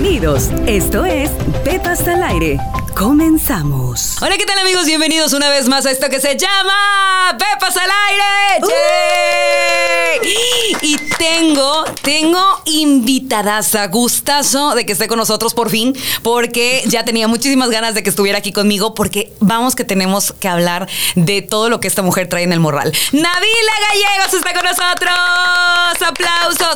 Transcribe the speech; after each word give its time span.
Bienvenidos. 0.00 0.52
Esto 0.68 1.04
es 1.04 1.28
Pepas 1.64 2.06
al 2.06 2.22
aire. 2.22 2.56
Comenzamos. 2.98 4.20
Hola, 4.20 4.36
¿qué 4.36 4.44
tal 4.44 4.58
amigos? 4.58 4.84
Bienvenidos 4.84 5.32
una 5.32 5.48
vez 5.48 5.68
más 5.68 5.86
a 5.86 5.92
esto 5.92 6.08
que 6.08 6.20
se 6.20 6.36
llama 6.36 7.38
Pepas 7.38 7.76
al 7.76 7.88
aire. 8.08 8.66
¡Yay! 10.20 10.76
Y 10.82 10.98
tengo, 11.16 11.84
tengo 12.02 12.60
invitadaza, 12.64 13.86
gustazo 13.86 14.74
de 14.74 14.84
que 14.84 14.94
esté 14.94 15.06
con 15.06 15.16
nosotros 15.16 15.54
por 15.54 15.70
fin, 15.70 15.96
porque 16.24 16.82
ya 16.86 17.04
tenía 17.04 17.28
muchísimas 17.28 17.70
ganas 17.70 17.94
de 17.94 18.02
que 18.02 18.10
estuviera 18.10 18.38
aquí 18.38 18.52
conmigo, 18.52 18.94
porque 18.94 19.32
vamos 19.38 19.76
que 19.76 19.84
tenemos 19.84 20.32
que 20.32 20.48
hablar 20.48 20.88
de 21.14 21.42
todo 21.42 21.70
lo 21.70 21.78
que 21.78 21.86
esta 21.86 22.02
mujer 22.02 22.28
trae 22.28 22.42
en 22.42 22.52
el 22.52 22.58
morral. 22.58 22.92
Navila 23.12 23.72
Gallegos 23.90 24.34
está 24.34 24.52
con 24.54 24.64
nosotros. 24.64 25.14
Aplausos. 26.04 26.74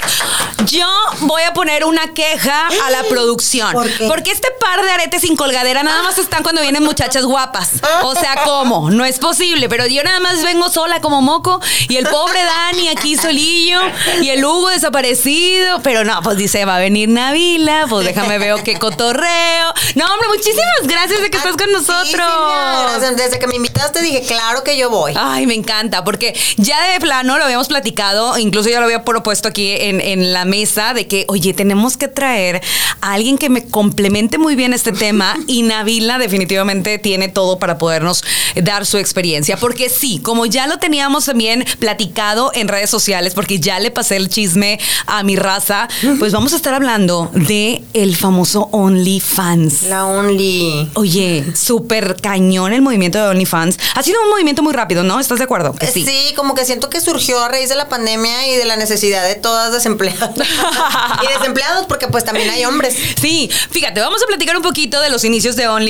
Yo 0.67 0.87
voy 1.21 1.43
a 1.43 1.53
poner 1.53 1.85
una 1.85 2.13
queja 2.13 2.69
a 2.69 2.91
la 2.91 3.03
producción. 3.05 3.73
¿Por 3.73 3.91
qué? 3.91 4.07
Porque 4.07 4.31
este 4.31 4.49
par 4.61 4.83
de 4.85 4.91
aretes 4.91 5.23
sin 5.23 5.37
colgadera 5.37 5.83
nada 5.83 6.03
más 6.03 6.12
están 6.21 6.43
cuando 6.43 6.63
vienen 6.63 6.83
muchachas 6.83 7.25
guapas. 7.25 7.81
O 8.03 8.15
sea, 8.15 8.37
¿cómo? 8.45 8.91
No 8.91 9.05
es 9.05 9.19
posible. 9.19 9.69
Pero 9.69 9.87
yo 9.87 10.03
nada 10.03 10.21
más 10.21 10.43
vengo 10.43 10.69
sola 10.69 11.01
como 11.01 11.23
moco 11.23 11.61
y 11.89 11.97
el 11.97 12.07
pobre 12.07 12.43
Dani 12.43 12.89
aquí 12.89 13.17
solillo 13.17 13.81
y 14.21 14.29
el 14.31 14.45
Hugo 14.45 14.69
desaparecido. 14.71 15.81
Pero 15.83 16.05
no, 16.05 16.21
pues 16.23 16.37
dice, 16.37 16.65
va 16.65 16.77
a 16.77 16.81
venir 16.81 17.09
Navila, 17.09 17.87
pues 17.89 18.07
déjame 18.07 18.39
veo 18.39 18.63
qué 18.63 18.79
cotorreo. 18.79 19.73
No, 19.95 20.07
hombre, 20.07 20.29
muchísimas 20.29 20.83
gracias 20.85 21.21
de 21.23 21.31
que 21.31 21.37
estás 21.37 21.57
con 21.57 21.73
nosotros. 21.73 23.17
Desde 23.17 23.39
que 23.39 23.47
me 23.47 23.57
invitaste 23.57 24.03
dije, 24.03 24.23
claro 24.23 24.63
que 24.65 24.77
yo 24.77 24.91
voy. 24.91 25.15
Ay, 25.17 25.47
me 25.47 25.55
encanta, 25.55 26.05
porque 26.05 26.39
ya 26.57 26.93
de 26.93 27.01
plano 27.01 27.39
lo 27.39 27.45
habíamos 27.45 27.69
platicado, 27.69 28.39
incluso 28.39 28.69
ya 28.69 28.79
lo 28.79 28.85
había 28.85 29.05
propuesto 29.05 29.49
aquí 29.49 29.73
en, 29.73 30.01
en 30.01 30.33
la 30.33 30.45
mesa, 30.45 30.95
de 30.95 31.07
que, 31.07 31.25
oye, 31.29 31.55
tenemos 31.55 31.97
que 31.97 32.09
traer 32.09 32.61
a 33.01 33.13
alguien 33.13 33.39
que 33.39 33.49
me 33.49 33.67
complemente 33.67 34.39
muy 34.39 34.55
bien 34.55 34.73
este 34.73 34.93
tema 34.93 35.37
y 35.47 35.63
Navila 35.63 36.02
definitivamente 36.19 36.99
tiene 36.99 37.29
todo 37.29 37.59
para 37.59 37.79
podernos 37.79 38.23
dar 38.57 38.87
su 38.87 38.99
experiencia, 38.99 39.57
porque 39.57 39.89
sí, 39.89 40.19
como 40.23 40.47
ya 40.47 40.67
lo 40.67 40.79
teníamos 40.79 41.27
también 41.27 41.65
platicado 41.79 42.51
en 42.55 42.69
redes 42.69 42.91
sociales, 42.91 43.35
porque 43.35 43.59
ya 43.61 43.79
le 43.81 43.91
pasé 43.91 44.17
el 44.17 44.29
chisme 44.29 44.79
a 45.07 45.23
mi 45.23 45.37
raza, 45.37 45.89
pues 46.19 46.33
vamos 46.33 46.53
a 46.53 46.57
estar 46.57 46.75
hablando 46.75 47.31
de 47.35 47.83
el 47.95 48.17
famoso 48.17 48.69
OnlyFans. 48.73 49.83
La 49.85 50.07
Only. 50.07 50.91
Oye, 50.95 51.45
súper 51.55 52.17
cañón 52.21 52.73
el 52.73 52.83
movimiento 52.83 53.19
de 53.19 53.25
OnlyFans. 53.29 53.79
Ha 53.95 54.03
sido 54.03 54.21
un 54.23 54.31
movimiento 54.31 54.63
muy 54.63 54.73
rápido, 54.73 55.03
¿no? 55.03 55.21
¿Estás 55.21 55.39
de 55.39 55.45
acuerdo? 55.45 55.75
Que 55.75 55.87
Sí. 55.87 56.07
como 56.37 56.55
que 56.55 56.65
siento 56.65 56.89
que 56.91 57.01
surgió 57.01 57.43
a 57.43 57.49
raíz 57.49 57.69
de 57.69 57.75
la 57.77 57.89
pandemia 57.89 58.47
y 58.49 58.57
de 58.57 58.65
la 58.65 58.77
necesidad 58.77 59.27
de 59.27 59.35
todas 59.35 59.73
desempleadas. 59.73 60.31
y 61.23 61.39
desempleados 61.39 61.87
porque 61.87 62.09
pues 62.09 62.25
también 62.25 62.51
hay 62.51 62.65
hombres. 62.65 62.95
Sí, 63.21 63.51
fíjate, 63.71 64.01
vamos 64.01 64.23
a 64.23 64.27
platicar 64.27 64.57
un 64.57 64.63
poquito 64.63 65.01
de 65.01 65.11
los 65.11 65.25
inicios 65.25 65.57
de 65.57 65.69
OnlyFans. 65.69 65.82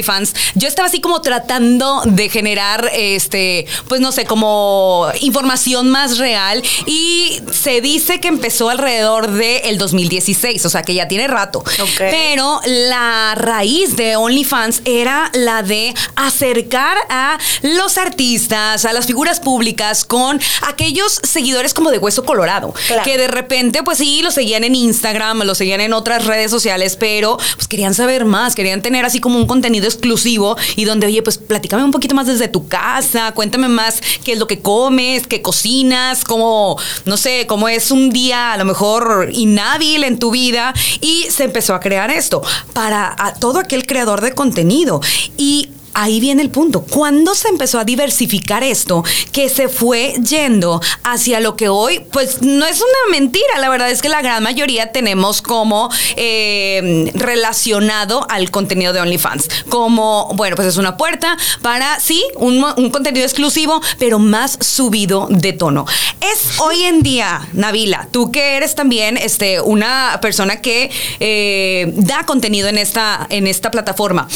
Yo 0.55 0.69
estaba 0.69 0.89
así 0.89 1.01
como 1.01 1.21
tratando 1.21 2.03
de 2.05 2.29
generar, 2.29 2.91
este, 2.95 3.67
pues 3.89 4.01
no 4.01 4.13
sé, 4.13 4.25
como 4.25 5.07
información 5.21 5.91
más 5.91 6.19
real 6.19 6.63
y 6.87 7.41
se 7.53 7.81
dice 7.81 8.21
que 8.21 8.29
empezó 8.29 8.69
alrededor 8.71 9.31
del 9.33 9.79
2016, 9.79 10.65
o 10.67 10.71
sea 10.71 10.83
que 10.83 10.95
ya 10.95 11.09
tiene 11.09 11.29
rato. 11.29 11.63
Pero 12.11 12.61
la 12.67 13.35
raíz 13.37 13.97
de 13.97 14.17
OnlyFans 14.17 14.83
era 14.85 15.31
la 15.35 15.63
de 15.63 15.95
acercar 16.17 16.97
a 17.09 17.39
los 17.63 17.99
artistas, 17.99 18.85
a 18.85 18.93
las 18.93 19.07
figuras 19.07 19.41
públicas 19.41 20.05
con 20.05 20.41
aquellos 20.67 21.21
seguidores 21.23 21.75
como 21.75 21.91
de 21.91 21.99
hueso 21.99 22.25
colorado, 22.25 22.73
Claro. 22.87 23.03
que 23.05 23.19
de 23.19 23.29
repente, 23.29 23.83
pues 23.83 23.99
sí, 23.99 24.23
lo 24.23 24.31
seguían 24.31 24.65
en 24.65 24.75
Instagram, 24.75 25.43
lo 25.43 25.55
seguían 25.55 25.81
en 25.81 25.93
otras 25.93 26.25
redes 26.27 26.51
sociales, 26.51 26.97
pero 26.97 27.37
pues 27.57 27.69
querían 27.69 27.95
saber 27.95 28.25
más, 28.25 28.55
querían 28.55 28.83
tener 28.83 29.05
así 29.05 29.21
como 29.21 29.37
un 29.39 29.47
contenido 29.47 29.82
exclusivo 29.87 30.57
y 30.77 30.85
donde, 30.85 31.07
oye, 31.07 31.23
pues 31.23 31.39
platícame 31.39 31.85
un 31.85 31.91
poquito 31.91 32.15
más 32.15 32.27
desde 32.27 32.49
tu 32.49 32.69
casa, 32.69 33.33
cuéntame 33.33 33.69
más 33.69 34.01
qué 34.25 34.33
es 34.33 34.39
lo 34.39 34.47
que 34.47 34.61
comes, 34.61 35.27
qué 35.27 35.43
cocinas, 35.43 36.25
cómo, 36.25 36.79
no 37.05 37.17
sé, 37.17 37.47
cómo 37.47 37.69
es 37.69 37.91
un 37.91 38.11
día 38.11 38.53
a 38.53 38.57
lo 38.57 38.65
mejor 38.65 39.31
inhábil 39.33 40.05
en 40.05 40.19
tu 40.19 40.31
vida. 40.31 40.75
Y 41.01 41.27
se 41.31 41.45
empezó 41.45 41.75
a 41.75 41.81
crear 41.81 42.11
esto 42.11 42.43
para 42.73 43.15
a 43.19 43.35
todo 43.35 43.59
aquel 43.59 43.87
creador 43.87 44.21
de 44.21 44.33
contenido. 44.33 45.01
Y 45.37 45.71
Ahí 45.95 46.21
viene 46.21 46.43
el 46.43 46.51
punto. 46.51 46.83
¿Cuándo 46.83 47.35
se 47.35 47.49
empezó 47.49 47.79
a 47.79 47.85
diversificar 47.85 48.63
esto? 48.63 49.05
Que 49.31 49.49
se 49.49 49.69
fue 49.69 50.15
yendo 50.27 50.81
hacia 51.05 51.41
lo 51.41 51.57
que 51.57 51.69
hoy, 51.69 52.01
pues 52.11 52.41
no 52.41 52.65
es 52.65 52.81
una 52.81 53.11
mentira. 53.11 53.59
La 53.59 53.69
verdad 53.69 53.91
es 53.91 54.01
que 54.01 54.09
la 54.09 54.23
gran 54.23 54.43
mayoría 54.43 54.93
tenemos 54.93 55.43
como 55.43 55.91
eh, 56.17 57.11
relacionado 57.15 58.27
al 58.31 58.51
contenido 58.51 58.93
de 58.93 59.01
OnlyFans. 59.01 59.49
Como, 59.69 60.31
bueno, 60.35 60.57
pues 60.57 60.69
es 60.69 60.77
una 60.79 60.97
puerta 60.97 61.37
para, 61.61 62.01
sí, 62.01 62.25
un, 62.37 62.63
contenido 62.91 63.25
exclusivo, 63.25 63.81
pero 63.99 64.19
más 64.19 64.59
subido 64.61 65.29
de 65.31 65.53
tono. 65.53 65.85
Es 66.21 66.59
hoy 66.61 66.85
en 66.85 67.03
día, 67.03 67.49
Navila, 67.53 68.09
tú 68.11 68.33
que 68.33 68.57
eres 68.57 68.75
también 68.75 69.17
este, 69.17 69.61
una 69.61 70.19
persona 70.23 70.61
que 70.61 70.91
eh, 71.21 71.93
da 71.97 72.25
contenido 72.25 72.69
en 72.69 72.79
esta, 72.79 73.27
en 73.29 73.47
esta 73.47 73.71
plataforma. 73.71 74.29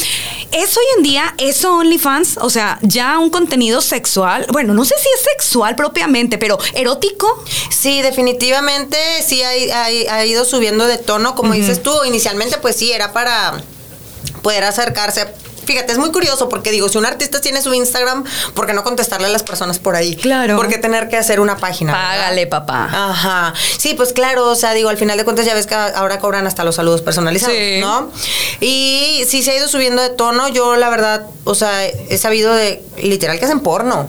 ¿Es 0.51 0.77
hoy 0.77 0.85
en 0.97 1.03
día 1.03 1.33
eso 1.49 1.75
OnlyFans? 1.77 2.37
O 2.41 2.49
sea, 2.49 2.79
ya 2.81 3.19
un 3.19 3.29
contenido 3.29 3.81
sexual. 3.81 4.45
Bueno, 4.51 4.73
no 4.73 4.85
sé 4.85 4.95
si 5.01 5.09
es 5.09 5.21
sexual 5.21 5.75
propiamente, 5.75 6.37
pero 6.37 6.57
erótico. 6.73 7.43
Sí, 7.69 8.01
definitivamente 8.01 8.97
sí 9.25 9.41
ha, 9.43 9.49
ha- 9.49 10.15
ha 10.15 10.25
ido 10.25 10.45
subiendo 10.45 10.87
de 10.87 10.97
tono, 10.97 11.35
como 11.35 11.53
dices 11.53 11.81
tú. 11.83 11.91
Inicialmente, 12.05 12.57
pues 12.57 12.75
sí, 12.75 12.91
era 12.91 13.13
para 13.13 13.61
poder 14.41 14.63
acercarse. 14.63 15.27
Fíjate, 15.67 15.91
es 15.91 15.97
muy 15.99 16.11
curioso 16.11 16.49
porque 16.49 16.71
digo, 16.71 16.89
si 16.89 16.97
un 16.97 17.05
artista 17.05 17.41
tiene 17.41 17.61
su 17.61 17.73
Instagram, 17.73 18.23
¿por 18.55 18.65
qué 18.65 18.73
no 18.73 18.83
contestarle 18.83 19.27
a 19.27 19.29
las 19.29 19.43
personas 19.43 19.77
por 19.79 19.95
ahí? 19.95 20.15
Claro. 20.15 20.55
¿Por 20.55 20.67
qué 20.69 20.77
tener 20.77 21.09
que 21.09 21.17
hacer 21.17 21.39
una 21.39 21.57
página? 21.57 21.91
verdad? 21.93 22.07
Págale, 22.09 22.47
papá. 22.47 22.89
Ajá. 22.91 23.53
Sí, 23.77 23.93
pues 23.93 24.13
claro, 24.13 24.49
o 24.49 24.55
sea, 24.55 24.73
digo, 24.73 24.89
al 24.89 24.97
final 24.97 25.17
de 25.17 25.25
cuentas 25.25 25.45
ya 25.45 25.53
ves 25.53 25.67
que 25.67 25.75
ahora 25.75 26.19
cobran 26.19 26.47
hasta 26.47 26.63
los 26.63 26.75
saludos 26.75 27.01
personalizados, 27.01 27.55
Sí. 27.55 27.79
¿no? 27.81 28.09
Y 28.61 29.23
sí 29.27 29.43
se 29.43 29.51
ha 29.51 29.57
ido 29.57 29.67
subiendo 29.67 30.01
de 30.01 30.09
tono. 30.09 30.47
Yo, 30.47 30.75
la 30.77 30.89
verdad, 30.89 31.27
o 31.43 31.53
sea, 31.53 31.85
he 31.85 32.17
sabido 32.17 32.53
de 32.53 32.81
literal 33.03 33.37
que 33.37 33.45
hacen 33.45 33.59
porno. 33.59 34.07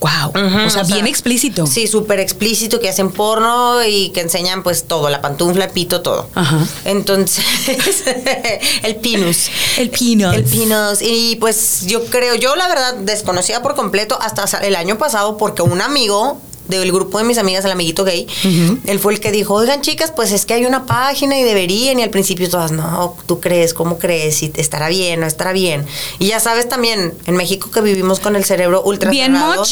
Wow. 0.00 0.32
O 0.66 0.70
sea, 0.70 0.82
bien 0.84 1.06
explícito. 1.06 1.66
Sí, 1.66 1.86
súper 1.86 2.20
explícito, 2.20 2.80
que 2.80 2.88
hacen 2.88 3.10
porno 3.10 3.84
y 3.84 4.10
que 4.10 4.20
enseñan 4.20 4.62
pues 4.62 4.84
todo, 4.84 5.10
la 5.10 5.20
pantufla, 5.20 5.66
el 5.66 5.70
pito, 5.70 6.00
todo. 6.00 6.28
Ajá. 6.34 6.66
Entonces, 6.84 7.44
el 8.82 8.96
pinus. 8.96 9.50
El 9.76 9.90
peanut. 9.90 10.34
El 10.34 10.44
pinus. 10.44 11.02
Y 11.02 11.36
pues 11.36 11.84
yo 11.86 12.06
creo, 12.06 12.34
yo 12.34 12.56
la 12.56 12.68
verdad 12.68 12.94
desconocía 12.94 13.62
por 13.62 13.74
completo 13.74 14.18
hasta 14.20 14.58
el 14.58 14.74
año 14.74 14.96
pasado 14.96 15.36
porque 15.36 15.62
un 15.62 15.80
amigo 15.82 16.40
del 16.78 16.92
grupo 16.92 17.18
de 17.18 17.24
mis 17.24 17.38
amigas, 17.38 17.64
el 17.64 17.70
amiguito 17.72 18.04
gay, 18.04 18.26
él 18.86 18.98
fue 18.98 19.12
el 19.14 19.20
que 19.20 19.30
dijo, 19.32 19.54
oigan 19.54 19.80
chicas, 19.80 20.12
pues 20.14 20.32
es 20.32 20.46
que 20.46 20.54
hay 20.54 20.64
una 20.66 20.86
página 20.86 21.38
y 21.38 21.42
deberían, 21.44 21.98
y 21.98 22.02
al 22.02 22.10
principio 22.10 22.48
todas, 22.48 22.72
no, 22.72 23.16
tú 23.26 23.40
crees, 23.40 23.74
¿cómo 23.74 23.98
crees? 23.98 24.42
Y 24.42 24.52
estará 24.56 24.88
bien, 24.88 25.20
no 25.20 25.26
estará 25.26 25.52
bien. 25.52 25.84
Y 26.18 26.28
ya 26.28 26.40
sabes 26.40 26.68
también, 26.68 27.14
en 27.26 27.36
México 27.36 27.70
que 27.70 27.80
vivimos 27.80 28.20
con 28.20 28.36
el 28.36 28.44
cerebro 28.44 28.82
ultra 28.82 29.10
Bien 29.10 29.32
cerrado. 29.34 29.62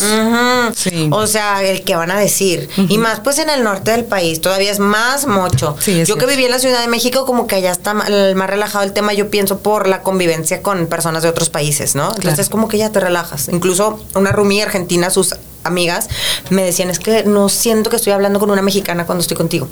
Ujú. 0.00 0.74
Sí. 0.76 1.08
O 1.10 1.26
sea, 1.26 1.62
el 1.62 1.82
que 1.82 1.96
van 1.96 2.10
a 2.10 2.18
decir. 2.18 2.68
Y 2.88 2.98
más 2.98 3.20
pues 3.20 3.38
en 3.38 3.50
el 3.50 3.62
norte 3.64 3.90
del 3.90 4.04
país, 4.04 4.40
todavía 4.40 4.70
es 4.70 4.78
más 4.78 5.26
mocho. 5.26 5.76
Sí, 5.80 6.00
es 6.00 6.08
yo 6.08 6.16
que 6.16 6.26
viví 6.26 6.44
en 6.44 6.50
la 6.50 6.58
Ciudad 6.58 6.80
de 6.80 6.88
México, 6.88 7.24
como 7.26 7.46
que 7.46 7.56
allá 7.56 7.72
está 7.72 7.94
más 7.94 8.08
relajado 8.08 8.84
el 8.84 8.92
tema, 8.92 9.12
yo 9.12 9.30
pienso, 9.30 9.58
por 9.58 9.88
la 9.88 10.02
convivencia 10.02 10.62
con 10.62 10.86
personas 10.86 11.22
de 11.22 11.28
otros 11.28 11.50
países, 11.50 11.94
¿no? 11.94 12.04
Entonces 12.08 12.24
Claro. 12.24 12.42
es 12.42 12.48
como 12.48 12.68
que 12.68 12.78
ya 12.78 12.90
te 12.90 13.00
relajas. 13.00 13.48
Incluso 13.48 13.98
una 14.14 14.32
roomie 14.32 14.62
argentina, 14.62 15.10
sus 15.10 15.34
amigas, 15.64 16.08
me 16.50 16.62
decían, 16.62 16.90
es 16.90 16.98
que 16.98 17.24
no 17.24 17.48
siento 17.48 17.90
que 17.90 17.96
estoy 17.96 18.12
hablando 18.12 18.38
con 18.38 18.50
una 18.50 18.62
mexicana 18.62 19.06
cuando 19.06 19.22
estoy 19.22 19.36
contigo. 19.36 19.68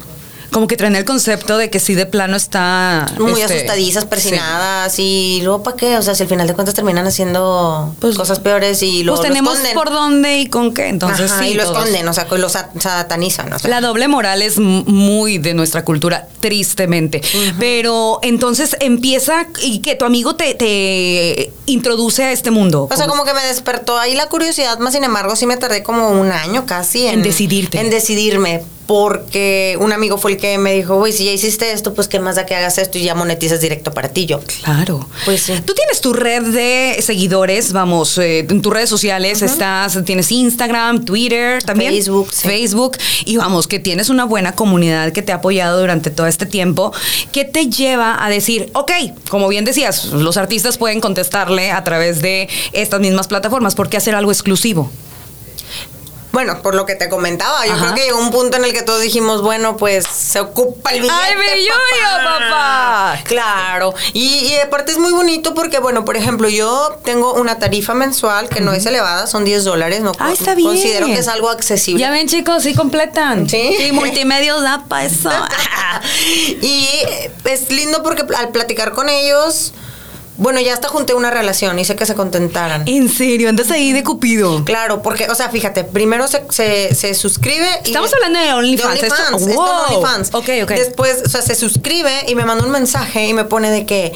Como 0.53 0.67
que 0.67 0.77
traen 0.77 0.95
el 0.95 1.03
concepto 1.03 1.57
de 1.57 1.69
que 1.69 1.79
sí 1.79 1.95
de 1.95 2.05
plano 2.05 2.37
está. 2.37 3.07
Muy 3.19 3.41
este, 3.41 3.55
asustadizas, 3.55 4.05
persinadas 4.05 4.97
y 4.99 5.41
luego 5.43 5.63
para 5.63 5.75
qué, 5.75 5.97
o 5.97 6.01
sea, 6.01 6.15
si 6.15 6.23
al 6.23 6.29
final 6.29 6.47
de 6.47 6.53
cuentas 6.53 6.75
terminan 6.75 7.05
haciendo 7.07 7.93
Pues- 7.99 8.15
cosas 8.15 8.39
peores 8.39 8.81
y 8.83 9.03
luego 9.03 9.19
Pues 9.19 9.29
tenemos 9.29 9.57
por 9.73 9.89
dónde 9.89 10.37
y 10.39 10.47
con 10.47 10.73
qué. 10.73 10.87
Entonces 10.87 11.31
Ajá, 11.31 11.43
sí. 11.43 11.49
y 11.49 11.53
lo 11.55 11.63
esconden, 11.63 12.07
o 12.07 12.13
sea, 12.13 12.27
lo 12.29 12.49
sa- 12.49 12.69
satanizan, 12.79 13.51
o 13.51 13.59
sea. 13.59 13.69
La 13.69 13.81
doble 13.81 14.07
moral 14.07 14.41
es 14.41 14.59
muy 14.59 15.37
de 15.39 15.53
nuestra 15.53 15.83
cultura, 15.83 16.27
tristemente. 16.39 17.21
Pero 17.59 18.19
entonces 18.21 18.75
empieza 18.79 19.47
y 19.61 19.79
que 19.79 19.95
tu 19.95 20.05
amigo 20.05 20.35
te, 20.35 20.53
te 20.55 21.51
introduce 21.65 22.23
a 22.23 22.31
este 22.31 22.51
mundo. 22.51 22.87
O 22.91 22.95
sea, 22.95 23.07
como 23.07 23.23
que 23.25 23.33
me 23.33 23.43
despertó 23.45 23.97
ahí 23.97 24.15
la 24.15 24.27
curiosidad, 24.27 24.77
más 24.79 24.93
sin 24.93 25.03
embargo, 25.03 25.35
sí 25.35 25.45
me 25.47 25.57
tardé 25.57 25.83
como 25.83 26.09
un 26.09 26.31
año 26.31 26.65
casi 26.65 27.07
En 27.07 27.23
decidirte. 27.23 27.79
En 27.79 27.89
decidirme. 27.89 28.61
Porque 28.85 29.77
un 29.79 29.93
amigo 29.93 30.17
fue 30.17 30.31
el 30.31 30.37
que 30.37 30.57
me 30.57 30.73
dijo, 30.73 30.97
güey, 30.97 31.13
si 31.13 31.25
ya 31.25 31.31
hiciste 31.31 31.71
esto, 31.71 31.93
pues 31.93 32.07
qué 32.07 32.19
más 32.19 32.35
da 32.35 32.45
que 32.45 32.55
hagas 32.55 32.77
esto 32.77 32.97
y 32.97 33.03
ya 33.03 33.15
monetizas 33.15 33.61
directo 33.61 33.91
para 33.91 34.09
ti 34.09 34.25
yo. 34.25 34.41
Claro. 34.63 35.07
Pues 35.25 35.41
sí. 35.41 35.53
Tú 35.65 35.73
tienes 35.73 36.01
tu 36.01 36.13
red 36.13 36.43
de 36.43 37.01
seguidores, 37.01 37.71
vamos, 37.71 38.17
eh, 38.17 38.39
en 38.39 38.61
tus 38.61 38.73
redes 38.73 38.89
sociales 38.89 39.41
estás, 39.41 39.97
tienes 40.05 40.31
Instagram, 40.31 41.05
Twitter, 41.05 41.63
también 41.63 41.93
Facebook, 41.93 42.29
sí. 42.33 42.47
Facebook, 42.47 42.97
y 43.25 43.37
vamos, 43.37 43.67
que 43.67 43.79
tienes 43.79 44.09
una 44.09 44.25
buena 44.25 44.53
comunidad 44.53 45.11
que 45.13 45.21
te 45.21 45.31
ha 45.31 45.35
apoyado 45.35 45.79
durante 45.79 46.09
todo 46.09 46.27
este 46.27 46.45
tiempo. 46.45 46.93
¿Qué 47.31 47.45
te 47.45 47.67
lleva 47.67 48.23
a 48.23 48.29
decir, 48.29 48.69
ok, 48.73 48.91
como 49.29 49.47
bien 49.47 49.65
decías, 49.65 50.05
los 50.05 50.37
artistas 50.37 50.77
pueden 50.77 50.99
contestarle 50.99 51.71
a 51.71 51.83
través 51.83 52.21
de 52.21 52.49
estas 52.73 52.99
mismas 52.99 53.27
plataformas, 53.27 53.75
¿por 53.75 53.89
qué 53.89 53.97
hacer 53.97 54.15
algo 54.15 54.31
exclusivo? 54.31 54.91
Bueno, 56.33 56.63
por 56.63 56.73
lo 56.73 56.87
que 56.87 56.95
te 56.95 57.09
comentaba, 57.09 57.63
yo 57.67 57.73
Ajá. 57.73 57.81
creo 57.85 57.95
que 57.95 58.03
llegó 58.05 58.17
un 58.19 58.31
punto 58.31 58.57
en 58.57 58.65
el 58.65 58.73
que 58.73 58.81
todos 58.81 58.99
dijimos, 59.01 59.43
bueno, 59.43 59.77
pues 59.77 60.03
se 60.07 60.39
ocupa 60.39 60.89
el 60.89 61.01
billete. 61.01 61.15
¡Ay, 61.21 61.35
mi 61.35 61.61
lluvia, 61.61 62.23
papá! 62.23 63.19
Claro. 63.23 63.93
Y, 64.13 64.47
y 64.47 64.57
aparte 64.57 64.91
es 64.93 64.97
muy 64.97 65.11
bonito 65.11 65.53
porque, 65.53 65.77
bueno, 65.77 66.03
por 66.05 66.17
ejemplo, 66.17 66.49
yo 66.49 66.99
tengo 67.05 67.35
una 67.35 67.59
tarifa 67.59 67.93
mensual 67.93 68.49
que 68.49 68.61
no 68.61 68.73
es 68.73 68.83
elevada, 68.87 69.27
son 69.27 69.45
10 69.45 69.63
dólares. 69.63 70.01
No 70.01 70.11
Ah, 70.17 70.31
está 70.33 70.55
bien. 70.55 70.69
Considero 70.69 71.05
que 71.05 71.19
es 71.19 71.27
algo 71.27 71.49
accesible. 71.51 71.99
Ya 72.01 72.09
ven, 72.09 72.27
chicos, 72.27 72.63
sí 72.63 72.73
completan. 72.73 73.47
Sí. 73.47 73.91
multimedia 73.93 74.55
da 74.55 74.85
para 74.89 75.05
eso. 75.05 75.29
y 76.61 76.87
es 77.45 77.69
lindo 77.69 78.01
porque 78.01 78.25
al 78.35 78.49
platicar 78.49 78.93
con 78.93 79.07
ellos, 79.07 79.71
bueno, 80.37 80.59
ya 80.59 80.73
hasta 80.73 80.87
junté 80.87 81.13
una 81.13 81.29
relación, 81.29 81.77
hice 81.77 81.95
que 81.95 82.05
se 82.05 82.15
contentaran. 82.15 82.83
en 82.87 83.07
serio, 83.09 83.49
andas 83.49 83.69
ahí 83.71 83.93
de 83.93 84.03
Cupido. 84.03 84.65
Claro, 84.65 85.01
porque, 85.01 85.29
o 85.29 85.35
sea, 85.35 85.49
fíjate, 85.49 85.83
primero 85.83 86.27
se, 86.27 86.43
se, 86.49 86.95
se 86.95 87.13
suscribe 87.13 87.67
y... 87.85 87.89
Estamos 87.89 88.11
hablando 88.13 88.39
de 88.39 88.53
OnlyFans, 88.53 89.01
De 89.01 89.07
esto- 89.07 89.21
OnlyFans, 89.35 89.55
wow. 89.55 89.65
como 89.65 89.81
OnlyFans. 89.97 90.29
Ok, 90.33 90.49
ok. 90.63 90.69
Después, 90.71 91.21
o 91.25 91.29
sea, 91.29 91.41
se 91.41 91.55
suscribe 91.55 92.11
y 92.27 92.35
me 92.35 92.45
manda 92.45 92.63
un 92.65 92.71
mensaje 92.71 93.27
y 93.27 93.33
me 93.33 93.45
pone 93.45 93.69
de 93.69 93.85
que 93.85 94.11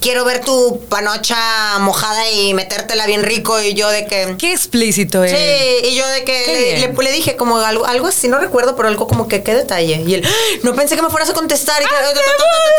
quiero 0.00 0.24
ver 0.24 0.44
tu 0.44 0.80
panocha 0.88 1.78
mojada 1.80 2.30
y 2.30 2.54
metértela 2.54 3.06
bien 3.06 3.22
rico 3.22 3.60
y 3.60 3.74
yo 3.74 3.88
de 3.90 4.06
que... 4.06 4.36
Qué 4.38 4.52
explícito 4.52 5.24
es. 5.24 5.32
Sí, 5.32 5.88
y 5.88 5.94
yo 5.96 6.06
de 6.08 6.24
que 6.24 6.44
le, 6.80 6.86
le- 6.88 7.02
le 7.02 7.12
dije 7.12 7.36
como 7.36 7.58
algo, 7.58 7.84
algo 7.84 8.06
así, 8.06 8.28
no 8.28 8.38
recuerdo, 8.38 8.76
pero 8.76 8.88
algo 8.88 9.06
como 9.08 9.28
que 9.28 9.42
qué 9.42 9.54
detalle. 9.54 10.02
Y 10.06 10.14
él, 10.14 10.22
"Ah, 10.26 10.58
no 10.62 10.74
pensé 10.74 10.96
que 10.96 11.02
me 11.02 11.10
fueras 11.10 11.28
a 11.30 11.34
contestar. 11.34 11.82
Y 11.82 11.84
que- 11.86 11.90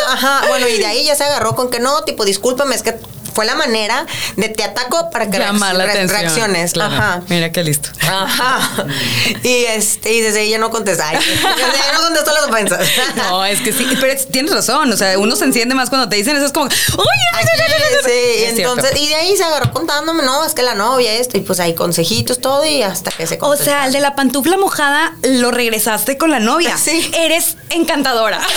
Ajá, 0.07 0.47
bueno, 0.47 0.67
y 0.67 0.77
de 0.77 0.85
ahí 0.85 1.03
ya 1.05 1.15
se 1.15 1.23
agarró 1.23 1.55
con 1.55 1.69
que 1.69 1.79
no, 1.79 2.03
tipo, 2.03 2.25
discúlpame, 2.25 2.75
es 2.75 2.83
que 2.83 2.95
fue 3.33 3.45
la 3.45 3.55
manera 3.55 4.05
de 4.35 4.49
te 4.49 4.63
ataco 4.63 5.09
para 5.11 5.29
que 5.29 5.37
Llamar 5.39 5.75
la 5.75 5.85
atención. 5.85 6.19
reacciones. 6.21 6.73
Claro. 6.73 6.95
Ajá. 6.95 7.21
Mira 7.29 7.51
qué 7.51 7.63
listo. 7.63 7.89
Ajá. 8.07 8.85
Y 9.43 9.65
este, 9.65 10.13
y 10.13 10.21
desde 10.21 10.49
ya 10.49 10.57
no 10.57 10.69
contesta. 10.69 11.09
Desde 11.11 11.25
ya 11.41 11.93
no 11.93 12.01
contestó 12.01 12.31
las 12.33 12.43
ofensas. 12.45 12.87
No, 13.15 13.43
es 13.45 13.59
que 13.61 13.71
sí, 13.73 13.87
pero 13.99 14.11
es- 14.13 14.27
tienes 14.29 14.53
razón, 14.53 14.91
o 14.91 14.97
sea, 14.97 15.17
uno 15.19 15.35
se 15.35 15.45
enciende 15.45 15.75
más 15.75 15.89
cuando 15.89 16.09
te 16.09 16.15
dicen 16.15 16.35
eso, 16.37 16.45
es 16.45 16.51
como, 16.51 16.65
oye, 16.65 16.75
sí, 17.41 17.47
sí, 18.05 18.09
Es 18.45 18.55
cierto. 18.55 18.73
entonces, 18.73 18.99
y 18.99 19.07
de 19.09 19.15
ahí 19.15 19.35
se 19.37 19.43
agarró 19.43 19.71
contándome, 19.71 20.23
no, 20.23 20.43
es 20.45 20.53
que 20.53 20.63
la 20.63 20.73
novia, 20.75 21.13
esto, 21.13 21.37
y 21.37 21.41
pues 21.41 21.59
ahí 21.59 21.75
consejitos, 21.75 22.39
todo, 22.39 22.65
y 22.65 22.81
hasta 22.83 23.11
que 23.11 23.27
se 23.27 23.37
O 23.41 23.55
sea, 23.55 23.85
el 23.87 23.93
de 23.93 23.99
la 23.99 24.15
pantufla 24.15 24.57
mojada 24.57 25.13
lo 25.23 25.51
regresaste 25.51 26.17
con 26.17 26.31
la 26.31 26.39
novia. 26.39 26.77
Sí. 26.77 27.11
Eres 27.17 27.57
encantadora. 27.69 28.39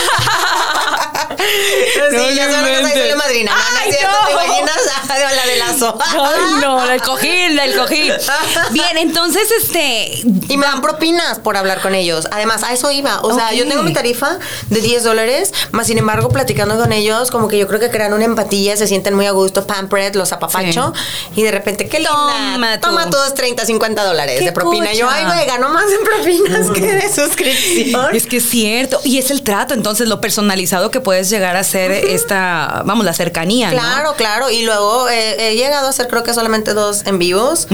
Sí, 1.39 2.17
No, 2.17 2.31
ya 2.31 2.47
no 2.47 2.53
sabes 2.55 2.93
que 2.93 3.09
soy 3.09 3.17
madrina. 3.19 3.53
¿no? 3.53 3.57
¿No 3.59 3.65
Ay, 3.81 3.93
cierto? 3.93 4.17
no. 4.23 4.62
¿Te 4.64 4.73
imaginas? 4.73 5.32
La 5.37 5.47
de 5.47 5.56
lazo. 5.56 5.99
Ay, 6.00 6.61
no, 6.61 6.87
del 6.87 7.00
cojín, 7.00 7.56
del 7.56 7.76
cojín. 7.76 8.12
Bien, 8.70 8.99
entonces, 8.99 9.49
este. 9.50 10.23
Y 10.49 10.56
me 10.56 10.67
dan 10.67 10.81
propinas 10.82 11.38
por 11.38 11.56
hablar 11.56 11.81
con 11.81 11.94
ellos. 11.94 12.29
Además, 12.31 12.62
a 12.62 12.73
eso 12.73 12.91
iba. 12.91 13.20
O 13.23 13.35
sea, 13.35 13.53
yo 13.53 13.67
tengo 13.67 13.82
mi 13.82 13.93
tarifa 13.93 14.38
de 14.69 14.81
10 14.81 15.05
dólares, 15.05 15.53
más 15.70 15.87
sin 15.87 15.99
embargo, 15.99 16.29
platicando 16.29 16.76
con 16.79 16.93
ellos, 16.93 17.31
como 17.31 17.49
que 17.49 17.59
yo 17.59 17.69
creo 17.69 17.81
que 17.81 17.91
crean 17.91 18.12
una 18.12 18.25
empatía, 18.25 18.76
se 18.76 18.87
sienten 18.87 19.14
muy 19.14 19.26
a 19.26 19.32
gusto, 19.32 19.67
pampered, 19.67 20.14
los 20.14 20.32
apapacho. 20.32 20.93
Y 21.37 21.43
de 21.43 21.50
repente, 21.50 21.88
qué 21.88 21.99
linda. 21.99 22.53
Toma. 22.53 22.81
Toma 22.81 23.11
todos 23.11 23.35
30, 23.35 23.65
50 23.65 24.05
dólares 24.05 24.44
de 24.44 24.53
propina. 24.53 24.93
Yo, 24.93 25.06
cucha. 25.06 25.19
ay, 25.19 25.25
güey, 25.25 25.47
gano 25.47 25.69
más 25.69 25.85
en 25.91 26.05
propinas 26.05 26.70
que 26.70 26.81
de 26.81 27.12
suscripción. 27.12 28.15
Es 28.15 28.26
que 28.26 28.38
es 28.38 28.49
cierto. 28.49 29.00
Y 29.05 29.19
es 29.19 29.31
el 29.31 29.43
trato, 29.43 29.75
entonces, 29.75 30.08
lo 30.08 30.20
personalizado 30.20 30.91
que 30.91 31.00
puedes 31.00 31.31
llegar 31.31 31.56
a 31.56 31.65
ser 31.65 31.91
esta, 31.93 32.82
vamos, 32.85 33.05
la 33.05 33.12
cercanía, 33.12 33.70
¿no? 33.70 33.79
Claro, 33.79 34.15
claro. 34.17 34.50
Y 34.53 34.63
luego 34.63 35.09
eh, 35.09 35.51
he 35.51 35.57
llegado 35.57 35.87
a 35.87 35.91
hacer 35.91 36.09
creo 36.09 36.23
que 36.23 36.35
solamente 36.35 36.75
dos 36.75 37.07
en 37.07 37.19
vivos, 37.19 37.67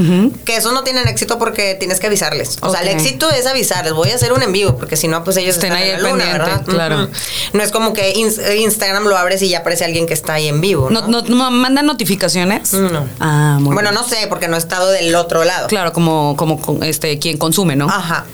que 0.44 0.56
eso 0.56 0.72
no 0.72 0.84
tienen 0.84 1.08
éxito 1.08 1.38
porque 1.38 1.74
tienes 1.74 2.00
que 2.00 2.06
avisarles. 2.06 2.56
O 2.62 2.70
sea, 2.70 2.80
el 2.82 2.88
éxito 2.88 3.30
es 3.30 3.46
avisarles, 3.46 3.92
voy 3.92 4.10
a 4.10 4.14
hacer 4.14 4.32
un 4.32 4.42
en 4.42 4.52
vivo, 4.52 4.76
porque 4.76 4.96
si 4.96 5.08
no, 5.08 5.24
pues 5.24 5.36
ellos 5.36 5.56
Estén 5.56 5.72
están 5.72 5.82
ahí 5.84 5.90
en 5.90 6.02
la 6.02 6.10
luna, 6.10 6.24
¿verdad? 6.32 6.62
claro. 6.64 7.08
No 7.52 7.62
es 7.62 7.70
como 7.70 7.92
que 7.92 8.14
ins- 8.14 8.56
Instagram 8.58 9.04
lo 9.04 9.16
abres 9.16 9.42
y 9.42 9.48
ya 9.48 9.58
aparece 9.58 9.84
alguien 9.84 10.06
que 10.06 10.14
está 10.14 10.34
ahí 10.34 10.48
en 10.48 10.60
vivo, 10.60 10.88
¿no? 10.90 11.06
¿No, 11.08 11.22
no, 11.22 11.50
mandan 11.50 11.86
notificaciones? 11.86 12.72
No. 12.72 13.06
Ah, 13.20 13.56
muy 13.60 13.74
bueno, 13.74 13.90
bien. 13.90 14.00
no 14.02 14.08
sé, 14.08 14.26
porque 14.28 14.48
no 14.48 14.56
he 14.56 14.58
estado 14.58 14.90
del 14.90 15.14
otro 15.14 15.44
lado. 15.44 15.66
Claro, 15.66 15.92
como, 15.92 16.36
como 16.36 16.60
este, 16.84 17.18
quien 17.18 17.38
consume, 17.38 17.76
¿no? 17.76 17.88
Ajá. 17.88 18.26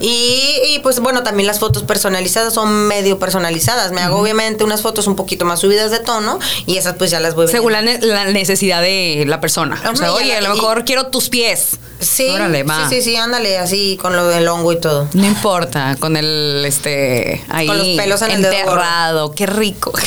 Y, 0.00 0.58
y, 0.74 0.78
pues 0.82 1.00
bueno, 1.00 1.22
también 1.22 1.46
las 1.46 1.58
fotos 1.60 1.82
personalizadas 1.84 2.52
son 2.54 2.86
medio 2.88 3.18
personalizadas. 3.18 3.92
Me 3.92 4.00
hago 4.00 4.18
obviamente 4.18 4.64
unas 4.64 4.82
fotos 4.82 5.06
un 5.06 5.16
poquito 5.16 5.44
más 5.44 5.60
subidas 5.60 5.90
de 5.90 6.00
tono 6.00 6.38
y 6.66 6.76
esas 6.76 6.94
pues 6.96 7.10
ya 7.10 7.20
las 7.20 7.34
voy 7.34 7.46
la, 7.46 7.82
ne- 7.84 7.98
la 8.00 8.24
necesidad 8.26 8.82
de 8.82 9.24
la 9.26 9.40
persona. 9.40 9.80
O 9.92 9.96
sea, 9.96 10.12
oye, 10.12 10.36
a 10.36 10.40
lo 10.40 10.52
y- 10.52 10.56
mejor 10.56 10.84
quiero 10.84 11.06
tus 11.06 11.28
pies. 11.28 11.78
Sí, 12.00 12.28
Órale, 12.28 12.64
va. 12.64 12.88
sí, 12.88 12.96
sí, 12.96 13.02
sí, 13.10 13.16
ándale, 13.16 13.56
así 13.58 13.96
con 14.02 14.14
lo 14.16 14.26
del 14.26 14.46
hongo 14.48 14.72
y 14.72 14.80
todo. 14.80 15.08
No 15.14 15.24
importa, 15.26 15.96
con 16.00 16.16
el 16.16 16.62
este 16.66 17.42
ahí 17.48 17.66
Con 17.66 17.78
los 17.78 17.86
pelos 17.88 18.20
en 18.22 18.32
el 18.32 18.42
dedo 18.42 18.52
gordo. 18.52 18.70
enterrado, 18.72 19.34
qué 19.34 19.46
rico. 19.46 19.92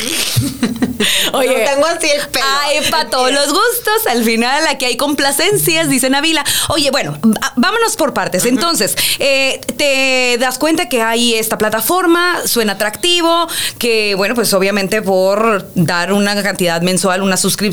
No 1.32 1.40
tengo 1.40 1.86
así 1.86 2.08
el 2.08 2.26
pelo. 2.28 2.44
Ay, 2.64 2.78
para 2.90 3.08
todos 3.08 3.30
los 3.32 3.46
gustos, 3.48 4.06
al 4.10 4.24
final 4.24 4.66
aquí 4.66 4.84
hay 4.84 4.96
complacencias, 4.96 5.88
dice 5.88 6.10
Navila. 6.10 6.44
Oye, 6.70 6.90
bueno, 6.90 7.18
vámonos 7.56 7.94
por 7.96 8.12
partes. 8.14 8.44
Entonces, 8.46 8.96
eh, 9.20 9.60
te 9.76 10.36
das 10.40 10.58
cuenta 10.58 10.88
que 10.88 11.00
hay 11.02 11.34
esta 11.34 11.56
plataforma, 11.56 12.40
suena 12.46 12.72
atractivo, 12.72 13.46
que 13.78 14.14
bueno, 14.16 14.34
pues 14.34 14.52
obviamente 14.54 15.00
por 15.02 15.70
dar 15.76 16.12
una 16.12 16.40
cantidad 16.42 16.80
mensual, 16.82 17.22
una 17.22 17.36
suscripción, 17.36 17.67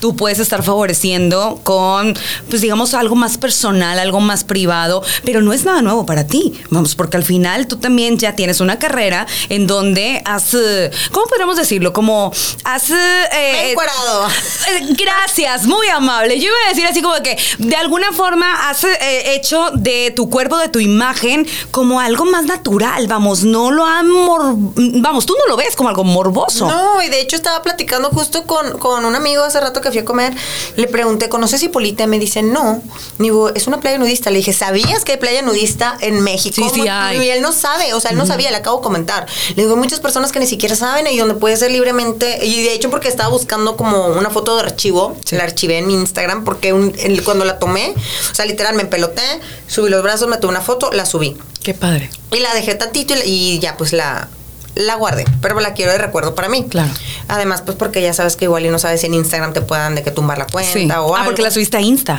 tú 0.00 0.16
puedes 0.16 0.38
estar 0.38 0.62
favoreciendo 0.62 1.60
con, 1.62 2.14
pues 2.48 2.62
digamos, 2.62 2.94
algo 2.94 3.14
más 3.16 3.38
personal, 3.38 3.98
algo 3.98 4.20
más 4.20 4.44
privado, 4.44 5.02
pero 5.24 5.40
no 5.42 5.52
es 5.52 5.64
nada 5.64 5.82
nuevo 5.82 6.06
para 6.06 6.26
ti. 6.26 6.52
Vamos, 6.70 6.94
porque 6.94 7.16
al 7.16 7.24
final 7.24 7.66
tú 7.66 7.76
también 7.76 8.18
ya 8.18 8.34
tienes 8.36 8.60
una 8.60 8.78
carrera 8.78 9.26
en 9.48 9.66
donde 9.66 10.22
has, 10.24 10.54
eh, 10.54 10.90
¿cómo 11.12 11.26
podríamos 11.26 11.56
decirlo? 11.56 11.92
Como 11.92 12.32
has... 12.64 12.90
eh, 12.90 12.94
Me 13.32 13.70
encuerado. 13.72 14.26
eh, 14.28 14.94
Gracias, 14.98 15.64
muy 15.66 15.88
amable. 15.88 16.38
Yo 16.38 16.46
iba 16.46 16.56
a 16.66 16.68
decir 16.70 16.86
así 16.86 17.02
como 17.02 17.14
que 17.22 17.36
de 17.58 17.76
alguna 17.76 18.12
forma 18.12 18.68
has 18.68 18.84
eh, 18.84 19.34
hecho 19.34 19.70
de 19.74 20.12
tu 20.14 20.28
cuerpo, 20.30 20.56
de 20.58 20.68
tu 20.68 20.78
imagen, 20.80 21.46
como 21.70 22.00
algo 22.00 22.24
más 22.24 22.44
natural. 22.44 23.06
Vamos, 23.08 23.42
no 23.44 23.70
lo 23.70 23.84
han 23.84 24.08
mor- 24.10 24.54
Vamos, 24.56 25.26
tú 25.26 25.34
no 25.38 25.46
lo 25.48 25.56
ves 25.56 25.76
como 25.76 25.88
algo 25.88 26.04
morboso. 26.04 26.66
No, 26.66 27.02
y 27.02 27.08
de 27.08 27.20
hecho 27.20 27.36
estaba 27.36 27.62
platicando 27.62 28.10
justo 28.10 28.44
con, 28.44 28.78
con 28.78 29.04
un 29.04 29.14
amigo 29.24 29.42
hace 29.42 29.58
rato 29.60 29.80
que 29.80 29.90
fui 29.90 30.00
a 30.00 30.04
comer. 30.04 30.34
Le 30.76 30.86
pregunté, 30.86 31.28
¿conoces 31.28 31.62
Hipólita? 31.62 32.06
Me 32.06 32.18
dice, 32.18 32.42
no. 32.42 32.82
Digo, 33.18 33.48
es 33.54 33.66
una 33.66 33.80
playa 33.80 33.96
nudista. 33.98 34.30
Le 34.30 34.36
dije, 34.38 34.52
¿sabías 34.52 35.04
que 35.04 35.12
hay 35.12 35.18
playa 35.18 35.40
nudista 35.42 35.96
en 36.00 36.20
México? 36.22 36.54
Sí, 36.56 36.82
sí 36.82 36.88
hay. 36.88 37.18
Y 37.22 37.30
él 37.30 37.40
no 37.40 37.52
sabe, 37.52 37.94
o 37.94 38.00
sea, 38.00 38.10
él 38.10 38.18
no 38.18 38.26
sabía, 38.26 38.50
le 38.50 38.58
acabo 38.58 38.78
de 38.78 38.82
comentar. 38.82 39.26
Le 39.56 39.62
digo, 39.62 39.74
hay 39.74 39.80
muchas 39.80 40.00
personas 40.00 40.30
que 40.32 40.40
ni 40.40 40.46
siquiera 40.46 40.76
saben 40.76 41.06
y 41.06 41.16
donde 41.18 41.34
puede 41.34 41.56
ser 41.56 41.70
libremente. 41.70 42.44
Y 42.44 42.62
de 42.64 42.74
hecho, 42.74 42.90
porque 42.90 43.08
estaba 43.08 43.30
buscando 43.30 43.76
como 43.76 44.08
una 44.08 44.30
foto 44.30 44.56
de 44.56 44.62
archivo, 44.62 45.16
Sí. 45.24 45.36
la 45.36 45.44
archivé 45.44 45.78
en 45.78 45.86
mi 45.86 45.94
Instagram, 45.94 46.44
porque 46.44 46.72
un- 46.72 46.94
el- 46.98 47.22
cuando 47.24 47.44
la 47.46 47.58
tomé, 47.58 47.94
o 48.30 48.34
sea, 48.34 48.44
literal, 48.44 48.74
me 48.74 48.82
empeloté, 48.82 49.22
subí 49.66 49.88
los 49.88 50.02
brazos, 50.02 50.28
me 50.28 50.36
tomé 50.36 50.52
una 50.52 50.60
foto, 50.60 50.90
la 50.92 51.06
subí. 51.06 51.36
Qué 51.62 51.72
padre. 51.72 52.10
Y 52.30 52.40
la 52.40 52.52
dejé 52.54 52.74
tantito 52.74 53.14
y 53.24 53.58
ya 53.60 53.76
pues 53.78 53.92
la, 53.94 54.28
la 54.74 54.94
guardé. 54.96 55.24
Pero 55.40 55.58
la 55.60 55.72
quiero 55.74 55.92
de 55.92 55.98
recuerdo 55.98 56.34
para 56.34 56.48
mí. 56.48 56.66
Claro. 56.68 56.90
Además, 57.28 57.62
pues 57.62 57.76
porque 57.76 58.02
ya 58.02 58.12
sabes 58.12 58.36
que 58.36 58.44
igual 58.46 58.66
y 58.66 58.70
no 58.70 58.78
sabes 58.78 59.00
si 59.00 59.06
en 59.06 59.14
Instagram 59.14 59.52
te 59.52 59.60
puedan 59.60 59.94
de 59.94 60.02
que 60.02 60.10
tumbar 60.10 60.38
la 60.38 60.46
cuenta 60.46 60.72
Sí. 60.72 60.88
o 60.90 61.14
Ah, 61.14 61.18
algo. 61.20 61.24
porque 61.30 61.42
la 61.42 61.50
subiste 61.50 61.76
a 61.76 61.80
Insta. 61.80 62.16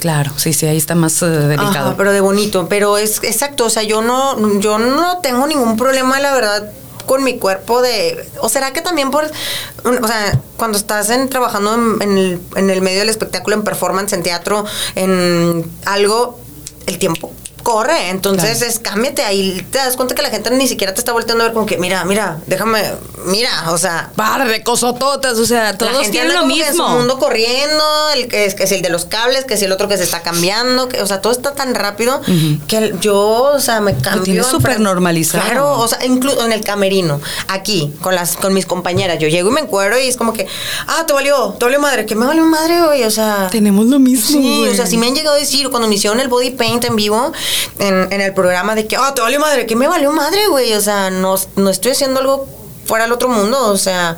Claro, 0.00 0.32
sí, 0.36 0.52
sí, 0.52 0.66
ahí 0.66 0.76
está 0.76 0.94
más 0.94 1.20
eh, 1.22 1.26
delicado. 1.26 1.88
Ajá, 1.90 1.94
pero 1.96 2.12
de 2.12 2.20
bonito. 2.20 2.66
Pero 2.68 2.96
es 2.98 3.22
exacto, 3.22 3.66
o 3.66 3.70
sea, 3.70 3.82
yo 3.82 4.02
no, 4.02 4.60
yo 4.60 4.78
no 4.78 5.18
tengo 5.18 5.46
ningún 5.46 5.76
problema, 5.76 6.18
la 6.20 6.32
verdad 6.32 6.70
con 7.06 7.24
mi 7.24 7.38
cuerpo 7.38 7.82
de 7.82 8.28
o 8.40 8.48
será 8.48 8.72
que 8.72 8.82
también 8.82 9.10
por 9.10 9.24
o 9.24 10.06
sea 10.06 10.38
cuando 10.56 10.78
estás 10.78 11.10
en, 11.10 11.28
trabajando 11.28 11.74
en, 11.74 12.02
en 12.02 12.18
el, 12.18 12.40
en 12.54 12.70
el 12.70 12.82
medio 12.82 13.00
del 13.00 13.08
espectáculo 13.08 13.56
en 13.56 13.64
performance 13.64 14.12
en 14.12 14.22
teatro 14.22 14.64
en 14.94 15.68
algo 15.86 16.38
el 16.86 16.98
tiempo 16.98 17.32
corre 17.70 18.08
entonces 18.10 18.58
Claro. 18.58 18.70
es 18.72 18.78
cámbiate 18.78 19.22
ahí 19.22 19.66
te 19.70 19.78
das 19.78 19.96
cuenta 19.96 20.14
que 20.14 20.22
la 20.22 20.30
gente 20.30 20.50
ni 20.50 20.68
siquiera 20.68 20.94
te 20.94 21.00
está 21.00 21.12
volteando 21.12 21.44
a 21.44 21.46
ver 21.48 21.54
como 21.54 21.66
que 21.66 21.78
mira 21.78 22.04
mira 22.04 22.38
déjame 22.46 22.82
mira, 23.26 23.70
o 23.70 23.78
sea, 23.78 24.10
Par 24.16 24.46
de 24.48 24.62
cosototas, 24.62 25.38
o 25.38 25.46
sea, 25.46 25.72
la 25.72 25.78
todos 25.78 25.92
gente 25.92 26.10
tienen 26.10 26.30
anda 26.30 26.40
lo 26.42 26.48
como 26.48 26.54
que 26.54 26.60
en 26.62 26.74
su 26.74 26.82
mismo. 26.82 26.88
mundo 26.96 27.18
corriendo, 27.18 27.84
el 28.14 28.28
que 28.28 28.44
es, 28.46 28.54
que 28.54 28.64
es 28.64 28.72
el 28.72 28.82
de 28.82 28.88
los 28.88 29.04
cables, 29.04 29.44
que 29.44 29.54
es 29.54 29.62
el 29.62 29.72
otro 29.72 29.88
que 29.88 29.96
se 29.96 30.04
está 30.04 30.22
cambiando, 30.22 30.88
que, 30.88 31.02
o 31.02 31.06
sea, 31.06 31.20
todo 31.20 31.32
está 31.32 31.54
tan 31.54 31.74
rápido 31.74 32.20
que 32.66 32.94
yo, 33.00 33.52
o 33.54 33.60
sea, 33.60 33.80
me 33.80 33.96
cambio. 33.96 34.44
súper 34.44 34.80
normalizado. 34.80 35.44
Claro, 35.44 35.78
o 35.78 35.88
sea, 35.88 36.04
incluso 36.04 36.44
en 36.44 36.52
el 36.52 36.62
camerino, 36.64 37.20
aquí, 37.48 37.92
con 38.00 38.14
las, 38.14 38.36
con 38.36 38.54
mis 38.54 38.66
compañeras, 38.66 39.18
yo 39.18 39.28
llego 39.28 39.50
y 39.50 39.52
me 39.52 39.60
encuero 39.60 39.98
y 39.98 40.06
es 40.08 40.16
como 40.16 40.32
que, 40.32 40.46
ah, 40.86 41.04
te 41.06 41.12
valió, 41.12 41.54
te 41.58 41.64
valió 41.64 41.80
madre, 41.80 42.06
que 42.06 42.14
me 42.14 42.26
valió 42.26 42.44
madre, 42.44 42.82
güey, 42.82 43.04
o 43.04 43.10
sea. 43.10 43.48
Tenemos 43.50 43.86
lo 43.86 43.98
mismo. 43.98 44.26
Sí, 44.40 44.68
o 44.70 44.74
sea, 44.74 44.86
sí 44.86 44.96
me 44.96 45.06
han 45.08 45.14
llegado 45.14 45.36
a 45.36 45.38
decir 45.38 45.68
cuando 45.70 45.88
me 45.88 45.94
hicieron 45.94 46.20
el 46.20 46.28
body 46.28 46.50
paint 46.50 46.84
en 46.84 46.96
vivo 46.96 47.32
en, 47.78 48.12
en 48.12 48.20
el 48.20 48.34
programa 48.34 48.74
de 48.74 48.86
que, 48.86 48.96
ah, 48.96 49.12
te 49.14 49.20
valió 49.20 49.40
madre, 49.40 49.66
que 49.66 49.76
me 49.76 49.88
valió 49.88 50.12
madre, 50.12 50.46
güey. 50.48 50.74
O 50.74 50.80
sea, 50.80 51.10
no, 51.10 51.36
no 51.56 51.70
estoy 51.70 51.92
haciendo 51.92 52.20
algo 52.20 52.46
fuera 52.86 53.04
del 53.04 53.12
otro 53.12 53.28
mundo, 53.28 53.68
o 53.68 53.76
sea, 53.76 54.16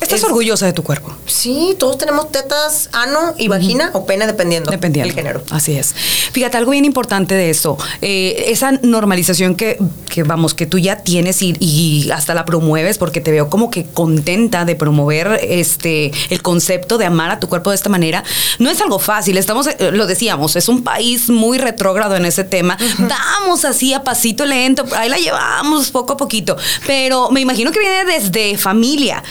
Estás 0.00 0.20
es- 0.20 0.24
orgullosa 0.24 0.66
de 0.66 0.72
tu 0.72 0.82
cuerpo. 0.82 1.12
sí, 1.26 1.74
todos 1.78 1.98
tenemos 1.98 2.30
tetas, 2.32 2.88
ano 2.92 3.34
y 3.38 3.48
vagina 3.48 3.90
o 3.94 4.06
pene 4.06 4.26
dependiendo, 4.26 4.70
Dependiendo. 4.70 5.06
del 5.08 5.14
género. 5.14 5.42
Así 5.50 5.74
es. 5.76 5.94
Fíjate, 6.32 6.56
algo 6.56 6.70
bien 6.72 6.84
importante 6.84 7.34
de 7.34 7.50
esto, 7.50 7.76
eh, 8.00 8.44
esa 8.48 8.72
normalización 8.82 9.54
que, 9.54 9.78
que, 10.08 10.22
vamos, 10.22 10.54
que 10.54 10.66
tú 10.66 10.78
ya 10.78 10.96
tienes 11.02 11.42
y, 11.42 11.54
y 11.60 12.10
hasta 12.10 12.34
la 12.34 12.44
promueves, 12.44 12.98
porque 12.98 13.20
te 13.20 13.30
veo 13.30 13.48
como 13.50 13.70
que 13.70 13.84
contenta 13.86 14.64
de 14.64 14.76
promover 14.76 15.40
este 15.42 16.12
el 16.30 16.42
concepto 16.42 16.98
de 16.98 17.04
amar 17.06 17.30
a 17.30 17.40
tu 17.40 17.48
cuerpo 17.48 17.70
de 17.70 17.76
esta 17.76 17.88
manera, 17.88 18.22
no 18.58 18.70
es 18.70 18.80
algo 18.80 18.98
fácil. 18.98 19.36
Estamos, 19.38 19.66
eh, 19.66 19.90
lo 19.92 20.06
decíamos, 20.06 20.56
es 20.56 20.68
un 20.68 20.82
país 20.82 21.28
muy 21.28 21.58
retrógrado 21.58 22.16
en 22.16 22.24
ese 22.24 22.44
tema. 22.44 22.76
Vamos 22.98 23.64
así 23.64 23.92
a 23.94 24.02
pasito 24.04 24.44
lento, 24.46 24.84
ahí 24.96 25.08
la 25.08 25.18
llevamos 25.18 25.90
poco 25.90 26.12
a 26.14 26.16
poquito. 26.16 26.56
Pero 26.86 27.30
me 27.30 27.40
imagino 27.40 27.70
que 27.72 27.80
viene 27.80 28.04
desde 28.04 28.56
familia. 28.58 29.22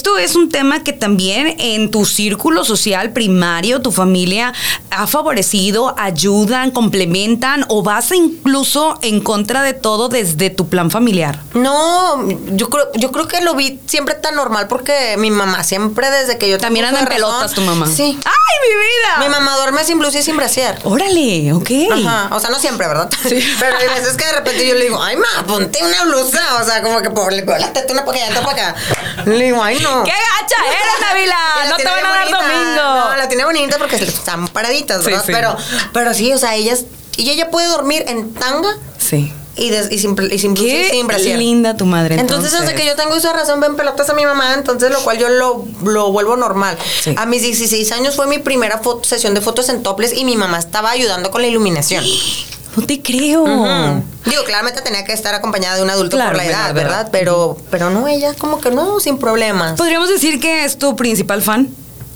Esto 0.00 0.16
es 0.16 0.34
un 0.34 0.48
tema 0.48 0.82
que 0.82 0.94
también 0.94 1.56
en 1.58 1.90
tu 1.90 2.06
círculo 2.06 2.64
social 2.64 3.12
primario, 3.12 3.82
tu 3.82 3.92
familia 3.92 4.54
ha 4.90 5.06
favorecido, 5.06 5.94
ayudan, 5.98 6.70
complementan 6.70 7.66
o 7.68 7.82
vas 7.82 8.10
incluso 8.12 8.98
en 9.02 9.20
contra 9.20 9.62
de 9.62 9.74
todo 9.74 10.08
desde 10.08 10.48
tu 10.48 10.70
plan 10.70 10.90
familiar. 10.90 11.40
No, 11.52 12.26
yo 12.52 12.70
creo, 12.70 12.86
yo 12.94 13.12
creo 13.12 13.28
que 13.28 13.42
lo 13.42 13.54
vi 13.54 13.78
siempre 13.84 14.14
tan 14.14 14.36
normal 14.36 14.68
porque 14.68 15.16
mi 15.18 15.30
mamá 15.30 15.64
siempre 15.64 16.10
desde 16.10 16.38
que 16.38 16.48
yo 16.48 16.56
También 16.56 16.86
anda 16.86 17.00
en 17.00 17.06
razón- 17.06 17.20
pelotas 17.20 17.52
tu 17.52 17.60
mamá. 17.60 17.86
Sí. 17.86 18.18
¡Ay, 18.24 18.68
mi 18.68 18.74
vida! 18.74 19.18
Mi 19.18 19.28
mamá 19.28 19.54
duerme 19.58 19.84
sin 19.84 19.98
blusa 19.98 20.18
y 20.18 20.22
sin 20.22 20.38
brasier. 20.38 20.78
Órale, 20.84 21.52
ok. 21.52 21.70
Ajá, 22.06 22.34
o 22.34 22.40
sea, 22.40 22.48
no 22.48 22.58
siempre, 22.58 22.88
¿verdad? 22.88 23.10
Pero 23.22 23.76
hay 23.76 23.88
veces 24.00 24.16
que 24.16 24.24
de 24.24 24.32
repente 24.32 24.66
yo 24.66 24.76
le 24.76 24.84
digo, 24.84 25.02
ay, 25.02 25.16
ma, 25.16 25.46
ponte 25.46 25.78
una 25.84 26.04
blusa. 26.04 26.40
O 26.58 26.64
sea, 26.64 26.82
como 26.82 27.02
que 27.02 27.10
por 27.10 27.30
la 27.30 27.72
teta 27.74 27.92
una 27.92 28.00
allá, 28.00 28.40
para 28.40 28.50
acá. 28.52 28.74
Le 29.26 29.44
digo, 29.44 29.62
ay, 29.62 29.78
no. 29.82 29.89
¡Qué 30.04 30.10
gacha 30.12 30.56
eres, 30.66 31.00
Navila! 31.08 31.36
No 31.70 31.76
te 31.76 31.84
van 31.84 32.04
a 32.06 32.08
dar 32.10 32.24
bonita. 32.30 32.42
domingo. 32.42 32.82
No, 33.10 33.16
la 33.16 33.28
tiene 33.28 33.44
bonita 33.44 33.78
porque 33.78 33.96
están 33.96 34.48
paraditas, 34.48 35.04
¿verdad? 35.04 35.22
sí. 35.26 35.32
Pero, 35.32 35.56
pero 35.92 36.14
sí, 36.14 36.32
o 36.32 36.38
sea, 36.38 36.54
ellas, 36.54 36.84
y 37.16 37.30
ella 37.30 37.50
puede 37.50 37.66
dormir 37.68 38.04
en 38.08 38.32
tanga 38.34 38.70
Sí. 38.98 39.32
y, 39.56 39.68
des- 39.70 39.90
y 39.90 39.98
sin, 39.98 40.16
y 40.30 40.38
sin 40.38 40.54
Qué 40.54 40.90
sin 41.18 41.38
linda 41.38 41.76
tu 41.76 41.84
madre. 41.86 42.14
Entonces, 42.18 42.52
Entonces, 42.52 42.60
desde 42.68 42.74
que 42.80 42.86
yo 42.86 42.96
tengo 42.96 43.14
esa 43.16 43.32
razón, 43.32 43.60
ven 43.60 43.76
pelotas 43.76 44.08
a 44.08 44.14
mi 44.14 44.24
mamá, 44.24 44.54
entonces 44.54 44.90
lo 44.90 45.00
cual 45.02 45.18
yo 45.18 45.28
lo, 45.28 45.64
lo 45.84 46.12
vuelvo 46.12 46.36
normal. 46.36 46.78
Sí. 47.02 47.14
A 47.18 47.26
mis 47.26 47.42
16 47.42 47.90
años 47.92 48.14
fue 48.16 48.26
mi 48.26 48.38
primera 48.38 48.78
foto- 48.78 49.04
sesión 49.06 49.34
de 49.34 49.40
fotos 49.40 49.68
en 49.68 49.82
topless 49.82 50.12
y 50.16 50.24
mi 50.24 50.36
mamá 50.36 50.58
estaba 50.58 50.90
ayudando 50.90 51.30
con 51.30 51.42
la 51.42 51.48
iluminación. 51.48 52.04
No 52.76 52.86
te 52.86 53.00
creo. 53.02 53.44
Digo, 54.24 54.44
claramente 54.44 54.80
tenía 54.82 55.04
que 55.04 55.12
estar 55.12 55.34
acompañada 55.34 55.76
de 55.76 55.82
un 55.82 55.90
adulto 55.90 56.16
Claro, 56.16 56.30
por 56.30 56.36
la 56.38 56.44
edad, 56.44 56.58
verdad, 56.68 56.74
¿verdad? 56.74 56.96
verdad. 56.98 57.08
Pero, 57.12 57.56
pero 57.70 57.90
no, 57.90 58.06
ella 58.06 58.34
como 58.34 58.60
que 58.60 58.70
no, 58.70 59.00
sin 59.00 59.18
problemas. 59.18 59.76
¿Podríamos 59.76 60.08
decir 60.08 60.38
que 60.40 60.64
es 60.64 60.78
tu 60.78 60.94
principal 60.96 61.42
fan? 61.42 61.68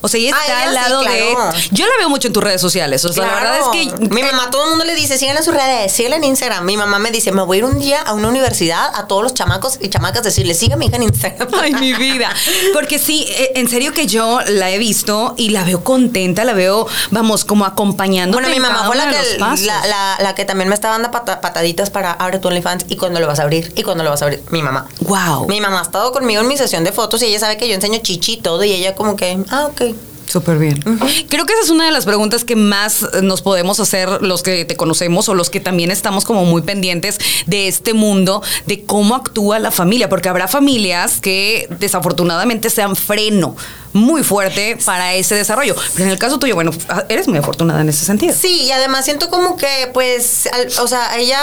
O 0.04 0.08
sea, 0.08 0.20
ella 0.20 0.34
Ah, 0.36 0.40
está 0.42 0.52
ella 0.52 0.62
al 0.62 0.68
sí, 0.68 0.74
lado 0.90 1.00
claro. 1.02 1.52
de. 1.52 1.68
Yo 1.70 1.86
la 1.86 1.92
veo 1.98 2.08
mucho 2.10 2.26
en 2.28 2.34
tus 2.34 2.44
redes 2.44 2.60
sociales. 2.60 3.02
O 3.06 3.12
sea, 3.12 3.26
la 3.26 3.34
verdad 3.36 3.58
es 3.58 3.66
que. 3.98 4.08
Mi 4.14 4.22
mamá, 4.22 4.50
todo 4.50 4.64
el 4.64 4.70
mundo 4.70 4.84
le 4.84 4.94
dice, 4.94 5.16
síganla 5.16 5.40
en 5.40 5.44
sus 5.46 5.54
redes, 5.54 5.92
síganla 5.92 6.16
en 6.16 6.24
Instagram. 6.24 6.64
Mi 6.66 6.76
mamá 6.76 6.98
me 6.98 7.10
dice, 7.10 7.32
me 7.32 7.40
voy 7.42 7.56
a 7.56 7.58
ir 7.60 7.64
un 7.64 7.78
día 7.78 8.02
a 8.02 8.12
una 8.12 8.28
universidad 8.28 8.90
a 8.94 9.06
todos 9.06 9.22
los 9.22 9.32
chamacos 9.32 9.78
y 9.80 9.88
chamacas 9.88 10.22
decirle, 10.22 10.52
siga 10.54 10.76
mi 10.76 10.86
hija 10.86 10.96
en 10.96 11.04
Instagram. 11.04 11.48
Ay, 11.60 11.72
mi 11.74 11.94
vida. 11.94 12.30
Porque 12.74 12.98
sí, 12.98 13.26
eh, 13.30 13.52
en 13.54 13.68
serio 13.70 13.92
que 13.94 14.06
yo 14.06 14.40
la 14.46 14.70
he 14.70 14.76
visto 14.78 15.34
y 15.38 15.48
la 15.50 15.64
veo 15.64 15.82
contenta, 15.82 16.44
la 16.44 16.52
veo, 16.52 16.86
vamos, 17.10 17.44
como 17.46 17.64
acompañando. 17.64 18.36
Bueno, 18.36 18.50
mi 18.50 18.60
mamá 18.60 18.84
fue 18.86 18.96
la 18.96 19.08
que, 19.10 19.38
la, 19.38 19.86
la- 19.86 20.16
la 20.20 20.34
que 20.34 20.44
también 20.44 20.68
me 20.68 20.74
estaba 20.74 20.94
dando 20.94 21.10
pata- 21.10 21.40
pataditas 21.40 21.88
para 21.90 22.12
abre 22.12 22.38
tu 22.38 22.48
OnlyFans 22.48 22.84
y 22.88 22.96
cuando 22.96 23.20
lo 23.20 23.26
vas 23.26 23.38
a 23.38 23.42
abrir 23.44 23.72
y 23.74 23.82
cuando 23.82 24.04
lo 24.04 24.10
vas 24.10 24.20
a 24.22 24.26
abrir. 24.26 24.42
Mi 24.50 24.62
mamá. 24.62 24.86
Wow. 25.00 25.46
Mi 25.48 25.60
mamá 25.60 25.80
ha 25.80 25.82
estado 25.82 26.12
conmigo 26.12 26.42
en 26.42 26.48
mi 26.48 26.56
sesión 26.58 26.84
de 26.84 26.92
fotos 26.92 27.22
y 27.22 27.26
ella 27.26 27.38
sabe 27.40 27.56
que 27.56 27.68
yo 27.68 27.74
enseño 27.74 28.00
chichi 28.02 28.34
y 28.34 28.36
todo 28.38 28.62
y 28.64 28.72
ella 28.72 28.94
como 28.94 29.16
que, 29.16 29.38
ah, 29.50 29.66
ok. 29.70 29.93
Súper 30.34 30.58
bien. 30.58 30.82
Creo 31.28 31.46
que 31.46 31.52
esa 31.52 31.62
es 31.62 31.70
una 31.70 31.84
de 31.86 31.92
las 31.92 32.06
preguntas 32.06 32.42
que 32.44 32.56
más 32.56 33.02
eh, 33.04 33.22
nos 33.22 33.40
podemos 33.40 33.78
hacer 33.78 34.20
los 34.20 34.42
que 34.42 34.64
te 34.64 34.74
conocemos 34.76 35.28
o 35.28 35.34
los 35.34 35.48
que 35.48 35.60
también 35.60 35.92
estamos 35.92 36.24
como 36.24 36.44
muy 36.44 36.62
pendientes 36.62 37.20
de 37.46 37.68
este 37.68 37.94
mundo, 37.94 38.42
de 38.66 38.82
cómo 38.82 39.14
actúa 39.14 39.60
la 39.60 39.70
familia, 39.70 40.08
porque 40.08 40.28
habrá 40.28 40.48
familias 40.48 41.20
que 41.20 41.68
desafortunadamente 41.78 42.68
sean 42.68 42.96
freno 42.96 43.54
muy 43.92 44.24
fuerte 44.24 44.76
para 44.84 45.14
ese 45.14 45.36
desarrollo. 45.36 45.76
Pero 45.92 46.06
en 46.06 46.10
el 46.10 46.18
caso 46.18 46.40
tuyo, 46.40 46.56
bueno, 46.56 46.72
ah, 46.88 47.04
eres 47.08 47.28
muy 47.28 47.38
afortunada 47.38 47.80
en 47.82 47.88
ese 47.90 48.04
sentido. 48.04 48.34
Sí, 48.36 48.62
y 48.64 48.72
además 48.72 49.04
siento 49.04 49.30
como 49.30 49.56
que, 49.56 49.88
pues, 49.94 50.48
al- 50.52 50.66
o 50.82 50.88
sea, 50.88 51.16
ella 51.16 51.38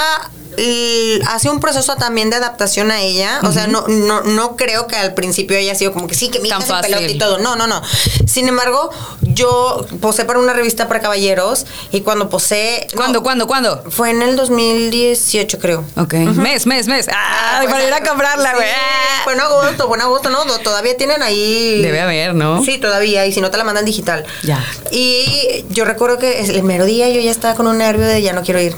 hace 1.27 1.49
un 1.49 1.59
proceso 1.59 1.95
también 1.95 2.29
de 2.29 2.35
adaptación 2.37 2.91
a 2.91 3.01
ella. 3.01 3.39
O 3.43 3.51
sea, 3.51 3.67
no, 3.67 3.87
no, 3.87 4.21
no 4.21 4.55
creo 4.55 4.87
que 4.87 4.95
al 4.95 5.13
principio 5.13 5.57
haya 5.57 5.75
sido 5.75 5.93
como 5.93 6.07
que 6.07 6.15
sí, 6.15 6.29
que 6.29 6.39
mi 6.39 6.49
hija 6.49 6.61
se 6.61 6.73
pelota 6.81 7.01
y 7.01 7.17
todo. 7.17 7.37
No, 7.39 7.55
no, 7.55 7.67
no. 7.67 7.81
Sin 8.27 8.47
embargo, 8.47 8.89
yo 9.21 9.85
posé 10.01 10.25
para 10.25 10.39
una 10.39 10.53
revista 10.53 10.87
para 10.87 10.99
caballeros 11.01 11.65
y 11.91 12.01
cuando 12.01 12.29
posé. 12.29 12.87
no, 12.91 12.97
¿Cuándo, 12.97 13.23
cuándo, 13.23 13.47
cuándo? 13.47 13.83
Fue 13.89 14.09
en 14.11 14.21
el 14.21 14.35
2018, 14.35 15.59
creo. 15.59 15.83
Ok. 15.97 16.13
Mes, 16.13 16.65
mes, 16.65 16.87
mes. 16.87 17.07
Ah, 17.11 17.59
Pues, 17.61 17.71
para 17.71 17.87
ir 17.87 17.93
a 17.93 18.03
comprarla, 18.03 18.53
güey. 18.55 18.67
Ah. 18.69 19.21
Fue 19.23 19.33
en 19.33 19.39
agosto, 19.39 19.87
fue 19.87 19.97
en 19.97 20.01
agosto, 20.01 20.29
¿no? 20.29 20.45
No, 20.45 20.59
Todavía 20.59 20.95
tienen 20.97 21.21
ahí. 21.21 21.81
Debe 21.81 22.01
haber, 22.01 22.35
¿no? 22.35 22.63
Sí, 22.63 22.77
todavía, 22.77 23.25
y 23.25 23.33
si 23.33 23.41
no 23.41 23.51
te 23.51 23.57
la 23.57 23.63
mandan 23.63 23.85
digital. 23.85 24.25
Ya. 24.43 24.63
Y 24.91 25.65
yo 25.69 25.85
recuerdo 25.85 26.17
que 26.17 26.41
el 26.41 26.63
mero 26.63 26.85
día 26.85 27.09
yo 27.09 27.21
ya 27.21 27.31
estaba 27.31 27.55
con 27.55 27.67
un 27.67 27.77
nervio 27.77 28.05
de 28.05 28.21
ya 28.21 28.33
no 28.33 28.41
quiero 28.43 28.59
ir. 28.61 28.75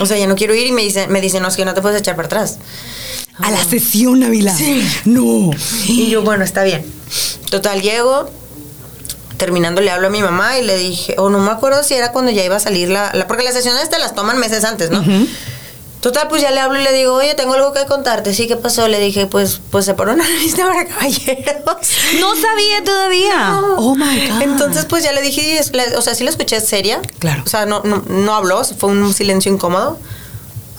O 0.00 0.06
sea, 0.06 0.16
ya 0.18 0.26
no 0.26 0.34
quiero 0.36 0.54
ir 0.54 0.66
y 0.66 0.72
me 0.72 0.82
dicen, 0.82 1.10
me 1.10 1.20
dicen, 1.20 1.42
no, 1.42 1.48
es 1.48 1.56
que 1.56 1.64
no 1.64 1.74
te 1.74 1.82
puedes 1.82 1.98
echar 2.00 2.16
para 2.16 2.26
atrás. 2.26 2.58
A 3.38 3.50
la 3.50 3.64
sesión, 3.64 4.22
Ávila. 4.22 4.54
No. 5.04 5.50
Y 5.86 6.10
yo, 6.10 6.22
bueno, 6.22 6.44
está 6.44 6.62
bien. 6.64 6.84
Total, 7.50 7.80
llego, 7.82 8.28
terminando 9.38 9.80
le 9.80 9.90
hablo 9.90 10.06
a 10.08 10.10
mi 10.10 10.20
mamá 10.22 10.58
y 10.58 10.64
le 10.64 10.76
dije, 10.76 11.14
o 11.18 11.28
no 11.30 11.38
me 11.40 11.50
acuerdo 11.50 11.82
si 11.82 11.94
era 11.94 12.12
cuando 12.12 12.30
ya 12.30 12.44
iba 12.44 12.56
a 12.56 12.60
salir 12.60 12.88
la, 12.88 13.10
la- 13.14 13.26
porque 13.26 13.42
las 13.42 13.54
sesiones 13.54 13.88
te 13.90 13.98
las 13.98 14.14
toman 14.14 14.38
meses 14.38 14.64
antes, 14.64 14.90
¿no? 14.90 15.02
Total, 16.02 16.26
pues 16.26 16.42
ya 16.42 16.50
le 16.50 16.58
hablo 16.58 16.80
y 16.80 16.82
le 16.82 16.92
digo, 16.92 17.14
oye, 17.14 17.34
tengo 17.36 17.54
algo 17.54 17.72
que 17.72 17.86
contarte. 17.86 18.34
Sí, 18.34 18.48
¿qué 18.48 18.56
pasó? 18.56 18.88
Le 18.88 18.98
dije, 18.98 19.28
pues, 19.28 19.60
pues 19.70 19.84
se 19.84 19.94
paró 19.94 20.12
una 20.14 20.26
revista 20.26 20.66
para 20.66 20.84
caballeros. 20.86 21.62
No 22.20 22.34
sabía 22.34 22.84
todavía. 22.84 23.50
No. 23.52 23.76
Oh 23.78 23.94
my 23.94 24.28
God. 24.28 24.42
Entonces, 24.42 24.84
pues 24.84 25.04
ya 25.04 25.12
le 25.12 25.22
dije, 25.22 25.60
o 25.96 26.02
sea, 26.02 26.14
sí 26.16 26.24
la 26.24 26.30
escuché 26.30 26.60
seria. 26.60 27.00
Claro. 27.20 27.42
O 27.46 27.48
sea, 27.48 27.66
no, 27.66 27.82
no, 27.84 28.02
no 28.08 28.34
habló, 28.34 28.62
fue 28.64 28.90
un 28.90 29.14
silencio 29.14 29.52
incómodo. 29.52 29.96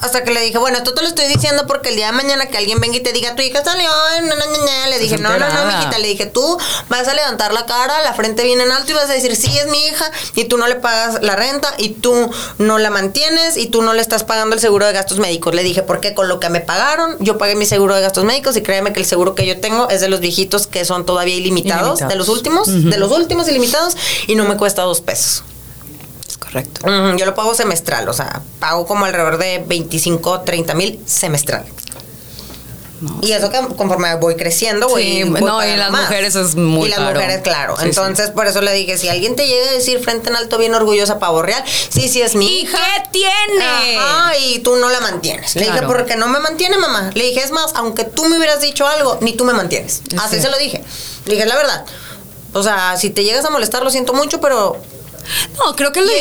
Hasta 0.04 0.22
que 0.22 0.32
le 0.32 0.40
dije, 0.42 0.58
bueno, 0.58 0.76
esto 0.76 0.92
te 0.92 1.00
lo 1.00 1.08
estoy 1.08 1.26
diciendo 1.28 1.66
porque 1.66 1.88
el 1.88 1.96
día 1.96 2.06
de 2.08 2.12
mañana 2.12 2.44
que 2.46 2.58
alguien 2.58 2.78
venga 2.78 2.96
y 2.98 3.00
te 3.00 3.14
diga, 3.14 3.34
tu 3.34 3.40
hija 3.40 3.64
salió, 3.64 3.88
na, 4.22 4.34
na, 4.34 4.36
na, 4.36 4.58
na". 4.66 4.86
le 4.88 4.98
dije, 4.98 5.16
no, 5.16 5.30
no, 5.38 5.48
no, 5.48 5.64
mijita, 5.64 5.98
le 5.98 6.08
dije, 6.08 6.26
tú 6.26 6.58
vas 6.90 7.08
a 7.08 7.14
levantar 7.14 7.54
la 7.54 7.64
cara, 7.64 8.02
la 8.02 8.12
frente 8.12 8.44
bien 8.44 8.60
en 8.60 8.70
alto 8.70 8.90
y 8.92 8.94
vas 8.94 9.08
a 9.08 9.14
decir, 9.14 9.34
sí, 9.34 9.56
es 9.58 9.66
mi 9.68 9.86
hija, 9.86 10.10
y 10.34 10.44
tú 10.44 10.58
no 10.58 10.66
le 10.68 10.74
pagas 10.74 11.22
la 11.22 11.36
renta, 11.36 11.72
y 11.78 11.88
tú 11.88 12.30
no 12.58 12.78
la 12.78 12.90
mantienes, 12.90 13.56
y 13.56 13.66
tú 13.68 13.80
no 13.80 13.94
le 13.94 14.02
estás 14.02 14.24
pagando 14.24 14.54
el 14.54 14.60
seguro 14.60 14.84
de 14.84 14.92
gastos 14.92 15.18
médicos. 15.20 15.54
Le 15.54 15.62
dije, 15.62 15.82
porque 15.82 16.12
con 16.12 16.28
lo 16.28 16.38
que 16.38 16.50
me 16.50 16.60
pagaron, 16.60 17.16
yo 17.20 17.38
pagué 17.38 17.56
mi 17.56 17.64
seguro 17.64 17.94
de 17.94 18.02
gastos 18.02 18.24
médicos, 18.24 18.56
y 18.58 18.62
créeme 18.62 18.92
que 18.92 19.00
el 19.00 19.06
seguro 19.06 19.34
que 19.34 19.46
yo 19.46 19.58
tengo 19.58 19.88
es 19.88 20.02
de 20.02 20.08
los 20.08 20.20
viejitos 20.20 20.66
que 20.66 20.84
son 20.84 21.06
todavía 21.06 21.34
ilimitados, 21.34 22.00
Ilimitados. 22.00 22.12
de 22.12 22.16
los 22.16 22.28
últimos, 22.28 22.66
de 22.90 22.98
los 22.98 23.10
últimos 23.10 23.48
ilimitados, 23.48 23.96
y 24.26 24.34
no 24.34 24.44
me 24.44 24.58
cuesta 24.58 24.82
dos 24.82 25.00
pesos. 25.00 25.44
Correcto. 26.44 26.82
Yo 27.16 27.26
lo 27.26 27.34
pago 27.34 27.54
semestral, 27.54 28.08
o 28.08 28.12
sea, 28.12 28.42
pago 28.60 28.86
como 28.86 29.04
alrededor 29.06 29.38
de 29.38 29.62
25, 29.66 30.42
30 30.42 30.74
mil 30.74 31.00
semestral. 31.06 31.64
No, 33.00 33.18
Y 33.22 33.32
eso 33.32 33.50
que 33.50 33.58
conforme 33.76 34.14
voy 34.16 34.36
creciendo, 34.36 34.88
voy. 34.88 35.02
Sí, 35.02 35.24
voy 35.24 35.40
no, 35.42 35.66
y 35.66 35.76
las 35.76 35.90
más. 35.90 36.02
mujeres 36.02 36.36
es 36.36 36.54
muy 36.54 36.86
Y 36.86 36.90
las 36.90 37.00
caro. 37.00 37.14
mujeres, 37.14 37.42
claro. 37.42 37.76
Sí, 37.76 37.86
Entonces, 37.86 38.30
por 38.30 38.46
eso 38.46 38.60
le 38.62 38.72
dije: 38.72 38.96
si 38.96 39.08
alguien 39.08 39.34
te 39.36 39.46
llega 39.46 39.68
a 39.68 39.72
decir 39.72 39.98
frente 40.00 40.30
en 40.30 40.36
alto, 40.36 40.56
bien 40.58 40.74
orgullosa, 40.74 41.18
pavo 41.18 41.42
real, 41.42 41.62
sí, 41.90 42.08
sí, 42.08 42.22
es 42.22 42.34
mi 42.36 42.46
¿Y 42.46 42.60
hija. 42.62 42.78
qué 42.78 43.08
tiene? 43.10 43.98
Ajá, 43.98 44.36
y 44.38 44.60
tú 44.60 44.76
no 44.76 44.88
la 44.88 45.00
mantienes. 45.00 45.54
Le 45.56 45.64
dije, 45.66 45.82
porque 45.82 46.16
no 46.16 46.28
me 46.28 46.38
mantiene, 46.38 46.78
mamá. 46.78 47.10
Le 47.14 47.24
dije, 47.24 47.40
es 47.40 47.50
más, 47.50 47.72
aunque 47.74 48.04
tú 48.04 48.24
me 48.26 48.38
hubieras 48.38 48.60
dicho 48.60 48.86
algo, 48.86 49.18
ni 49.20 49.32
tú 49.34 49.44
me 49.44 49.52
mantienes. 49.52 50.00
Es 50.12 50.18
Así 50.20 50.40
se 50.40 50.48
lo 50.48 50.56
dije. 50.56 50.82
Le 51.26 51.34
dije, 51.34 51.46
la 51.46 51.56
verdad. 51.56 51.84
O 52.52 52.62
sea, 52.62 52.96
si 52.96 53.10
te 53.10 53.24
llegas 53.24 53.44
a 53.44 53.50
molestar, 53.50 53.82
lo 53.82 53.90
siento 53.90 54.14
mucho, 54.14 54.40
pero 54.40 54.76
No, 55.58 55.74
creo 55.76 55.92
que 55.92 56.00
lo, 56.00 56.06
lo 56.06 56.12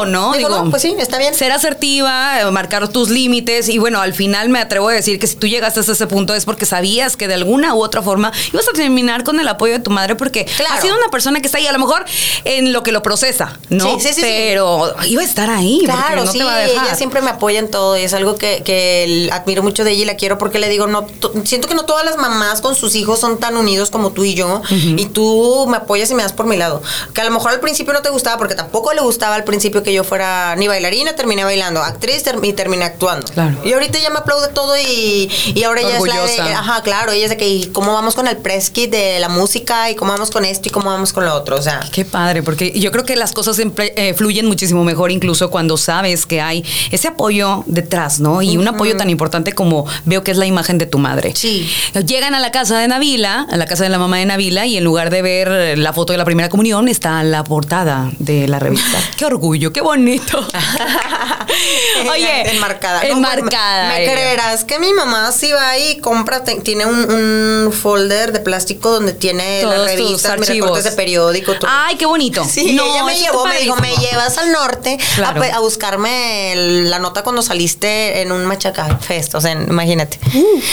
ok. 0.00 0.06
¿no? 0.06 0.32
Digo, 0.32 0.48
no, 0.48 0.70
pues 0.70 0.82
sí, 0.82 0.94
está 0.98 1.18
bien. 1.18 1.34
Ser 1.34 1.52
asertiva, 1.52 2.40
eh, 2.40 2.50
marcar 2.50 2.88
tus 2.88 3.08
límites 3.10 3.68
y 3.68 3.78
bueno, 3.78 4.00
al 4.00 4.14
final 4.14 4.48
me 4.48 4.58
atrevo 4.58 4.88
a 4.88 4.92
decir 4.92 5.18
que 5.18 5.26
si 5.26 5.36
tú 5.36 5.46
llegaste 5.46 5.80
hasta 5.80 5.92
ese 5.92 6.06
punto 6.06 6.34
es 6.34 6.44
porque 6.44 6.66
sabías 6.66 7.16
que 7.16 7.28
de 7.28 7.34
alguna 7.34 7.74
u 7.74 7.82
otra 7.82 8.02
forma 8.02 8.32
ibas 8.52 8.66
a 8.68 8.72
terminar 8.72 9.24
con 9.24 9.38
el 9.40 9.48
apoyo 9.48 9.72
de 9.74 9.78
tu 9.80 9.90
madre 9.90 10.14
porque 10.16 10.44
Claro. 10.44 10.74
ha 10.74 10.80
sido 10.80 10.96
una 10.96 11.08
persona 11.08 11.40
que 11.40 11.46
está 11.46 11.58
ahí, 11.58 11.66
a 11.66 11.72
lo 11.72 11.78
mejor 11.78 12.04
en 12.44 12.72
lo 12.72 12.82
que 12.82 12.92
lo 12.92 13.02
procesa, 13.02 13.58
¿no? 13.68 13.84
Sí, 13.84 14.00
sí, 14.00 14.08
sí, 14.08 14.14
sí. 14.16 14.20
Pero 14.22 14.94
iba 15.06 15.22
a 15.22 15.24
estar 15.24 15.50
ahí. 15.50 15.80
Claro, 15.84 16.24
no 16.24 16.32
sí, 16.32 16.38
te 16.38 16.44
va 16.44 16.54
a 16.54 16.58
dejar. 16.58 16.86
ella 16.86 16.94
siempre 16.94 17.22
me 17.22 17.30
apoya 17.30 17.58
en 17.58 17.70
todo 17.70 17.96
y 17.98 18.02
es 18.02 18.14
algo 18.14 18.36
que, 18.36 18.62
que 18.64 19.28
admiro 19.32 19.62
mucho 19.62 19.84
de 19.84 19.92
ella 19.92 20.02
y 20.02 20.06
la 20.06 20.16
quiero 20.16 20.38
porque 20.38 20.58
le 20.58 20.68
digo, 20.68 20.86
no, 20.86 21.02
to- 21.02 21.32
siento 21.44 21.68
que 21.68 21.74
no 21.74 21.84
todas 21.84 22.04
las 22.04 22.16
mamás 22.16 22.60
con 22.60 22.74
sus 22.74 22.94
hijos 22.94 23.20
son 23.20 23.38
tan 23.38 23.56
unidos 23.56 23.90
como 23.90 24.10
tú 24.12 24.24
y 24.24 24.34
yo 24.34 24.62
y 24.70 25.06
tú 25.06 25.66
me 25.68 25.78
apoyas 25.78 26.10
y 26.10 26.14
me 26.14 26.22
das 26.22 26.32
por 26.32 26.46
mi 26.46 26.56
lado. 26.56 26.82
Que 27.14 27.20
a 27.20 27.24
lo 27.24 27.30
mejor 27.30 27.52
al 27.52 27.60
principio 27.60 27.92
no 27.92 28.01
te 28.02 28.10
gustaba 28.10 28.36
porque 28.38 28.54
tampoco 28.54 28.92
le 28.92 29.00
gustaba 29.00 29.34
al 29.34 29.44
principio 29.44 29.82
que 29.82 29.92
yo 29.92 30.04
fuera 30.04 30.54
ni 30.56 30.68
bailarina, 30.68 31.14
terminé 31.14 31.44
bailando, 31.44 31.80
actriz 31.82 32.22
ter- 32.22 32.38
y 32.42 32.52
terminé 32.52 32.84
actuando. 32.84 33.26
Claro. 33.28 33.56
Y 33.64 33.72
ahorita 33.72 33.98
ya 33.98 34.10
me 34.10 34.18
aplaude 34.18 34.48
todo 34.48 34.76
y, 34.76 35.30
y 35.54 35.62
ahora 35.64 35.80
ella 35.80 35.96
es 35.98 36.04
la 36.06 36.26
de, 36.26 36.52
ajá, 36.52 36.82
claro, 36.82 37.12
ella 37.12 37.24
es 37.24 37.30
de 37.30 37.36
que, 37.36 37.48
¿y 37.48 37.66
cómo 37.66 37.92
vamos 37.92 38.14
con 38.14 38.26
el 38.26 38.36
press 38.36 38.70
kit 38.70 38.90
de 38.90 39.18
la 39.20 39.28
música 39.28 39.90
y 39.90 39.94
cómo 39.94 40.12
vamos 40.12 40.30
con 40.30 40.44
esto 40.44 40.68
y 40.68 40.70
cómo 40.72 40.90
vamos 40.90 41.12
con 41.12 41.24
lo 41.24 41.34
otro? 41.34 41.56
O 41.56 41.62
sea, 41.62 41.80
Qué 41.92 42.04
padre, 42.04 42.42
porque 42.42 42.72
yo 42.78 42.90
creo 42.90 43.04
que 43.04 43.16
las 43.16 43.32
cosas 43.32 43.56
siempre 43.56 43.92
eh, 43.96 44.14
fluyen 44.14 44.46
muchísimo 44.46 44.84
mejor 44.84 45.10
incluso 45.10 45.50
cuando 45.50 45.76
sabes 45.76 46.26
que 46.26 46.40
hay 46.40 46.64
ese 46.90 47.08
apoyo 47.08 47.64
detrás, 47.66 48.20
¿no? 48.20 48.42
Y 48.42 48.56
un 48.56 48.66
apoyo 48.68 48.96
tan 48.96 49.10
importante 49.10 49.52
como 49.52 49.86
veo 50.04 50.24
que 50.24 50.30
es 50.30 50.36
la 50.36 50.46
imagen 50.46 50.78
de 50.78 50.86
tu 50.86 50.98
madre. 50.98 51.32
Sí. 51.36 51.68
Llegan 52.06 52.34
a 52.34 52.40
la 52.40 52.50
casa 52.50 52.78
de 52.78 52.88
Navila, 52.88 53.46
a 53.50 53.56
la 53.56 53.66
casa 53.66 53.84
de 53.84 53.90
la 53.90 53.98
mamá 53.98 54.18
de 54.18 54.26
Navila, 54.26 54.66
y 54.66 54.76
en 54.76 54.84
lugar 54.84 55.10
de 55.10 55.22
ver 55.22 55.78
la 55.78 55.92
foto 55.92 56.12
de 56.12 56.18
la 56.18 56.24
primera 56.24 56.48
comunión, 56.48 56.88
está 56.88 57.22
la 57.22 57.44
portada 57.44 57.91
de 58.18 58.48
la 58.48 58.58
revista. 58.58 58.98
qué 59.16 59.24
orgullo, 59.26 59.72
qué 59.72 59.80
bonito. 59.80 60.46
Oye, 62.10 62.50
enmarcada. 62.50 63.02
No, 63.02 63.08
enmarcada. 63.16 63.88
me, 63.90 64.04
creerás 64.04 64.64
que 64.64 64.78
mi 64.78 64.92
mamá 64.92 65.32
sí 65.32 65.52
va 65.52 65.76
y 65.78 65.98
compra, 65.98 66.42
tiene 66.44 66.86
un, 66.86 67.10
un 67.10 67.72
folder 67.72 68.32
de 68.32 68.40
plástico 68.40 68.90
donde 68.90 69.12
tiene 69.12 69.60
Todos 69.62 69.78
las 69.78 69.86
revistas, 69.96 70.38
mis 70.38 70.48
recortes 70.48 70.84
de 70.84 70.92
periódico. 70.92 71.54
todo. 71.54 71.70
Ay, 71.72 71.96
qué 71.96 72.06
bonito. 72.06 72.44
Sí, 72.44 72.72
No, 72.72 72.84
ella 72.84 73.04
me 73.04 73.16
llevó, 73.16 73.46
me 73.46 73.58
dijo, 73.60 73.76
me 73.76 73.94
llevas 73.96 74.38
al 74.38 74.52
norte 74.52 74.98
a 75.00 75.14
Claro. 75.16 75.40
pe- 75.40 75.50
a, 75.52 75.58
buscarme 75.60 76.52
el- 76.52 76.90
la 76.90 76.98
nota 76.98 77.22
cuando 77.22 77.42
saliste 77.42 78.20
en 78.22 78.32
un 78.32 78.44
Machaca 78.46 78.98
Fest, 78.98 79.34
o 79.34 79.40
sea, 79.40 79.52
en- 79.52 79.68
imagínate, 79.68 80.18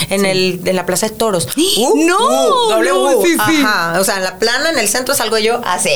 en 0.09 0.25
el 0.25 0.61
en 0.65 0.75
la 0.75 0.85
Plaza 0.85 1.07
de 1.09 1.15
Toros. 1.15 1.47
Uh, 1.79 2.05
No, 2.05 2.17
doble 2.69 2.89
no, 2.89 3.01
U. 3.17 3.23
sí, 3.25 3.31
sí. 3.33 3.61
Ajá, 3.63 3.99
o 3.99 4.03
sea, 4.03 4.17
en 4.17 4.23
la 4.23 4.37
plana, 4.37 4.69
en 4.69 4.79
el 4.79 4.87
centro 4.89 5.13
salgo 5.15 5.37
yo 5.37 5.61
así. 5.65 5.91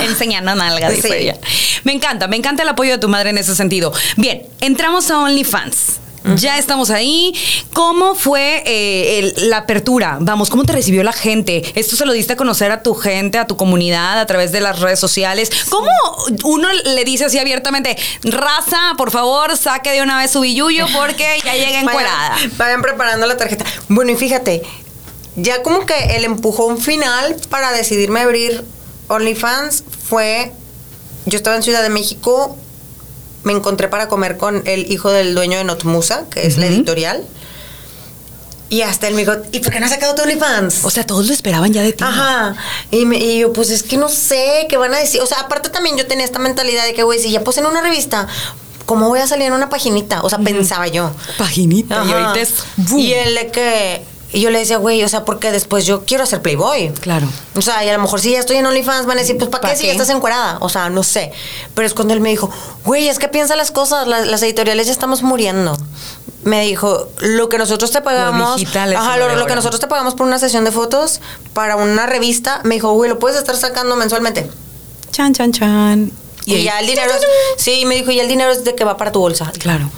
Enseñando 0.00 0.49
nalga, 0.54 0.90
dice 0.90 1.08
Sí. 1.08 1.14
ella. 1.14 1.36
Me 1.84 1.92
encanta, 1.92 2.28
me 2.28 2.36
encanta 2.36 2.62
el 2.62 2.68
apoyo 2.68 2.92
de 2.92 2.98
tu 2.98 3.08
madre 3.08 3.30
en 3.30 3.38
ese 3.38 3.54
sentido. 3.54 3.92
Bien, 4.16 4.42
entramos 4.60 5.10
a 5.10 5.18
OnlyFans. 5.20 5.98
Ya 6.36 6.58
estamos 6.58 6.90
ahí. 6.90 7.34
¿Cómo 7.72 8.14
fue 8.14 8.62
eh, 8.66 9.18
el- 9.36 9.48
la 9.48 9.56
apertura? 9.58 10.18
Vamos, 10.20 10.50
¿cómo 10.50 10.64
te 10.64 10.72
recibió 10.74 11.02
la 11.02 11.14
gente? 11.14 11.72
¿Esto 11.74 11.96
se 11.96 12.04
lo 12.04 12.12
diste 12.12 12.34
a 12.34 12.36
conocer 12.36 12.70
a 12.72 12.82
tu 12.82 12.94
gente, 12.94 13.38
a 13.38 13.46
tu 13.46 13.56
comunidad, 13.56 14.20
a 14.20 14.26
través 14.26 14.52
de 14.52 14.60
las 14.60 14.80
redes 14.80 15.00
sociales? 15.00 15.50
¿Cómo 15.70 15.88
uno 16.44 16.68
le 16.84 17.04
dice 17.06 17.24
así 17.24 17.38
abiertamente, 17.38 17.96
raza, 18.22 18.92
por 18.98 19.10
favor, 19.10 19.56
saque 19.56 19.92
de 19.92 20.02
una 20.02 20.18
vez 20.18 20.30
su 20.30 20.40
billuyo 20.40 20.86
porque 20.94 21.38
ya 21.42 21.54
llega 21.54 21.80
encuerada? 21.80 22.32
Vayan, 22.34 22.52
vayan 22.58 22.82
preparando 22.82 23.26
la 23.26 23.38
tarjeta. 23.38 23.64
Bueno, 23.88 24.10
y 24.12 24.16
fíjate, 24.16 24.62
ya 25.36 25.62
como 25.62 25.86
que 25.86 26.16
el 26.16 26.24
empujón 26.26 26.76
final 26.78 27.34
para 27.48 27.72
decidirme 27.72 28.20
abrir 28.20 28.62
OnlyFans 29.10 29.84
fue, 30.08 30.52
yo 31.26 31.36
estaba 31.36 31.56
en 31.56 31.62
Ciudad 31.62 31.82
de 31.82 31.90
México, 31.90 32.56
me 33.44 33.52
encontré 33.52 33.88
para 33.88 34.08
comer 34.08 34.36
con 34.36 34.62
el 34.66 34.90
hijo 34.90 35.10
del 35.10 35.34
dueño 35.34 35.58
de 35.58 35.64
Notmusa, 35.64 36.24
que 36.30 36.46
es 36.46 36.56
la 36.58 36.66
editorial. 36.66 37.24
Y 38.68 38.82
hasta 38.82 39.08
él 39.08 39.14
me 39.14 39.22
dijo, 39.22 39.32
¿y 39.50 39.58
por 39.58 39.72
qué 39.72 39.80
no 39.80 39.86
has 39.86 39.92
sacado 39.92 40.14
tu 40.14 40.22
OnlyFans? 40.22 40.84
O 40.84 40.90
sea, 40.90 41.04
todos 41.04 41.26
lo 41.26 41.32
esperaban 41.32 41.72
ya 41.72 41.82
de 41.82 41.92
ti. 41.92 42.04
Ajá. 42.04 42.54
Y, 42.92 43.04
me- 43.04 43.18
y 43.18 43.40
yo, 43.40 43.52
pues 43.52 43.68
es 43.70 43.82
que 43.82 43.96
no 43.96 44.08
sé 44.08 44.66
qué 44.68 44.76
van 44.76 44.94
a 44.94 44.98
decir. 44.98 45.20
O 45.22 45.26
sea, 45.26 45.40
aparte 45.40 45.70
también 45.70 45.96
yo 45.96 46.06
tenía 46.06 46.24
esta 46.24 46.38
mentalidad 46.38 46.84
de 46.84 46.94
que, 46.94 47.02
güey, 47.02 47.18
si 47.18 47.32
ya 47.32 47.42
puse 47.42 47.58
en 47.60 47.66
una 47.66 47.80
revista, 47.82 48.28
¿cómo 48.86 49.08
voy 49.08 49.18
a 49.18 49.26
salir 49.26 49.46
en 49.48 49.54
una 49.54 49.68
paginita? 49.68 50.22
O 50.22 50.30
sea, 50.30 50.38
pensaba 50.38 50.86
yo. 50.86 51.10
Paginita. 51.36 52.04
Y 52.06 52.12
ahorita 52.12 52.40
es... 52.40 52.54
¡boom! 52.76 53.00
Y 53.00 53.12
él 53.12 53.34
de 53.34 53.50
que. 53.50 54.04
Y 54.32 54.40
yo 54.40 54.50
le 54.50 54.60
decía, 54.60 54.76
güey, 54.78 55.02
o 55.02 55.08
sea, 55.08 55.24
porque 55.24 55.50
después 55.50 55.84
yo 55.86 56.04
quiero 56.04 56.24
ser 56.24 56.40
Playboy. 56.40 56.90
Claro. 57.00 57.26
O 57.56 57.62
sea, 57.62 57.84
y 57.84 57.88
a 57.88 57.92
lo 57.92 58.00
mejor 58.00 58.20
si 58.20 58.30
ya 58.30 58.38
estoy 58.38 58.58
en 58.58 58.66
OnlyFans 58.66 59.06
van 59.06 59.18
a 59.18 59.20
decir, 59.22 59.36
pues 59.36 59.50
¿para 59.50 59.62
¿Pa 59.62 59.70
qué 59.70 59.76
si 59.76 59.86
ya 59.86 59.92
estás 59.92 60.08
encuerada? 60.10 60.58
O 60.60 60.68
sea, 60.68 60.88
no 60.88 61.02
sé. 61.02 61.32
Pero 61.74 61.86
es 61.86 61.94
cuando 61.94 62.14
él 62.14 62.20
me 62.20 62.28
dijo, 62.28 62.48
güey, 62.84 63.08
es 63.08 63.18
que 63.18 63.26
piensa 63.28 63.56
las 63.56 63.72
cosas, 63.72 64.06
las, 64.06 64.26
las 64.28 64.42
editoriales 64.42 64.86
ya 64.86 64.92
estamos 64.92 65.22
muriendo. 65.22 65.76
Me 66.44 66.62
dijo, 66.62 67.08
lo 67.18 67.48
que 67.48 67.58
nosotros 67.58 67.90
te 67.90 68.00
pagamos. 68.02 68.56
digital 68.56 68.92
es 68.92 68.98
ajá, 68.98 69.16
lo 69.16 69.28
lo, 69.28 69.36
lo 69.36 69.46
que 69.46 69.54
nosotros 69.56 69.80
te 69.80 69.88
pagamos 69.88 70.14
por 70.14 70.26
una 70.26 70.38
sesión 70.38 70.64
de 70.64 70.70
fotos 70.70 71.20
para 71.52 71.76
una 71.76 72.06
revista, 72.06 72.60
me 72.62 72.76
dijo, 72.76 72.92
güey, 72.92 73.10
lo 73.10 73.18
puedes 73.18 73.36
estar 73.36 73.56
sacando 73.56 73.96
mensualmente. 73.96 74.48
Chan, 75.10 75.34
chan, 75.34 75.52
chan. 75.52 76.12
Y, 76.46 76.62
ya 76.62 76.78
el 76.80 76.86
dinero. 76.86 77.12
es- 77.12 77.62
sí, 77.62 77.84
me 77.84 77.96
dijo, 77.96 78.10
y 78.10 78.20
el 78.20 78.28
dinero 78.28 78.52
es 78.52 78.64
de 78.64 78.74
que 78.74 78.84
va 78.84 78.96
para 78.96 79.12
tu 79.12 79.18
bolsa. 79.20 79.52
Claro. 79.58 79.90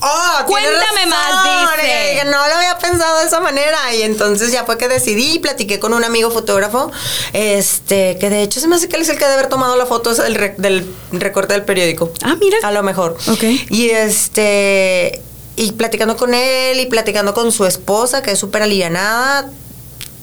Oh, 0.00 0.44
Cuéntame 0.46 1.06
más, 1.06 1.44
dice. 1.44 2.12
Dije, 2.12 2.24
no 2.26 2.46
lo 2.46 2.54
había 2.54 2.78
pensado 2.78 3.18
de 3.18 3.26
esa 3.26 3.40
manera. 3.40 3.94
Y 3.94 4.02
entonces 4.02 4.52
ya 4.52 4.64
fue 4.64 4.78
que 4.78 4.88
decidí 4.88 5.34
y 5.34 5.38
platiqué 5.38 5.80
con 5.80 5.92
un 5.92 6.04
amigo 6.04 6.30
fotógrafo, 6.30 6.90
este, 7.32 8.16
que 8.18 8.30
de 8.30 8.42
hecho 8.42 8.60
se 8.60 8.68
me 8.68 8.76
hace 8.76 8.88
que 8.88 8.96
él 8.96 9.02
es 9.02 9.08
el 9.08 9.16
que 9.18 9.24
debe 9.24 9.34
haber 9.34 9.48
tomado 9.48 9.76
la 9.76 9.86
foto 9.86 10.14
del 10.14 10.86
recorte 11.12 11.54
del 11.54 11.64
periódico. 11.64 12.12
Ah, 12.22 12.36
mira. 12.38 12.58
A 12.62 12.72
lo 12.72 12.82
mejor. 12.82 13.16
Ok. 13.28 13.42
Y 13.70 13.90
este, 13.90 15.20
y 15.56 15.72
platicando 15.72 16.16
con 16.16 16.34
él 16.34 16.78
y 16.78 16.86
platicando 16.86 17.34
con 17.34 17.50
su 17.50 17.64
esposa, 17.64 18.22
que 18.22 18.32
es 18.32 18.38
súper 18.38 18.62
alivianada, 18.62 19.50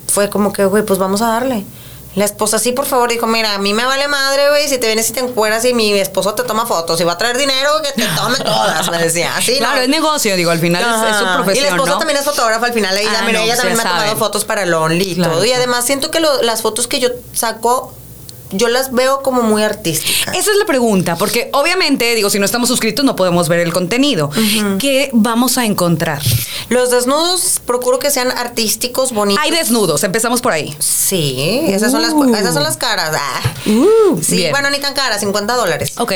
fue 0.08 0.30
como 0.30 0.54
que, 0.54 0.66
güey, 0.66 0.84
pues 0.84 1.00
vamos 1.00 1.22
a 1.22 1.28
darle. 1.28 1.66
La 2.16 2.24
esposa 2.26 2.60
sí, 2.60 2.72
por 2.72 2.86
favor, 2.86 3.10
dijo, 3.10 3.28
mira, 3.28 3.54
a 3.56 3.58
mí 3.58 3.74
me 3.74 3.86
vale 3.86 4.08
madre, 4.08 4.50
güey, 4.50 4.70
si 4.70 4.78
te 4.78 4.88
vienes 4.88 5.10
y 5.10 5.14
te 5.14 5.20
encueras 5.20 5.66
y 5.66 5.74
mi 5.74 5.94
esposo 5.94 6.34
te 6.34 6.44
toma 6.44 6.66
fotos 6.66 7.00
y 7.02 7.04
va 7.04 7.14
a 7.14 7.18
traer 7.18 7.38
dinero, 7.38 7.70
que 7.84 7.92
te 7.92 8.08
tome 8.16 8.38
todas, 8.38 8.90
me 8.90 8.98
decía. 8.98 9.36
Así, 9.36 9.58
Claro, 9.58 9.76
¿no? 9.78 9.82
es 9.82 9.90
negocio, 9.90 10.36
digo, 10.38 10.52
al 10.52 10.60
final 10.60 10.82
es- 10.82 11.12
es, 11.12 11.18
su 11.18 11.26
profesión. 11.26 11.58
Y 11.58 11.62
la 11.70 11.76
esposa 11.76 11.92
¿no? 11.94 11.98
también 12.00 12.18
es 12.20 12.26
fotógrafa 12.26 12.66
al 12.68 12.74
final. 12.74 12.98
Ella, 12.98 13.10
Ah, 13.20 13.24
mira, 13.26 13.40
no, 13.40 13.46
ella 13.46 13.54
pues 13.56 13.58
también 13.60 13.78
me 13.78 13.84
ha 13.84 13.90
tomado 13.98 14.16
fotos 14.18 14.46
para 14.46 14.64
el 14.64 14.74
Only 14.74 15.12
y 15.12 15.16
Claro, 15.16 15.34
todo. 15.34 15.46
Y 15.46 15.52
además 15.52 15.86
siento 15.86 16.10
que 16.10 16.22
lo- 16.22 16.42
las 16.42 16.62
fotos 16.62 16.88
que 16.88 17.00
yo 17.02 17.10
saco, 17.34 17.94
yo 18.52 18.68
las 18.68 18.92
veo 18.92 19.22
como 19.22 19.42
muy 19.42 19.64
artísticas. 19.64 20.36
Esa 20.36 20.52
es 20.52 20.58
la 20.58 20.66
pregunta, 20.66 21.16
porque 21.16 21.50
obviamente, 21.54 22.14
digo, 22.16 22.30
si 22.30 22.40
no 22.40 22.46
estamos 22.46 22.70
suscritos 22.70 23.06
no 23.06 23.16
podemos 23.16 23.50
ver 23.50 23.60
el 23.60 23.74
contenido. 23.74 24.30
¿Qué 24.80 25.10
vamos 25.14 25.58
a 25.58 25.66
encontrar? 25.66 26.22
Los 26.70 26.92
desnudos 26.92 27.62
procuro 27.66 28.00
que 28.00 28.10
sean 28.12 28.32
artísticos, 28.32 29.12
bonitos. 29.12 29.44
Hay 29.44 29.52
desnudos, 29.52 30.04
empezamos 30.04 30.42
por 30.42 30.52
ahí. 30.54 30.76
Sí, 30.80 31.62
esas 31.68 31.92
son 31.92 32.02
las 32.02 32.14
esas 32.40 32.54
son 32.54 32.64
las 32.64 32.78
caras. 32.78 33.12
Ah. 33.14 33.42
Uh, 33.68 34.22
sí, 34.22 34.38
bien. 34.38 34.52
bueno, 34.52 34.70
ni 34.70 34.80
tan 34.80 34.94
caras, 34.94 35.20
50 35.20 35.54
dólares. 35.56 35.94
Ok. 35.98 36.14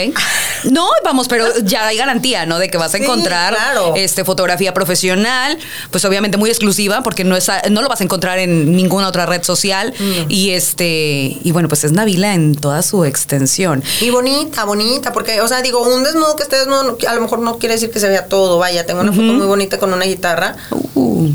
No, 0.65 0.87
vamos, 1.03 1.27
pero 1.27 1.45
ya 1.63 1.87
hay 1.87 1.97
garantía, 1.97 2.45
¿no? 2.45 2.59
De 2.59 2.69
que 2.69 2.77
vas 2.77 2.93
a 2.93 2.97
Sí, 2.97 3.03
encontrar 3.03 3.53
claro. 3.53 3.93
este, 3.95 4.23
fotografía 4.25 4.73
profesional, 4.73 5.57
pues 5.91 6.03
obviamente 6.05 6.37
muy 6.37 6.49
exclusiva, 6.49 7.01
porque 7.03 7.23
no, 7.23 7.35
es, 7.35 7.49
no 7.69 7.81
lo 7.81 7.87
vas 7.89 8.01
a 8.01 8.03
encontrar 8.03 8.39
en 8.39 8.75
ninguna 8.75 9.07
otra 9.07 9.25
red 9.25 9.43
social. 9.43 9.93
Y 10.27 10.51
este, 10.51 11.37
y 11.43 11.51
bueno, 11.51 11.67
pues 11.69 11.83
es 11.83 11.91
En 12.23 12.55
toda 12.55 12.81
su 12.81 13.05
extensión. 13.05 13.83
Y 14.01 14.09
bonita, 14.09 14.65
bonita, 14.65 15.11
porque, 15.13 15.41
o 15.41 15.47
sea, 15.47 15.61
digo, 15.61 15.81
un 15.81 16.03
desnudo 16.03 16.35
que 16.35 16.43
esté 16.43 16.57
desnudo, 16.57 16.97
a 17.07 17.15
lo 17.15 17.21
mejor 17.21 17.39
no 17.39 17.57
quiere 17.57 17.75
decir 17.75 17.89
que 17.91 17.99
se 17.99 18.07
vea 18.09 18.27
todo, 18.27 18.57
vaya, 18.59 18.85
tengo 18.85 19.01
una 19.01 19.11
foto 19.11 19.33
muy 19.33 19.47
bonita 19.47 19.79
con 19.79 19.93
una 19.93 20.05
guitarra 20.05 20.55
Uh. 20.95 21.29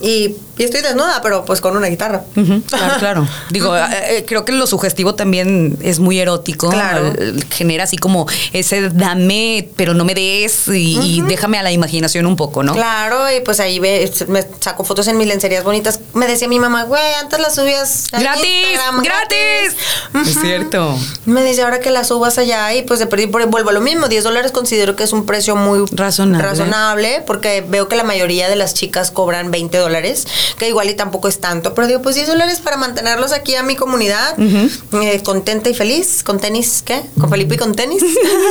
y, 0.00 0.34
y 0.60 0.64
estoy 0.64 0.82
desnuda, 0.82 1.20
pero 1.22 1.44
pues 1.44 1.60
con 1.60 1.76
una 1.76 1.86
guitarra. 1.88 2.22
Claro, 2.70 2.94
claro. 2.98 3.28
Digo, 3.50 3.76
eh, 3.76 3.82
eh, 4.08 4.24
creo 4.26 4.44
que 4.44 4.52
lo 4.52 4.66
sugestivo 4.66 5.14
también 5.14 5.78
es 5.82 5.98
muy 5.98 6.18
erótico. 6.20 6.68
Claro. 6.68 7.12
Genera 7.50 7.84
así 7.84 7.96
como 7.96 8.26
ese 8.52 8.90
dame, 8.90 9.68
pero 9.76 9.94
no 9.94 10.04
me 10.04 10.14
des 10.14 10.68
y, 10.68 10.98
y 11.00 11.22
déjame 11.22 11.58
a 11.58 11.62
la 11.62 11.72
imaginación 11.72 12.26
un 12.26 12.36
poco, 12.36 12.62
¿no? 12.62 12.74
Claro, 12.74 13.30
y 13.34 13.40
pues 13.40 13.60
ahí 13.60 13.78
ve, 13.78 14.10
me 14.28 14.44
saco 14.60 14.84
fotos 14.84 15.08
en 15.08 15.16
mis 15.16 15.26
lencerías 15.26 15.64
bonitas. 15.64 16.00
Me 16.14 16.26
decía 16.26 16.48
mi 16.48 16.58
mamá, 16.58 16.84
güey, 16.84 17.14
antes 17.20 17.40
las 17.40 17.54
subías 17.54 18.08
¡Gratis! 18.12 18.44
Instagram, 18.44 19.02
¡Gratis! 19.02 19.76
Es 20.26 20.40
cierto. 20.40 20.98
Me 21.24 21.42
dice 21.42 21.62
ahora 21.62 21.80
que 21.80 21.90
las 21.90 22.08
subas 22.08 22.38
allá 22.38 22.74
y 22.74 22.82
pues 22.82 23.00
de 23.00 23.06
perdí 23.06 23.26
por 23.26 23.44
vuelvo 23.46 23.70
a 23.70 23.72
lo 23.72 23.80
mismo. 23.80 24.08
10 24.08 24.24
dólares 24.24 24.52
considero 24.52 24.96
que 24.96 25.04
es 25.04 25.12
un 25.12 25.26
precio 25.26 25.56
muy 25.56 25.84
Razonable. 25.92 26.46
razonable, 26.46 27.22
porque 27.26 27.64
veo 27.66 27.88
que 27.88 27.96
la 27.96 28.04
mayoría 28.04 28.48
de 28.48 28.56
las 28.56 28.74
chicas 28.74 29.10
cobran 29.10 29.50
20 29.50 29.78
dólares. 29.78 30.26
Que 30.58 30.68
igual 30.68 30.90
y 30.90 30.94
tampoco 30.94 31.28
es 31.28 31.40
tanto, 31.40 31.74
pero 31.74 31.86
digo, 31.86 32.02
pues 32.02 32.16
10 32.16 32.28
dólares 32.28 32.60
para 32.60 32.76
mantenerlos 32.76 33.32
aquí 33.32 33.54
a 33.54 33.62
mi 33.62 33.76
comunidad, 33.76 34.38
eh, 34.38 35.20
contenta 35.24 35.68
y 35.70 35.74
feliz, 35.74 36.22
con 36.22 36.40
tenis, 36.40 36.82
¿qué? 36.84 37.02
Con 37.18 37.30
Felipe 37.30 37.54
y 37.54 37.58
con 37.58 37.74
tenis. 37.74 38.02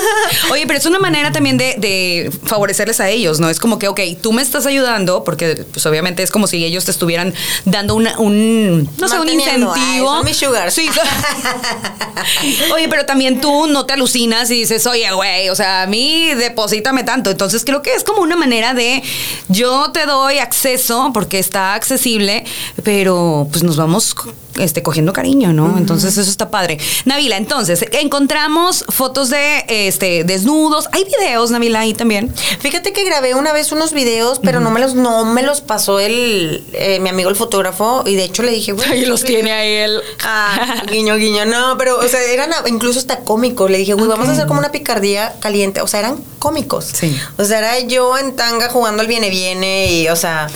Oye, 0.52 0.66
pero 0.68 0.80
es 0.80 0.86
una 0.86 1.00
manera 1.00 1.32
también 1.32 1.58
de, 1.58 1.76
de 1.78 2.32
favorecerles 2.46 3.00
a 3.00 3.10
ellos, 3.10 3.40
¿no? 3.40 3.50
Es 3.50 3.60
como 3.60 3.80
que, 3.80 3.88
ok, 3.88 4.00
tú 4.22 4.32
me 4.32 4.42
estás 4.42 4.66
ayudando, 4.66 5.24
porque 5.24 5.66
pues 5.72 5.86
obviamente 5.86 6.24
es 6.24 6.32
como 6.32 6.48
si 6.48 6.64
ellos 6.64 6.86
te 6.86 6.92
estuvieran 6.92 7.34
dando 7.66 7.96
una, 7.96 8.18
un, 8.20 8.90
no 8.98 9.08
sé, 9.08 9.20
un. 9.20 9.30
Ay, 9.30 9.36
incentivo. 9.36 10.16
son 10.16 10.26
mis 10.26 10.38
sugars. 10.38 10.74
Sí. 10.74 10.90
Oye, 12.74 12.88
pero 12.90 13.06
también 13.06 13.42
tú 13.42 13.68
no 13.68 13.86
te 13.86 13.94
alucinas 13.94 14.50
y 14.52 14.56
dices, 14.56 14.86
oye, 14.86 15.10
güey, 15.12 15.50
o 15.50 15.56
sea, 15.56 15.84
a 15.84 15.88
mí 15.88 16.34
deposítame 16.36 17.04
tanto. 17.04 17.30
Entonces 17.30 17.64
creo 17.66 17.82
que 17.82 17.94
es 17.94 18.04
como 18.04 18.22
una 18.22 18.36
manera 18.36 18.74
de, 18.74 19.02
yo 19.48 19.92
te 19.92 20.06
doy 20.06 20.40
acceso 20.40 21.12
porque 21.14 21.40
está 21.40 21.76
accesible, 21.90 22.44
pero 22.84 23.48
pues 23.52 23.64
nos 23.64 23.78
vamos 23.78 24.16
este, 24.58 24.84
cogiendo 24.84 25.14
cariño, 25.14 25.54
¿no? 25.54 25.78
Entonces 25.78 26.18
eso 26.18 26.30
está 26.30 26.52
padre. 26.52 26.78
Navila, 27.06 27.38
entonces, 27.38 27.84
encontramos 27.94 28.86
fotos 28.90 29.30
de 29.30 29.66
este, 29.68 30.24
desnudos. 30.24 30.88
Hay 30.92 31.06
videos, 31.06 31.50
Navila, 31.52 31.80
ahí 31.82 31.94
también. 31.94 32.34
Fíjate 32.60 32.94
que 32.94 33.04
grabé 33.06 33.34
una 33.34 33.54
vez 33.54 33.72
unos 33.72 33.94
videos, 33.94 34.40
pero 34.40 34.60
no 34.60 34.70
me 34.70 34.80
los 34.80 34.96
no 34.96 35.26
me 35.26 35.42
los 35.44 35.62
pasó 35.62 36.00
el 36.00 36.64
eh, 36.74 37.00
mi 37.00 37.10
amigo 37.10 37.30
el 37.30 37.36
fotógrafo 37.36 38.04
y 38.06 38.16
de 38.16 38.26
hecho 38.26 38.44
le 38.44 38.52
dije, 38.52 38.74
güey, 38.74 38.90
Ahí 38.90 39.06
los 39.06 39.24
tiene 39.24 39.52
ahí 39.52 39.74
él. 39.74 40.02
Ah, 40.24 40.84
guiño, 40.92 41.16
guiño. 41.16 41.46
No, 41.46 41.78
pero, 41.78 42.00
o 42.00 42.08
sea, 42.08 42.22
eran 42.22 42.52
incluso 42.68 43.00
hasta 43.00 43.20
cómicos. 43.20 43.70
Le 43.72 43.78
dije, 43.78 43.94
güey, 43.94 44.08
vamos 44.08 44.28
a 44.28 44.32
hacer 44.34 44.48
como 44.48 44.60
una 44.60 44.72
picardía 44.72 45.36
caliente. 45.40 45.82
O 45.82 45.88
sea, 45.88 46.02
eran 46.02 46.18
cómicos. 46.40 46.86
Sí. 46.92 47.18
O 47.38 47.46
sea, 47.46 47.60
era 47.60 47.80
yo 47.80 48.18
en 48.18 48.36
tanga 48.36 48.70
jugando 48.70 49.02
al 49.02 49.08
viene, 49.08 49.30
viene 49.30 49.92
y, 49.92 50.10
o 50.10 50.16
sea. 50.16 50.48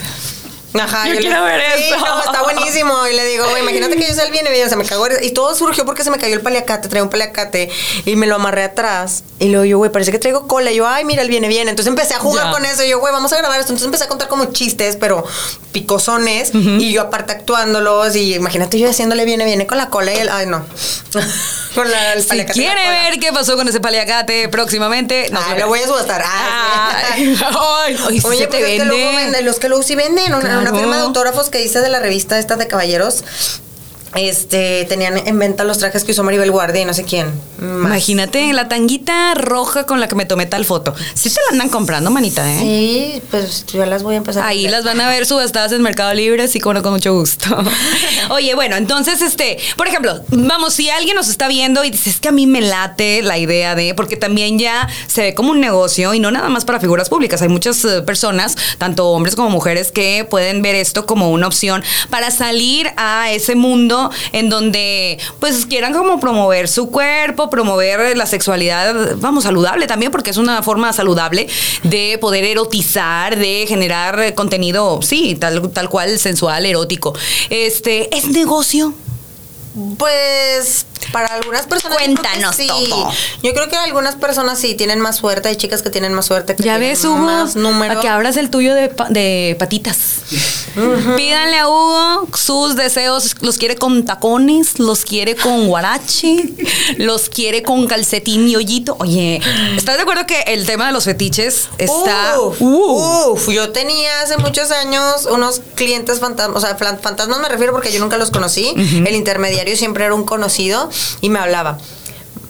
Ajá, 0.78 1.06
Yo 1.08 1.14
le- 1.14 1.20
quiero 1.20 1.44
ver 1.44 1.62
sí, 1.76 1.84
eso. 1.84 1.98
no, 1.98 2.22
está 2.24 2.42
buenísimo. 2.42 3.06
Y 3.06 3.14
le 3.14 3.24
digo, 3.26 3.48
güey, 3.48 3.62
imagínate 3.62 3.96
que 3.96 4.02
yo 4.06 4.14
viene, 4.32 4.50
viene. 4.50 4.64
O 4.66 4.68
sea, 4.68 4.76
me 4.76 4.84
cagó. 4.84 5.06
Y 5.22 5.30
todo 5.30 5.54
surgió 5.54 5.84
porque 5.84 6.02
se 6.02 6.10
me 6.10 6.18
cayó 6.18 6.34
el 6.34 6.40
paliacate. 6.40 6.88
Traía 6.88 7.02
un 7.04 7.10
paliacate 7.10 7.70
y 8.04 8.16
me 8.16 8.26
lo 8.26 8.34
amarré 8.36 8.64
atrás. 8.64 9.22
Y 9.38 9.48
luego 9.48 9.64
yo, 9.64 9.78
güey, 9.78 9.90
parece 9.92 10.10
que 10.12 10.18
traigo 10.18 10.46
cola. 10.48 10.72
Y 10.72 10.76
yo, 10.76 10.86
ay, 10.88 11.04
mira, 11.04 11.22
el 11.22 11.28
viene, 11.28 11.46
viene. 11.48 11.70
Entonces 11.70 11.88
empecé 11.90 12.14
a 12.14 12.18
jugar 12.18 12.46
Ya. 12.46 12.50
con 12.52 12.64
eso. 12.64 12.82
Y 12.82 12.88
yo, 12.88 12.98
güey, 12.98 13.12
vamos 13.12 13.32
a 13.32 13.36
grabar 13.38 13.60
esto. 13.60 13.72
Entonces 13.72 13.86
empecé 13.86 14.04
a 14.04 14.08
contar 14.08 14.28
como 14.28 14.46
chistes, 14.52 14.96
pero 14.96 15.24
picosones. 15.72 16.50
Y 16.54 16.92
yo 16.92 17.02
aparte 17.02 17.32
actuándolos. 17.32 18.16
Y 18.16 18.34
imagínate 18.34 18.78
yo 18.78 18.88
haciéndole 18.90 19.24
viene, 19.24 19.44
viene 19.44 19.66
con 19.66 19.78
la 19.78 19.88
cola 19.90 20.12
y 20.12 20.18
el. 20.18 20.28
Ay, 20.28 20.46
no. 20.46 20.64
con 21.74 21.90
la, 21.90 22.12
el 22.14 22.22
Si 22.24 22.44
quiere 22.46 22.88
ver 22.90 23.18
qué 23.20 23.32
pasó 23.32 23.56
con 23.56 23.68
ese 23.68 23.80
paliacate 23.80 24.48
próximamente, 24.48 25.28
nos 25.30 25.44
Ah, 25.44 25.56
lo 25.58 25.68
voy 25.68 25.80
a 25.80 25.86
subastar. 25.86 26.22
Ah, 26.24 26.92
Ay, 27.12 27.36
ay, 27.38 27.38
ay, 27.86 27.98
Oye, 28.06 28.16
se 28.20 28.22
pues 28.22 28.38
te 28.38 28.44
es 28.74 28.80
que 28.80 28.84
luego 28.84 29.06
vende. 29.08 29.22
venden, 29.24 29.44
los 29.44 29.58
que 29.58 29.68
luego 29.68 29.82
sí 29.82 29.94
venden, 29.94 30.34
una, 30.34 30.63
una 30.70 30.78
firma 30.78 30.96
de 30.96 31.02
autógrafos 31.02 31.50
que 31.50 31.62
hice 31.62 31.80
de 31.80 31.88
la 31.88 32.00
revista 32.00 32.38
esta 32.38 32.56
de 32.56 32.66
caballeros, 32.66 33.24
este, 34.16 34.84
tenían 34.88 35.18
en 35.18 35.38
venta 35.38 35.64
los 35.64 35.78
trajes 35.78 36.04
que 36.04 36.12
usó 36.12 36.22
Maribel 36.22 36.50
Guardia 36.50 36.82
y 36.82 36.84
no 36.84 36.94
sé 36.94 37.04
quién. 37.04 37.26
más. 37.58 37.88
Imagínate 37.88 38.52
la 38.52 38.68
tanguita 38.68 39.34
roja 39.34 39.86
con 39.86 40.00
la 40.00 40.08
que 40.08 40.14
me 40.14 40.24
tomé 40.24 40.46
tal 40.46 40.64
foto. 40.64 40.94
Sí 41.14 41.30
te 41.30 41.40
la 41.46 41.52
andan 41.52 41.68
comprando, 41.68 42.10
manita, 42.10 42.50
¿eh? 42.52 42.58
Sí, 42.60 43.22
pues 43.30 43.66
yo 43.66 43.84
las 43.86 44.02
voy 44.02 44.14
a 44.14 44.18
empezar 44.18 44.44
a 44.44 44.48
Ahí 44.48 44.68
las 44.68 44.84
van 44.84 45.00
a 45.00 45.08
ver 45.08 45.26
subastadas 45.26 45.72
en 45.72 45.82
Mercado 45.82 46.14
Libre, 46.14 46.44
así 46.44 46.60
como 46.60 46.74
no, 46.74 46.82
con 46.82 46.92
mucho 46.92 47.12
gusto. 47.14 47.56
Oye, 48.30 48.54
bueno, 48.54 48.76
entonces, 48.76 49.20
este, 49.22 49.58
por 49.76 49.88
ejemplo, 49.88 50.20
vamos, 50.28 50.74
si 50.74 50.90
alguien 50.90 51.16
nos 51.16 51.28
está 51.28 51.48
viendo 51.48 51.84
y 51.84 51.90
dice, 51.90 52.10
es 52.10 52.20
que 52.20 52.28
a 52.28 52.32
mí 52.32 52.46
me 52.46 52.60
late 52.60 53.22
la 53.22 53.38
idea 53.38 53.74
de, 53.74 53.94
porque 53.94 54.16
también 54.16 54.58
ya 54.58 54.88
se 55.06 55.22
ve 55.22 55.34
como 55.34 55.50
un 55.50 55.60
negocio 55.60 56.14
y 56.14 56.20
no 56.20 56.30
nada 56.30 56.48
más 56.48 56.64
para 56.64 56.80
figuras 56.80 57.08
públicas. 57.08 57.42
Hay 57.42 57.48
muchas 57.48 57.84
eh, 57.84 58.02
personas, 58.02 58.56
tanto 58.78 59.08
hombres 59.08 59.36
como 59.36 59.50
mujeres, 59.50 59.92
que 59.92 60.26
pueden 60.28 60.62
ver 60.62 60.74
esto 60.74 61.06
como 61.06 61.30
una 61.30 61.46
opción 61.46 61.82
para 62.10 62.30
salir 62.30 62.90
a 62.96 63.32
ese 63.32 63.54
mundo 63.54 64.03
en 64.32 64.48
donde, 64.48 65.18
pues, 65.40 65.66
quieran 65.66 65.92
como 65.92 66.20
promover 66.20 66.68
su 66.68 66.90
cuerpo, 66.90 67.50
promover 67.50 68.16
la 68.16 68.26
sexualidad, 68.26 69.16
vamos, 69.16 69.44
saludable 69.44 69.86
también, 69.86 70.10
porque 70.12 70.30
es 70.30 70.36
una 70.36 70.62
forma 70.62 70.92
saludable 70.92 71.46
de 71.82 72.18
poder 72.20 72.44
erotizar, 72.44 73.36
de 73.36 73.64
generar 73.68 74.34
contenido, 74.34 75.00
sí, 75.02 75.36
tal, 75.36 75.70
tal 75.70 75.88
cual, 75.88 76.18
sensual, 76.18 76.66
erótico. 76.66 77.14
Este, 77.50 78.14
¿es 78.16 78.28
negocio? 78.28 78.94
Pues 79.98 80.86
para 81.12 81.28
algunas 81.34 81.66
personas. 81.66 81.98
yo 81.98 82.04
creo 82.04 82.14
que 82.14 82.22
Cuéntanos 82.22 82.56
sí. 82.56 82.66
todo. 82.66 83.10
Yo 83.42 83.52
creo 83.54 83.68
que 83.68 83.76
algunas 83.76 84.16
personas 84.16 84.58
sí 84.58 84.74
tienen 84.74 85.00
más 85.00 85.16
suerte. 85.16 85.48
Hay 85.48 85.56
chicas 85.56 85.82
que 85.82 85.90
tienen 85.90 86.12
más 86.14 86.26
suerte. 86.26 86.56
Que 86.56 86.62
Ya 86.62 86.78
ves, 86.78 87.04
Hugo, 87.04 87.16
Más 87.18 87.56
número. 87.56 87.98
a 87.98 88.02
que 88.02 88.08
abras 88.08 88.36
el 88.36 88.50
tuyo 88.50 88.74
de, 88.74 88.88
pa- 88.88 89.08
de 89.10 89.56
patitas. 89.58 89.96
Pídanle 91.16 91.58
a 91.58 91.68
Hugo 91.68 92.28
sus 92.36 92.74
deseos. 92.76 93.36
Los 93.40 93.58
quiere 93.58 93.76
con 93.76 94.04
tacones, 94.04 94.78
los 94.78 95.04
quiere 95.04 95.36
con 95.36 95.68
guarache, 95.68 96.52
los 96.96 97.28
quiere 97.28 97.62
con 97.62 97.86
calcetín 97.86 98.48
y 98.48 98.56
hoyito. 98.56 98.96
Oye, 98.98 99.40
¿estás 99.76 99.96
de 99.96 100.02
acuerdo 100.02 100.26
que 100.26 100.40
el 100.48 100.66
tema 100.66 100.86
de 100.88 100.92
los 100.92 101.04
fetiches 101.04 101.68
está... 101.78 102.40
Uf, 102.40 102.60
Uh. 102.60 103.32
uf, 103.32 103.48
yo 103.50 103.70
tenía 103.70 104.20
hace 104.22 104.36
muchos 104.38 104.70
años 104.70 105.26
unos 105.30 105.60
clientes 105.74 106.18
fantasmas, 106.20 106.62
o 106.62 106.66
sea, 106.66 106.76
fantasmas 106.76 107.38
me 107.40 107.48
refiero 107.48 107.72
porque 107.72 107.92
yo 107.92 108.00
nunca 108.00 108.16
los 108.16 108.30
conocí. 108.30 108.72
El 108.76 109.14
intermediario 109.14 109.76
siempre 109.76 110.04
era 110.04 110.14
un 110.14 110.24
conocido 110.24 110.83
y 111.20 111.30
me 111.30 111.38
hablaba. 111.38 111.78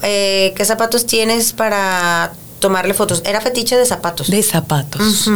Eh, 0.03 0.53
¿Qué 0.57 0.65
zapatos 0.65 1.07
tienes 1.07 1.53
para 1.53 2.33
tomarle 2.61 2.95
fotos? 2.95 3.23
Era 3.25 3.41
fetiche 3.41 3.77
de 3.77 3.87
zapatos. 3.87 4.29
De 4.29 4.43
zapatos. 4.43 5.31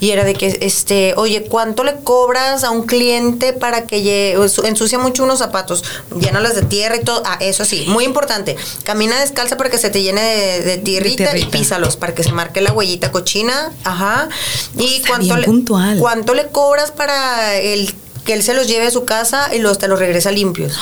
Y 0.00 0.10
era 0.10 0.24
de 0.24 0.34
que, 0.34 0.58
este, 0.62 1.14
oye, 1.16 1.44
¿cuánto 1.44 1.84
le 1.84 1.96
cobras 1.96 2.64
a 2.64 2.70
un 2.70 2.86
cliente 2.86 3.52
para 3.52 3.86
que 3.86 4.32
ensucia 4.64 4.98
mucho 4.98 5.24
unos 5.24 5.38
zapatos? 5.38 5.84
Llénalos 6.20 6.54
de 6.54 6.62
tierra 6.62 6.96
y 6.96 7.04
todo. 7.04 7.22
Ah, 7.24 7.38
eso 7.40 7.64
sí, 7.64 7.84
muy 7.86 8.04
importante. 8.04 8.56
Camina 8.82 9.18
descalza 9.20 9.56
para 9.56 9.70
que 9.70 9.78
se 9.78 9.90
te 9.90 10.02
llene 10.02 10.22
de, 10.22 10.62
de 10.62 10.78
tierrita, 10.78 11.22
y 11.22 11.26
tierrita. 11.26 11.50
písalos 11.50 11.96
para 11.96 12.14
que 12.14 12.24
se 12.24 12.32
marque 12.32 12.60
la 12.60 12.72
huellita 12.72 13.12
cochina. 13.12 13.72
Ajá. 13.84 14.28
Y 14.76 15.02
cuánto 15.06 15.36
le, 15.36 15.44
puntual. 15.44 15.98
cuánto 15.98 16.34
le 16.34 16.48
cobras 16.48 16.90
para 16.90 17.56
el 17.56 17.92
que 18.24 18.32
él 18.32 18.42
se 18.42 18.54
los 18.54 18.66
lleve 18.68 18.86
a 18.86 18.90
su 18.90 19.04
casa 19.04 19.54
y 19.54 19.58
los 19.58 19.78
te 19.78 19.88
los 19.88 19.98
regresa 19.98 20.30
limpios. 20.30 20.74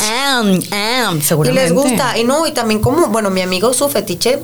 Am, 0.00 0.60
am, 0.72 1.18
Y 1.18 1.22
seguramente. 1.22 1.62
les 1.62 1.72
gusta. 1.72 2.18
Y 2.18 2.24
no, 2.24 2.46
y 2.46 2.52
también 2.52 2.80
como, 2.80 3.08
bueno, 3.08 3.30
mi 3.30 3.40
amigo 3.42 3.72
su 3.72 3.88
fetiche 3.88 4.40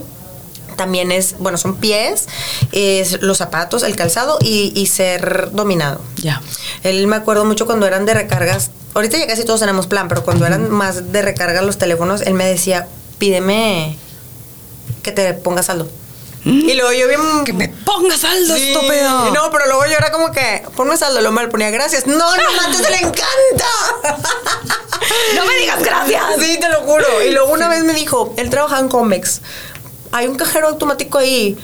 también 0.77 1.11
es, 1.11 1.37
bueno, 1.39 1.57
son 1.59 1.77
pies, 1.77 2.27
es 2.73 3.23
los 3.23 3.39
zapatos, 3.39 3.83
el 3.83 3.97
calzado 3.97 4.39
y, 4.43 4.73
y 4.75 4.87
ser 4.87 5.51
dominado. 5.53 6.01
Ya. 6.17 6.43
Él 6.83 7.07
me 7.07 7.17
acuerdo 7.17 7.45
mucho 7.45 7.65
cuando 7.67 7.87
eran 7.87 8.05
de 8.05 8.13
recargas, 8.15 8.71
ahorita 8.95 9.17
ya 9.17 9.27
casi 9.27 9.45
todos 9.45 9.61
tenemos 9.61 9.87
plan, 9.87 10.09
pero 10.09 10.23
cuando 10.23 10.47
eran 10.47 10.71
más 10.71 11.13
de 11.13 11.23
recarga 11.23 11.63
los 11.63 11.79
teléfonos, 11.79 12.21
él 12.23 12.35
me 12.35 12.47
decía, 12.47 12.89
pídeme 13.19 13.97
que 15.03 15.13
te 15.13 15.33
ponga 15.35 15.63
saldo. 15.63 15.89
Y 16.45 16.75
luego 16.75 16.93
yo 16.93 17.09
bien... 17.09 17.21
Que 17.45 17.53
me 17.53 17.69
pongas 17.69 18.21
saldo, 18.21 18.55
Sí, 18.55 18.69
estúpido. 18.71 19.33
No, 19.33 19.51
pero 19.51 19.67
luego 19.67 19.85
yo 19.87 19.97
era 19.97 20.13
como 20.13 20.31
que, 20.31 20.63
ponme 20.77 20.97
saldo, 20.97 21.21
lo 21.21 21.33
mal 21.33 21.49
ponía 21.49 21.71
gracias. 21.71 22.07
No, 22.07 22.15
no 22.15 22.53
mates, 22.53 22.89
le 22.89 22.97
encanta. 22.99 23.27
No 25.35 25.45
me 25.45 25.55
digas 25.57 25.83
gracias. 25.83 26.23
Sí, 26.39 26.59
te 26.61 26.69
lo 26.69 26.81
juro. 26.83 27.23
Y 27.25 27.31
luego 27.31 27.53
una 27.53 27.69
vez 27.69 27.85
me 27.85 27.95
dijo, 27.95 28.35
él 28.37 28.51
trabaja 28.51 28.79
en 28.79 28.89
Comex. 28.89 29.41
Hay 30.13 30.27
un 30.27 30.37
cajero 30.37 30.69
automático 30.69 31.19
ahí. 31.19 31.57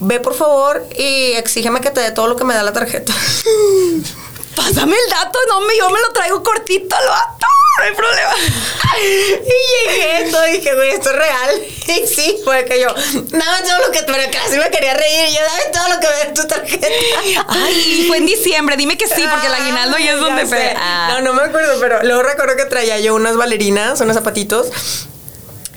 Ve 0.00 0.20
por 0.20 0.34
favor 0.34 0.84
y 0.98 1.32
exígeme 1.32 1.80
que 1.80 1.90
te 1.90 2.00
dé 2.00 2.10
todo 2.10 2.26
lo 2.26 2.36
que 2.36 2.44
me 2.44 2.54
da 2.54 2.62
la 2.62 2.72
tarjeta. 2.72 3.14
Pásame 4.56 4.96
el 4.96 5.10
dato, 5.10 5.38
no 5.48 5.60
me, 5.60 5.76
yo 5.76 5.90
me 5.90 6.00
lo 6.00 6.12
traigo 6.12 6.42
cortito 6.42 6.96
al 6.96 7.06
vato, 7.06 7.46
no 7.78 7.84
hay 7.84 7.94
problema. 7.94 8.32
y 9.00 9.90
llegué, 9.90 10.30
todo 10.30 10.42
dije, 10.44 10.74
güey, 10.74 10.90
esto 10.90 11.10
es 11.10 11.16
real. 11.16 11.62
Y 11.86 12.04
sí, 12.08 12.36
fue 12.44 12.64
que 12.64 12.80
yo, 12.80 12.88
dame 12.92 13.62
todo 13.68 13.78
lo 13.86 13.92
que, 13.92 14.00
pero 14.02 14.18
casi 14.32 14.58
me 14.58 14.68
quería 14.70 14.94
reír. 14.94 15.28
Y 15.28 15.34
yo, 15.34 15.40
dame 15.40 15.72
todo 15.72 15.88
lo 15.94 16.00
que 16.00 16.06
me 16.08 16.14
da 16.24 16.34
tu 16.34 16.46
tarjeta. 16.48 16.86
Ay, 17.48 18.04
fue 18.08 18.16
en 18.16 18.26
diciembre, 18.26 18.76
dime 18.76 18.98
que 18.98 19.06
sí, 19.06 19.24
porque 19.30 19.46
el 19.46 19.54
aguinaldo 19.54 19.96
ya 19.98 20.14
es 20.14 20.20
donde 20.20 20.42
Ya 20.42 20.48
sé. 20.48 20.56
pe- 20.56 20.74
Ah. 20.76 21.08
No, 21.12 21.20
no 21.22 21.32
me 21.34 21.42
acuerdo, 21.42 21.78
pero 21.80 22.02
luego 22.02 22.22
recuerdo 22.24 22.56
que 22.56 22.64
traía 22.64 22.98
yo 22.98 23.14
unas 23.14 23.36
bailarinas, 23.36 24.00
unos 24.00 24.16
zapatitos. 24.16 24.66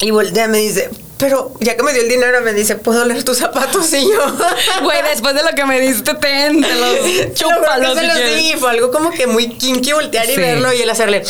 Y 0.01 0.09
voltea 0.11 0.47
me 0.47 0.57
dice, 0.57 0.89
pero 1.19 1.53
ya 1.59 1.75
que 1.77 1.83
me 1.83 1.93
dio 1.93 2.01
el 2.01 2.09
dinero, 2.09 2.41
me 2.41 2.53
dice, 2.53 2.75
¿puedo 2.75 3.05
leer 3.05 3.23
tus 3.23 3.37
zapatos? 3.37 3.93
Y 3.93 4.01
yo, 4.03 4.19
Güey, 4.83 5.03
después 5.03 5.35
de 5.35 5.43
lo 5.43 5.49
que 5.49 5.65
me 5.65 5.79
diste, 5.79 6.15
ten, 6.15 6.61
te 6.61 6.75
los 6.75 6.91
lo 7.27 7.33
chúpalos 7.35 7.95
se 7.99 8.07
los 8.07 8.17
di, 8.37 8.53
fue 8.59 8.71
algo 8.71 8.89
como 8.91 9.11
que 9.11 9.27
muy 9.27 9.49
kinky 9.49 9.91
voltear 9.93 10.27
y 10.29 10.35
verlo 10.35 10.73
y 10.73 10.81
él 10.81 10.89
hacerle. 10.89 11.23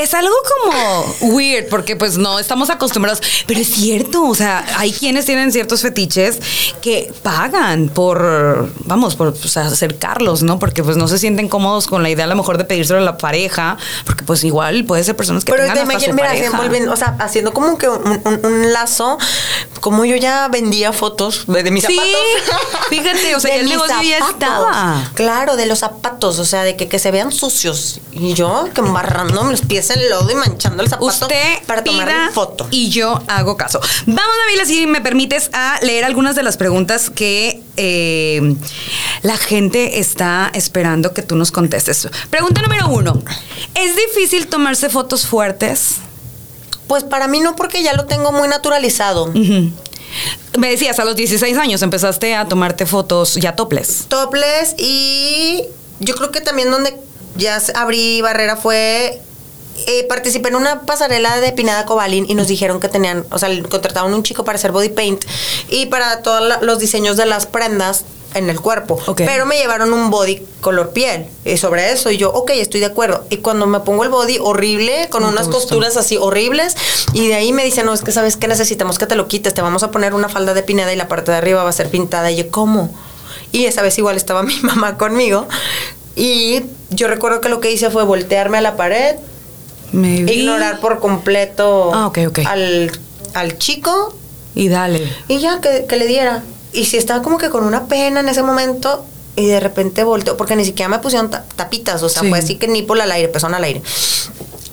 Es 0.00 0.14
algo 0.14 0.32
como 0.56 1.14
weird, 1.34 1.68
porque 1.68 1.96
pues 1.96 2.16
no 2.16 2.38
estamos 2.38 2.70
acostumbrados. 2.70 3.20
Pero 3.46 3.60
es 3.60 3.68
cierto, 3.74 4.24
o 4.24 4.34
sea, 4.34 4.64
hay 4.78 4.90
quienes 4.90 5.26
tienen 5.26 5.52
ciertos 5.52 5.82
fetiches 5.82 6.38
que 6.80 7.12
pagan 7.22 7.90
por, 7.90 8.70
vamos, 8.86 9.16
por 9.16 9.36
sea, 9.36 9.66
acercarlos, 9.66 10.42
¿no? 10.42 10.58
Porque 10.58 10.82
pues 10.82 10.96
no 10.96 11.08
se 11.08 11.18
sienten 11.18 11.46
cómodos 11.48 11.88
con 11.88 12.02
la 12.02 12.08
idea 12.08 12.24
a 12.24 12.28
lo 12.28 12.36
mejor 12.36 12.56
de 12.56 12.64
pedírselo 12.64 13.00
a 13.00 13.02
la 13.02 13.18
pareja, 13.18 13.76
porque 14.06 14.24
pues 14.24 14.42
igual 14.44 14.82
puede 14.86 15.04
ser 15.04 15.14
personas 15.14 15.44
que 15.44 15.52
Pero 15.52 15.64
tengan 15.66 15.86
te 15.86 15.94
hasta 15.94 15.98
su 16.00 16.10
imaginas, 16.10 16.16
mira, 16.16 16.28
pareja. 16.28 16.46
envolviendo, 16.56 16.92
o 16.92 16.96
sea, 16.96 17.16
haciendo 17.20 17.52
como 17.52 17.76
que 17.76 17.90
un, 17.90 18.20
un- 18.24 18.40
un 18.46 18.72
lazo, 18.72 18.91
como 19.80 20.04
yo 20.04 20.16
ya 20.16 20.48
vendía 20.48 20.92
fotos 20.92 21.44
de, 21.46 21.62
de 21.62 21.70
mis 21.70 21.84
Sí, 21.84 21.94
zapatos. 21.96 22.86
fíjate, 22.90 23.34
o 23.36 23.40
sea, 23.40 23.50
De 23.52 23.56
ya 23.58 23.62
el 23.62 23.68
negocio 23.68 24.02
ya 24.02 24.18
zapatos. 24.18 24.30
estaba. 24.34 25.10
Claro, 25.14 25.56
de 25.56 25.66
los 25.66 25.78
zapatos, 25.80 26.38
o 26.38 26.44
sea, 26.44 26.62
de 26.64 26.76
que, 26.76 26.88
que 26.88 26.98
se 26.98 27.10
vean 27.10 27.32
sucios. 27.32 28.00
Y 28.12 28.34
yo 28.34 28.68
que 28.74 28.80
embarrando 28.80 29.42
los 29.44 29.62
pies 29.62 29.90
en 29.90 30.08
lodo 30.10 30.30
y 30.30 30.34
manchando 30.34 30.82
el 30.82 30.88
zapato 30.88 31.06
Usted 31.06 31.64
para 31.66 31.82
tomar 31.82 32.32
foto. 32.32 32.68
y 32.70 32.90
yo 32.90 33.20
hago 33.28 33.56
caso. 33.56 33.80
Vamos, 34.06 34.34
Nabila, 34.46 34.64
si 34.64 34.86
me 34.86 35.00
permites, 35.00 35.50
a 35.52 35.78
leer 35.82 36.04
algunas 36.04 36.36
de 36.36 36.42
las 36.42 36.56
preguntas 36.56 37.10
que 37.10 37.62
eh, 37.76 38.54
la 39.22 39.36
gente 39.36 39.98
está 39.98 40.50
esperando 40.54 41.14
que 41.14 41.22
tú 41.22 41.36
nos 41.36 41.50
contestes. 41.50 42.08
Pregunta 42.30 42.60
número 42.62 42.88
uno. 42.88 43.22
¿Es 43.74 43.96
difícil 43.96 44.46
tomarse 44.46 44.88
fotos 44.90 45.26
fuertes? 45.26 45.96
Pues 46.92 47.04
para 47.04 47.26
mí 47.26 47.40
no, 47.40 47.56
porque 47.56 47.82
ya 47.82 47.94
lo 47.94 48.04
tengo 48.04 48.32
muy 48.32 48.48
naturalizado. 48.48 49.32
Me 50.58 50.68
decías, 50.68 50.98
a 50.98 51.06
los 51.06 51.16
16 51.16 51.56
años 51.56 51.80
empezaste 51.80 52.34
a 52.34 52.46
tomarte 52.46 52.84
fotos 52.84 53.36
ya 53.36 53.56
toples. 53.56 54.04
Topless 54.08 54.74
y 54.76 55.62
yo 56.00 56.14
creo 56.14 56.30
que 56.30 56.42
también 56.42 56.70
donde 56.70 56.94
ya 57.34 57.62
abrí 57.76 58.20
barrera 58.20 58.56
fue 58.56 59.22
eh, 59.86 60.04
participé 60.06 60.50
en 60.50 60.56
una 60.56 60.82
pasarela 60.82 61.40
de 61.40 61.52
Pinada 61.52 61.86
Cobalín 61.86 62.26
y 62.28 62.34
nos 62.34 62.48
dijeron 62.48 62.78
que 62.78 62.90
tenían, 62.90 63.24
o 63.30 63.38
sea, 63.38 63.48
contrataron 63.70 64.12
un 64.12 64.22
chico 64.22 64.44
para 64.44 64.56
hacer 64.58 64.70
body 64.70 64.90
paint 64.90 65.24
y 65.70 65.86
para 65.86 66.20
todos 66.20 66.60
los 66.60 66.78
diseños 66.78 67.16
de 67.16 67.24
las 67.24 67.46
prendas 67.46 68.04
en 68.34 68.48
el 68.50 68.60
cuerpo. 68.60 68.98
Pero 69.16 69.46
me 69.46 69.56
llevaron 69.56 69.92
un 69.92 70.10
body 70.10 70.42
color 70.60 70.90
piel 70.92 71.26
y 71.44 71.56
sobre 71.56 71.92
eso 71.92 72.10
y 72.10 72.16
yo, 72.16 72.32
ok, 72.32 72.50
estoy 72.54 72.80
de 72.80 72.86
acuerdo. 72.86 73.24
Y 73.30 73.38
cuando 73.38 73.66
me 73.66 73.80
pongo 73.80 74.04
el 74.04 74.10
body 74.10 74.38
horrible, 74.40 75.08
con 75.10 75.22
No 75.22 75.28
unas 75.28 75.48
costuras 75.48 75.96
así 75.96 76.16
horribles 76.16 76.76
y 77.12 77.28
de 77.28 77.34
ahí 77.34 77.52
me 77.52 77.64
dicen, 77.64 77.86
no, 77.86 77.92
es 77.94 78.02
que 78.02 78.12
sabes 78.12 78.36
que 78.36 78.48
necesitamos 78.48 78.98
que 78.98 79.06
te 79.06 79.16
lo 79.16 79.28
quites, 79.28 79.52
te 79.54 79.62
vamos 79.62 79.82
a 79.82 79.90
poner 79.90 80.14
una 80.14 80.28
falda 80.28 80.54
de 80.54 80.62
Pineda 80.62 80.92
y 80.92 80.96
la 80.96 81.08
parte 81.08 81.30
de 81.30 81.36
arriba 81.38 81.62
va 81.64 81.70
a 81.70 81.72
ser 81.72 81.88
pintada. 81.90 82.30
Y 82.30 82.36
yo, 82.36 82.50
¿cómo? 82.50 82.94
Y 83.52 83.66
esa 83.66 83.82
vez 83.82 83.98
igual 83.98 84.16
estaba 84.16 84.42
mi 84.44 84.58
mamá 84.62 84.96
conmigo. 84.98 85.46
Y 86.16 86.62
yo 86.90 87.08
recuerdo 87.08 87.40
que 87.40 87.48
lo 87.48 87.60
que 87.60 87.70
hice 87.72 87.90
fue 87.90 88.04
voltearme 88.04 88.58
a 88.58 88.60
la 88.60 88.76
pared, 88.76 89.16
Me 89.92 90.22
vi. 90.22 90.32
ignorar 90.40 90.80
por 90.80 91.00
completo 91.00 91.90
Ah, 91.94 92.06
ok, 92.06 92.18
ok. 92.28 92.38
Al, 92.46 92.90
al 93.34 93.58
chico 93.58 94.14
Y 94.54 94.68
dale. 94.68 95.10
y 95.28 95.38
ya 95.38 95.60
que, 95.60 95.86
que 95.88 95.96
le 95.96 96.06
diera. 96.06 96.42
Y 96.72 96.84
si 96.86 96.96
estaba 96.96 97.22
como 97.22 97.38
que 97.38 97.50
con 97.50 97.64
una 97.64 97.86
pena 97.86 98.20
en 98.20 98.28
ese 98.28 98.42
momento 98.42 99.04
y 99.36 99.46
de 99.46 99.60
repente 99.60 100.04
volteó, 100.04 100.36
porque 100.36 100.56
ni 100.56 100.64
siquiera 100.64 100.88
me 100.88 100.98
pusieron 100.98 101.30
ta- 101.30 101.44
tapitas, 101.56 102.02
o 102.02 102.08
sea, 102.08 102.22
Sí. 102.22 102.28
fue 102.28 102.38
así 102.38 102.56
que 102.56 102.68
ni 102.68 102.82
por 102.82 103.00
al 103.00 103.10
aire, 103.12 103.28
pezón 103.28 103.54
al 103.54 103.64
aire. 103.64 103.82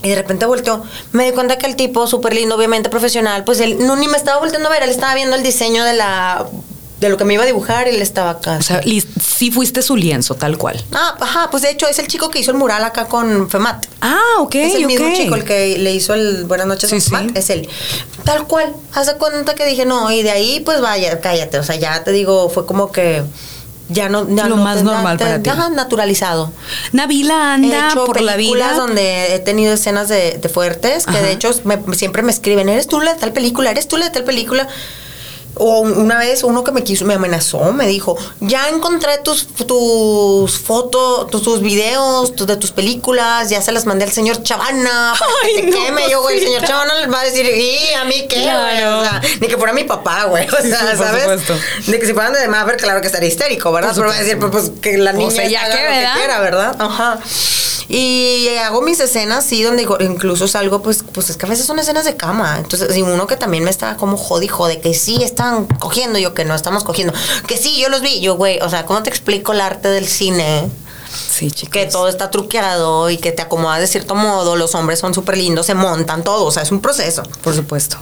Y 0.04 0.10
de 0.10 0.16
repente 0.16 0.46
volteó, 0.46 0.82
me 1.12 1.26
di 1.26 1.32
cuenta 1.32 1.58
que 1.58 1.66
el 1.68 1.76
tipo, 1.76 2.08
súper 2.08 2.34
lindo, 2.34 2.56
obviamente 2.56 2.90
profesional, 2.90 3.44
pues 3.44 3.60
él 3.60 3.78
no 3.86 3.96
ni 3.98 4.08
me 4.08 4.18
estaba 4.18 4.40
volteando 4.40 4.70
a 4.70 4.72
ver, 4.72 4.84
él 4.84 4.90
estaba 4.90 5.14
viendo 5.16 5.36
el 5.36 5.44
diseño 5.44 5.84
de 5.84 5.94
la 5.94 6.46
de 7.00 7.10
lo 7.10 7.16
que 7.18 7.24
me 7.26 7.34
iba 7.34 7.44
a 7.44 7.46
dibujar 7.46 7.88
y 7.88 7.92
él 7.96 8.02
estaba 8.02 8.32
acá. 8.32 8.58
O 8.60 8.62
sea, 8.62 8.82
sí 9.22 9.52
fuiste 9.52 9.82
su 9.82 9.96
lienzo, 9.96 10.36
tal 10.36 10.58
cual. 10.58 10.84
Ah, 10.94 11.16
ajá, 11.20 11.48
pues 11.50 11.64
de 11.64 11.70
hecho 11.72 11.88
es 11.88 11.98
el 12.00 12.08
chico 12.08 12.30
que 12.30 12.40
hizo 12.40 12.52
el 12.52 12.58
mural 12.58 12.84
acá 12.84 13.06
con 13.06 13.50
FEMAT. 13.50 13.86
Ah, 14.02 14.20
ok, 14.40 14.56
es 14.56 14.76
el 14.76 14.86
mismo 14.86 15.08
chico 15.16 15.36
el 15.36 15.44
que 15.46 15.78
le 15.78 15.94
hizo 15.94 16.14
el 16.14 16.44
Buenas 16.46 16.68
noches 16.68 16.90
Sí, 16.90 17.00
FEMAT, 17.00 17.24
sí. 17.28 17.32
es 17.36 17.50
él. 17.50 17.70
Tal 18.26 18.46
cual. 18.48 18.74
Hace 18.94 19.16
cuenta 19.16 19.56
que 19.56 19.66
dije, 19.66 19.86
no, 19.86 20.12
y 20.12 20.24
de 20.24 20.32
ahí, 20.32 20.60
pues 20.60 20.82
vaya, 20.82 21.22
cállate. 21.22 21.58
O 21.60 21.64
sea, 21.64 21.76
ya 21.78 22.04
te 22.04 22.12
digo, 22.12 22.50
fue 22.50 22.66
como 22.66 22.92
que 22.92 23.24
ya 23.88 24.10
no. 24.10 24.28
ya 24.36 24.48
Lo 24.48 24.58
no 24.58 24.64
más 24.64 24.84
normal 24.84 25.18
te- 25.18 25.24
para 25.24 25.42
ti. 25.42 25.50
Ajá, 25.50 25.70
naturalizado. 25.70 26.52
Nabila 26.92 27.54
anda 27.54 27.86
He 27.88 27.92
hecho 27.92 28.06
por 28.06 28.20
la 28.22 28.34
películas 28.34 28.72
vida. 28.74 28.78
donde 28.82 29.36
he 29.36 29.40
tenido 29.40 29.74
escenas 29.74 30.10
de, 30.10 30.38
de 30.38 30.50
fuertes, 30.50 31.06
que 31.06 31.12
Ajá. 31.12 31.22
de 31.22 31.32
hecho 31.32 31.50
me- 31.64 31.96
siempre 31.96 32.24
me 32.24 32.32
escriben, 32.34 32.68
¿eres 32.68 32.88
tú 32.88 33.00
la 33.00 33.14
de 33.14 33.20
tal 33.22 33.32
película? 33.32 33.72
¿Eres 33.72 33.88
tú 33.88 33.96
la 33.98 34.06
de 34.06 34.12
tal 34.12 34.26
película? 34.26 34.68
O 35.56 35.80
un- 35.80 35.98
una 35.98 36.18
vez 36.20 36.44
uno 36.44 36.64
que 36.64 36.72
me 36.72 36.84
quiso, 36.84 37.04
me 37.06 37.16
amenazó, 37.16 37.74
me 37.74 37.86
dijo, 37.88 38.18
ya 38.40 38.70
encontré 38.70 39.18
tus, 39.18 39.46
tus 39.48 40.58
fotos, 40.58 41.30
tus, 41.30 41.42
tus 41.42 41.62
videos 41.62 42.34
tus- 42.36 42.48
de 42.48 42.56
tus 42.56 42.72
películas, 42.72 43.50
ya 43.50 43.62
se 43.62 43.72
las 43.74 43.86
mandé 43.86 44.06
al 44.06 44.12
señor 44.12 44.42
Chavana 44.44 45.14
para 45.20 45.32
Ay, 45.44 45.56
que 45.56 45.62
te 45.64 45.68
no, 45.78 45.84
queme. 45.86 46.10
Yo, 46.10 46.22
güey, 46.22 46.38
el 46.38 46.44
señor. 46.46 46.64
Chavana 46.66 46.96
les 47.02 47.12
va 47.12 47.20
a 47.22 47.24
decir, 47.26 47.46
¿y 47.46 47.94
a 47.94 48.06
mí 48.06 48.26
qué? 48.30 48.44
Claro. 48.44 48.98
güey?" 49.00 49.08
O 49.08 49.10
sea, 49.10 49.22
ni 49.42 49.48
que 49.48 49.58
fuera 49.58 49.74
mi 49.74 49.84
papá, 49.84 50.26
güey. 50.26 50.48
O 50.48 50.62
Sí, 50.62 50.70
sea, 50.70 50.80
sí, 50.80 50.86
por 50.98 51.06
¿sabes? 51.08 51.22
supuesto. 51.24 51.56
De 51.88 52.00
que 52.00 52.06
si 52.06 52.14
fueran 52.14 52.34
de 52.34 52.48
Maverick, 52.48 52.82
claro 52.82 53.02
que 53.02 53.08
estaría 53.08 53.28
histérico, 53.28 53.72
¿verdad? 53.72 53.92
Pero 53.96 54.08
va 54.08 54.16
a 54.16 54.20
decir, 54.20 54.40
pues, 54.40 54.52
pues, 54.52 54.72
que 54.82 54.98
la 54.98 55.12
O 55.12 55.14
niña 55.14 55.32
sea, 55.32 55.48
ya 55.48 55.66
haga 55.66 55.76
que, 55.76 55.84
lo 55.84 55.90
¿verdad? 55.90 56.14
quiera, 56.16 56.40
¿verdad? 56.40 56.76
Ajá. 56.80 57.20
Y 57.92 58.48
hago 58.64 58.84
mis 58.84 59.00
escenas, 59.00 59.44
sí, 59.44 59.64
donde 59.64 59.88
incluso 60.02 60.48
salgo, 60.48 60.84
pues, 60.84 61.04
pues 61.12 61.32
es 61.32 61.38
que 61.38 61.48
a 61.48 61.50
veces 61.50 61.66
son 61.66 61.80
escenas 61.80 62.06
de 62.06 62.16
cama. 62.16 62.58
Entonces, 62.60 62.96
y 62.96 63.02
uno 63.02 63.26
que 63.26 63.36
también 63.36 63.64
me 63.64 63.72
está 63.72 63.98
como 63.98 64.16
jode 64.16 64.48
jode, 64.48 64.80
que 64.80 64.94
sí 64.94 65.24
están 65.24 65.66
cogiendo, 65.66 66.20
yo 66.20 66.36
que 66.36 66.46
no 66.46 66.54
estamos 66.54 66.84
cogiendo, 66.84 67.14
que 67.48 67.58
sí, 67.58 67.80
yo 67.82 67.90
los 67.90 68.02
vi, 68.02 68.22
yo, 68.22 68.36
güey, 68.36 68.60
o 68.60 68.70
sea, 68.70 68.86
¿cómo 68.86 69.02
te 69.02 69.10
explico 69.10 69.54
el 69.54 69.62
arte 69.62 69.88
del 69.88 70.08
cine? 70.08 70.70
Sí, 71.12 71.52
chicos. 71.52 71.72
Que 71.74 71.86
todo 71.86 72.08
está 72.08 72.30
truqueado 72.32 73.10
y 73.10 73.18
que 73.18 73.32
te 73.32 73.42
acomodas 73.42 73.80
de 73.80 73.88
cierto 73.88 74.16
modo, 74.16 74.56
los 74.56 74.76
hombres 74.76 75.00
son 75.00 75.14
súper 75.14 75.38
lindos, 75.38 75.66
se 75.66 75.74
montan 75.74 76.24
todo, 76.24 76.46
o 76.46 76.52
sea, 76.52 76.64
es 76.64 76.72
un 76.72 76.82
proceso. 76.82 77.24
Por 77.42 77.56
supuesto. 77.56 77.98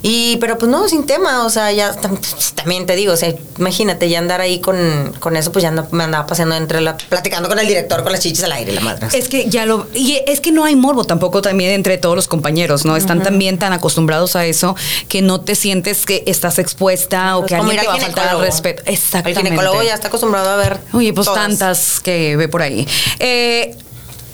Y, 0.00 0.36
pero 0.36 0.56
pues 0.58 0.70
no, 0.70 0.88
sin 0.88 1.06
tema, 1.06 1.44
o 1.44 1.50
sea, 1.50 1.72
ya 1.72 1.92
tam- 2.00 2.20
también 2.54 2.86
te 2.86 2.94
digo, 2.94 3.12
o 3.14 3.16
sea, 3.16 3.34
imagínate 3.58 4.08
ya 4.08 4.20
andar 4.20 4.40
ahí 4.40 4.60
con, 4.60 5.12
con 5.18 5.36
eso, 5.36 5.50
pues 5.50 5.64
ya 5.64 5.72
ando- 5.72 5.88
me 5.90 6.04
andaba 6.04 6.24
paseando 6.24 6.54
entre 6.54 6.80
la, 6.80 6.96
platicando 6.96 7.48
con 7.48 7.58
el 7.58 7.66
director, 7.66 8.04
con 8.04 8.12
las 8.12 8.20
chichis 8.20 8.44
al 8.44 8.52
aire, 8.52 8.70
la 8.72 8.80
madre. 8.80 9.08
Es 9.12 9.28
que 9.28 9.50
ya 9.50 9.66
lo. 9.66 9.88
Y 9.94 10.20
es 10.26 10.40
que 10.40 10.52
no 10.52 10.64
hay 10.64 10.76
morbo 10.76 11.02
tampoco 11.02 11.42
también 11.42 11.72
entre 11.72 11.98
todos 11.98 12.14
los 12.14 12.28
compañeros, 12.28 12.84
¿no? 12.84 12.94
Están 12.96 13.24
también 13.24 13.58
tan 13.58 13.72
acostumbrados 13.72 14.36
a 14.36 14.46
eso 14.46 14.76
que 15.08 15.20
no 15.20 15.40
te 15.40 15.56
sientes 15.56 16.06
que 16.06 16.22
estás 16.28 16.60
expuesta 16.60 17.36
o 17.36 17.44
que 17.44 17.56
alguien 17.56 17.80
te 17.80 17.86
va 17.88 17.94
al 17.94 17.98
a 17.98 18.00
faltar 18.02 18.24
el 18.24 18.30
ginecólogo. 18.30 18.44
respeto. 18.52 18.82
Exactamente. 18.86 19.40
El 19.40 19.46
ginecólogo 19.46 19.82
ya 19.82 19.94
está 19.94 20.06
acostumbrado 20.08 20.50
a 20.50 20.56
ver. 20.56 20.78
Oye, 20.92 21.12
pues 21.12 21.24
todas. 21.26 21.40
tantas 21.48 21.78
que 22.02 22.36
ve 22.36 22.48
por 22.48 22.62
ahí. 22.62 22.86
Eh, 23.18 23.76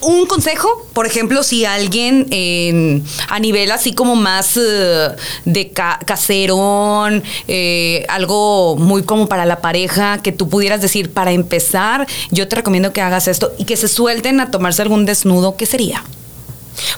un 0.00 0.26
consejo, 0.26 0.68
por 0.92 1.06
ejemplo, 1.06 1.42
si 1.42 1.64
alguien 1.64 2.26
en- 2.30 3.02
a 3.28 3.38
nivel 3.38 3.70
así 3.72 3.94
como 3.94 4.16
más 4.16 4.58
eh, 4.58 5.08
de 5.46 5.70
ca- 5.70 5.98
caserón, 6.04 7.22
eh, 7.48 8.04
algo 8.08 8.76
muy 8.76 9.02
como 9.04 9.28
para 9.28 9.46
la 9.46 9.62
pareja, 9.62 10.18
que 10.18 10.30
tú 10.30 10.50
pudieras 10.50 10.82
decir, 10.82 11.10
para 11.10 11.32
empezar, 11.32 12.06
yo 12.30 12.46
te 12.48 12.56
recomiendo 12.56 12.92
que 12.92 13.00
hagas 13.00 13.28
esto 13.28 13.52
y 13.56 13.64
que 13.64 13.78
se 13.78 13.88
suelten 13.88 14.40
a 14.40 14.50
tomarse 14.50 14.82
algún 14.82 15.06
desnudo, 15.06 15.56
¿qué 15.56 15.64
sería? 15.64 16.04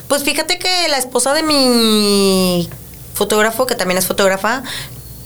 Pues 0.09 0.23
fíjate 0.23 0.59
que 0.59 0.67
la 0.89 0.97
esposa 0.97 1.33
de 1.33 1.43
mi 1.43 2.67
fotógrafo, 3.13 3.65
que 3.67 3.75
también 3.75 3.99
es 3.99 4.05
fotógrafa, 4.05 4.63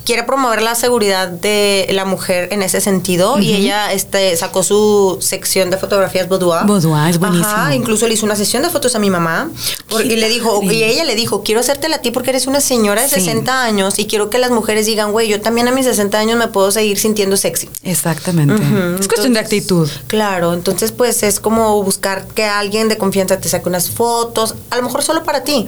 quiere 0.06 0.24
promover 0.24 0.62
la 0.62 0.76
seguridad 0.76 1.28
de 1.28 1.88
la 1.92 2.06
mujer 2.06 2.50
en 2.52 2.62
ese 2.64 2.82
sentido 2.82 3.40
y 3.40 3.54
ella 3.54 3.92
este 3.94 4.36
sacó 4.36 4.64
su 4.64 5.18
sección 5.22 5.70
de 5.70 5.78
fotografías 5.78 6.28
boudoir. 6.28 6.66
Boudoir, 6.66 7.10
es 7.10 7.20
buenísimo. 7.20 7.48
Ajá, 7.48 7.76
incluso 7.76 8.08
le 8.08 8.16
hizo 8.16 8.26
una 8.26 8.36
sesión 8.36 8.64
de 8.64 8.70
fotos 8.70 8.96
a 8.96 9.00
mi 9.00 9.10
mamá 9.10 9.50
por- 9.90 10.02
Qué 10.02 10.14
y 10.14 10.16
le 10.18 10.28
dijo 10.30 10.62
y 10.64 10.84
ella 10.84 11.04
le 11.04 11.16
dijo, 11.16 11.44
"Quiero 11.44 11.62
hacértela 11.62 11.98
a 11.98 12.02
ti 12.02 12.12
porque 12.12 12.32
eres 12.32 12.48
una 12.48 12.62
señora 12.62 13.02
de 13.02 13.10
Sí. 13.10 13.16
60 13.16 13.64
años 13.64 14.00
y 14.00 14.06
quiero 14.06 14.30
que 14.30 14.38
las 14.40 14.52
mujeres 14.52 14.86
digan, 14.86 15.12
güey, 15.12 15.28
yo 15.28 15.40
también 15.42 15.68
a 15.68 15.72
mis 15.72 15.86
60 15.86 16.18
años 16.20 16.38
me 16.38 16.48
puedo 16.48 16.72
seguir 16.72 16.98
sintiendo 17.00 17.38
sexy." 17.38 17.70
Exactamente. 17.84 18.62
Es 19.00 19.08
cuestión 19.08 19.34
de 19.34 19.40
actitud. 19.40 19.90
Claro, 20.08 20.54
entonces 20.54 20.92
pues 20.92 21.22
es 21.24 21.40
como 21.40 21.82
buscar 21.84 22.26
que 22.28 22.46
alguien 22.46 22.90
de 22.90 22.98
confianza 22.98 23.40
te 23.40 23.50
saque 23.50 23.70
unas 23.70 23.90
fotos, 23.92 24.56
a 24.72 24.78
lo 24.78 24.84
mejor 24.84 25.04
solo 25.04 25.24
para 25.24 25.44
ti, 25.44 25.68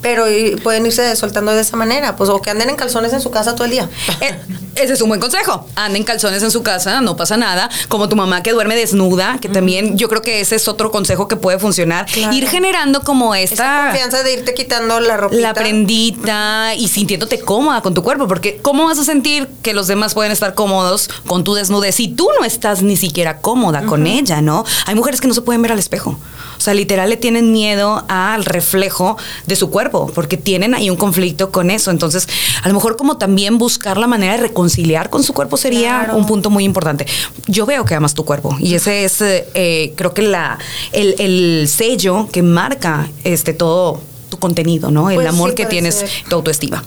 pero 0.00 0.30
y- 0.30 0.56
pueden 0.56 0.86
irse 0.86 1.14
soltando 1.16 1.52
de 1.52 1.62
esa 1.62 1.76
manera, 1.76 2.14
pues 2.16 2.30
o 2.30 2.40
que 2.40 2.50
anden 2.50 2.70
en 2.70 2.76
calzones 2.76 3.12
en 3.12 3.20
su 3.20 3.30
casa 3.30 3.54
todo 3.54 3.64
el 3.64 3.71
día. 3.72 3.88
Eh, 4.20 4.38
ese 4.76 4.92
es 4.94 5.02
un 5.02 5.08
buen 5.08 5.20
consejo. 5.20 5.66
Anden 5.74 6.02
calzones 6.04 6.42
en 6.42 6.50
su 6.50 6.62
casa, 6.62 7.00
no 7.00 7.16
pasa 7.16 7.36
nada. 7.36 7.68
Como 7.88 8.08
tu 8.08 8.16
mamá 8.16 8.42
que 8.42 8.52
duerme 8.52 8.74
desnuda, 8.76 9.38
que 9.40 9.48
también 9.48 9.98
yo 9.98 10.08
creo 10.08 10.22
que 10.22 10.40
ese 10.40 10.56
es 10.56 10.66
otro 10.68 10.90
consejo 10.90 11.28
que 11.28 11.36
puede 11.36 11.58
funcionar. 11.58 12.06
Claro. 12.06 12.32
Ir 12.34 12.48
generando 12.48 13.00
como 13.02 13.34
Esa 13.34 13.54
esta 13.54 13.82
confianza 13.86 14.22
de 14.22 14.32
irte 14.34 14.54
quitando 14.54 15.00
la 15.00 15.16
ropita. 15.16 15.42
la 15.42 15.54
prendita 15.54 16.74
y 16.76 16.88
sintiéndote 16.88 17.40
cómoda 17.40 17.82
con 17.82 17.94
tu 17.94 18.02
cuerpo, 18.02 18.26
porque 18.28 18.58
¿cómo 18.62 18.84
vas 18.86 18.98
a 18.98 19.04
sentir 19.04 19.48
que 19.62 19.74
los 19.74 19.86
demás 19.88 20.14
pueden 20.14 20.32
estar 20.32 20.54
cómodos 20.54 21.08
con 21.26 21.44
tu 21.44 21.54
desnudez 21.54 21.94
si 21.96 22.08
tú 22.08 22.28
no 22.38 22.44
estás 22.46 22.82
ni 22.82 22.96
siquiera 22.96 23.38
cómoda 23.40 23.82
con 23.82 24.06
ella, 24.06 24.40
¿no? 24.40 24.64
Hay 24.86 24.94
mujeres 24.94 25.20
que 25.20 25.28
no 25.28 25.34
se 25.34 25.42
pueden 25.42 25.60
ver 25.62 25.72
al 25.72 25.78
espejo. 25.78 26.18
O 26.62 26.64
sea, 26.64 26.74
literal 26.74 27.10
le 27.10 27.16
tienen 27.16 27.50
miedo 27.50 28.04
al 28.06 28.44
reflejo 28.44 29.16
de 29.46 29.56
su 29.56 29.68
cuerpo, 29.70 30.08
porque 30.14 30.36
tienen 30.36 30.74
ahí 30.74 30.90
un 30.90 30.96
conflicto 30.96 31.50
con 31.50 31.70
eso. 31.72 31.90
Entonces, 31.90 32.28
a 32.62 32.68
lo 32.68 32.74
mejor 32.74 32.96
como 32.96 33.16
también 33.18 33.58
buscar 33.58 33.96
la 33.98 34.06
manera 34.06 34.34
de 34.34 34.42
reconciliar 34.42 35.10
con 35.10 35.24
su 35.24 35.32
cuerpo 35.34 35.56
sería 35.56 36.02
Claro. 36.04 36.16
un 36.18 36.24
punto 36.26 36.50
muy 36.50 36.62
importante. 36.62 37.04
Yo 37.48 37.66
veo 37.66 37.84
que 37.84 37.96
amas 37.96 38.14
tu 38.14 38.24
cuerpo 38.24 38.56
y 38.60 38.74
ese 38.76 39.02
es, 39.04 39.20
eh, 39.22 39.48
eh, 39.54 39.92
creo 39.96 40.14
que 40.14 40.22
la, 40.22 40.56
el, 40.92 41.16
el 41.18 41.66
sello 41.68 42.28
que 42.30 42.42
marca 42.42 43.08
este 43.24 43.54
todo 43.54 44.00
tu 44.30 44.38
contenido, 44.38 44.92
¿no? 44.92 45.10
El 45.10 45.16
Pues 45.16 45.26
amor 45.28 45.48
sí, 45.50 45.56
que 45.56 45.66
tienes, 45.66 45.96
ser. 45.96 46.10
tu 46.28 46.36
autoestima. 46.36 46.84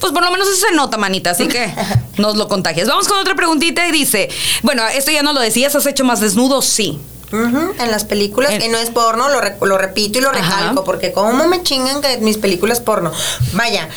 Pues 0.00 0.12
por 0.14 0.22
lo 0.24 0.30
menos 0.30 0.48
eso 0.48 0.66
se 0.68 0.74
nota, 0.74 0.96
manita, 0.96 1.30
así 1.32 1.48
que 1.48 1.70
nos 2.16 2.34
lo 2.36 2.48
contagias. 2.48 2.88
Vamos 2.88 3.06
con 3.08 3.18
otra 3.18 3.34
preguntita 3.34 3.86
y 3.86 3.92
dice, 3.92 4.30
bueno, 4.62 4.82
esto 4.88 5.10
ya 5.10 5.22
no 5.22 5.34
lo 5.34 5.40
decías, 5.40 5.74
¿has 5.76 5.84
hecho 5.86 6.04
más 6.04 6.20
desnudos? 6.20 6.64
Sí. 6.64 6.98
En 7.32 7.90
las 7.90 8.04
películas, 8.04 8.52
En- 8.52 8.62
y 8.62 8.68
no 8.68 8.78
es 8.78 8.90
porno, 8.90 9.28
lo, 9.28 9.40
re- 9.40 9.56
lo 9.60 9.76
repito 9.78 10.18
y 10.18 10.22
lo 10.22 10.30
Ajá. 10.30 10.38
recalco, 10.40 10.84
porque 10.84 11.12
como 11.12 11.46
me 11.46 11.62
chingan 11.62 12.00
que 12.00 12.16
mis 12.18 12.38
películas 12.38 12.80
porno. 12.80 13.12
Vaya, 13.52 13.88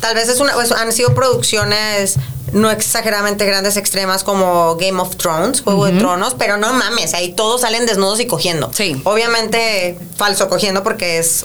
tal 0.00 0.14
vez 0.14 0.28
es 0.28 0.40
una, 0.40 0.52
pues, 0.52 0.72
han 0.72 0.92
sido 0.92 1.14
producciones 1.14 2.16
no 2.52 2.70
exageradamente 2.70 3.44
grandes, 3.44 3.76
extremas 3.76 4.22
como 4.24 4.76
Game 4.76 5.00
of 5.00 5.16
Thrones, 5.16 5.62
Juego 5.62 5.86
de 5.86 5.92
Tronos, 5.98 6.34
pero 6.34 6.56
no 6.58 6.72
mames, 6.72 7.12
ahí 7.14 7.32
todos 7.34 7.62
salen 7.62 7.86
desnudos 7.86 8.20
y 8.20 8.26
cogiendo. 8.26 8.70
Sí. 8.72 9.00
Obviamente 9.04 9.98
falso 10.16 10.48
cogiendo 10.48 10.82
porque 10.82 11.18
es... 11.18 11.44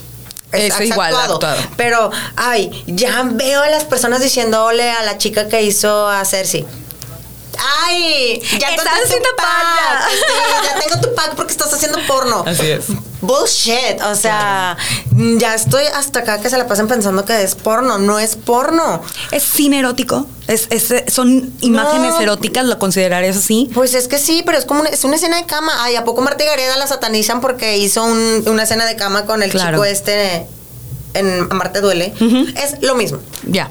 Es 0.51 0.79
igual, 0.81 1.15
actuado. 1.15 1.39
Pero, 1.77 2.11
ay, 2.35 2.83
ya 2.85 3.23
veo 3.23 3.61
a 3.61 3.69
las 3.69 3.85
personas 3.85 4.21
diciéndole 4.21 4.91
a 4.91 5.01
la 5.03 5.17
chica 5.17 5.47
que 5.47 5.61
hizo 5.63 6.09
a 6.09 6.25
Cersei. 6.25 6.65
Ay, 7.85 8.39
ya 8.59 8.69
Estás 8.69 8.71
encontré 8.71 8.93
tu 8.99 9.05
haciendo 9.05 9.29
pack. 9.37 10.09
Sí, 10.11 10.67
ya 10.67 10.79
tengo 10.79 11.01
tu 11.07 11.15
pack 11.15 11.35
porque 11.35 11.51
estás 11.51 11.73
haciendo 11.73 11.99
porno. 12.07 12.43
Así 12.47 12.69
es. 12.69 12.85
Bullshit. 13.21 14.01
O 14.11 14.15
sea, 14.15 14.77
ya 15.37 15.53
estoy 15.53 15.83
hasta 15.93 16.19
acá 16.19 16.41
que 16.41 16.49
se 16.49 16.57
la 16.57 16.67
pasen 16.67 16.87
pensando 16.87 17.23
que 17.23 17.43
es 17.43 17.53
porno. 17.55 17.99
No 17.99 18.17
es 18.19 18.35
porno. 18.35 19.01
¿Es 19.31 19.43
cine 19.43 19.79
erótico? 19.79 20.25
¿Es, 20.47 20.67
es- 20.71 21.13
son 21.13 21.53
imágenes 21.61 22.13
No. 22.15 22.21
eróticas? 22.21 22.65
¿Lo 22.65 22.79
considerarías 22.79 23.37
así? 23.37 23.69
Pues 23.73 23.93
es 23.93 24.07
que 24.07 24.17
sí, 24.17 24.41
pero 24.45 24.57
es 24.57 24.65
como 24.65 24.81
una, 24.81 24.89
es 24.89 25.03
una 25.03 25.15
escena 25.17 25.37
de 25.37 25.45
cama. 25.45 25.71
Ay, 25.83 25.95
¿a 25.95 26.03
poco 26.03 26.21
Marta 26.21 26.43
Gareda 26.43 26.75
la 26.77 26.87
satanizan 26.87 27.41
porque 27.41 27.77
hizo 27.77 28.03
un- 28.03 28.43
una 28.47 28.63
escena 28.63 28.85
de 28.85 28.95
cama 28.95 29.25
con 29.25 29.43
el 29.43 29.51
Claro. 29.51 29.77
chico 29.77 29.85
este 29.85 30.47
en 31.13 31.47
Amarte 31.51 31.79
Duele? 31.81 32.13
Es 32.55 32.81
lo 32.81 32.95
mismo. 32.95 33.19
Ya. 33.43 33.69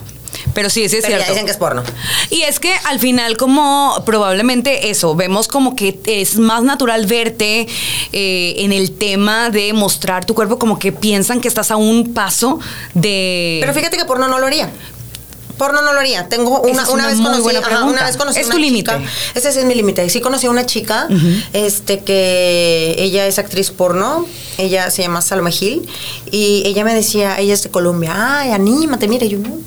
Pero 0.55 0.71
sí, 0.71 0.89
sí 0.89 0.97
es 0.97 1.05
pero 1.05 1.19
ya 1.19 1.29
dicen 1.29 1.45
que 1.45 1.51
es 1.53 1.57
porno. 1.57 1.83
Y 2.31 2.43
es 2.43 2.61
que 2.61 2.73
al 2.85 2.99
final, 2.99 3.37
como 3.37 4.03
probablemente 4.05 4.91
eso, 4.91 5.15
vemos 5.15 5.49
como 5.49 5.77
que 5.77 5.99
es 6.05 6.37
más 6.37 6.63
natural 6.63 7.07
verte 7.07 7.67
eh, 8.13 8.55
en 8.59 8.73
el 8.73 8.93
tema 8.93 9.51
de 9.51 9.73
mostrar 9.73 10.25
tu 10.25 10.35
cuerpo, 10.35 10.59
como 10.59 10.79
que 10.79 10.93
piensan 10.93 11.41
que 11.41 11.49
estás 11.49 11.71
a 11.71 11.77
un 11.77 12.13
paso 12.15 12.59
de. 12.95 13.59
Pero 13.61 13.75
fíjate 13.75 13.97
que 13.97 14.05
porno 14.05 14.29
no 14.29 14.39
lo 14.39 14.47
haría. 14.47 14.71
Porno 15.61 15.83
no 15.83 15.93
lo 15.93 16.01
haría. 16.01 16.27
Tengo 16.27 16.63
una, 16.63 16.83
es 16.83 16.89
una 16.89 16.95
una 16.95 17.07
vez 17.09 17.21
conocí, 17.21 17.57
ajá, 17.57 17.85
una 17.85 18.05
vez 18.05 18.17
conocí 18.17 18.41
Es 18.41 18.47
una 18.47 18.55
tu 18.55 18.61
límite. 18.63 18.93
Ese 19.35 19.53
sí 19.53 19.59
es 19.59 19.67
mi 19.67 19.75
límite. 19.75 20.09
Sí 20.09 20.23
conocí 20.23 20.47
a 20.47 20.51
una 20.51 20.65
chica, 20.65 21.07
este 21.53 22.01
que 22.01 22.95
ella 22.97 23.27
es 23.27 23.39
actriz 23.39 23.71
porno, 23.71 24.27
ella 24.57 24.91
se 24.91 25.03
llama 25.03 25.21
Salome 25.21 25.53
Gil 25.53 25.87
y 26.31 26.63
ella 26.65 26.83
me 26.83 26.95
decía, 26.95 27.39
ella 27.39 27.53
es 27.53 27.63
de 27.63 27.71
Colombia, 27.71 28.39
ay, 28.41 28.53
anímate, 28.53 29.07
mire, 29.07 29.29
yo 29.29 29.39
no. 29.39 29.59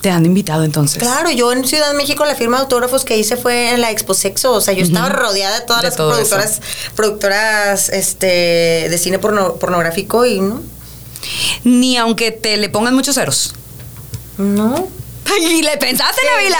Te 0.00 0.10
han 0.10 0.24
invitado 0.26 0.62
entonces. 0.64 1.02
Claro, 1.02 1.30
yo 1.30 1.52
en 1.52 1.64
Ciudad 1.66 1.88
de 1.90 1.96
México 1.96 2.24
la 2.24 2.34
firma 2.36 2.58
de 2.58 2.62
autógrafos 2.62 3.04
que 3.04 3.16
hice 3.16 3.36
fue 3.36 3.70
en 3.72 3.80
la 3.80 3.90
Expo 3.90 4.14
Sexo, 4.14 4.52
o 4.52 4.60
sea, 4.60 4.72
yo 4.74 4.84
estaba 4.84 5.08
rodeada 5.08 5.58
de 5.60 5.66
todas 5.66 5.82
De 5.82 5.88
las 5.88 5.96
productoras, 5.96 6.60
productoras 6.94 7.88
este, 7.88 8.26
de 8.88 8.98
cine 8.98 9.18
porno- 9.18 9.54
pornográfico 9.56 10.24
y 10.24 10.40
no, 10.40 10.62
Ni 11.64 11.96
aunque 11.96 12.30
te 12.30 12.56
le 12.58 12.68
pongan 12.68 12.94
muchos 12.94 13.16
ceros. 13.16 13.54
no. 14.36 14.88
Y 15.42 15.60
le 15.62 15.76
pensaste, 15.76 16.22
Pues, 16.22 16.50
Navila. 16.50 16.58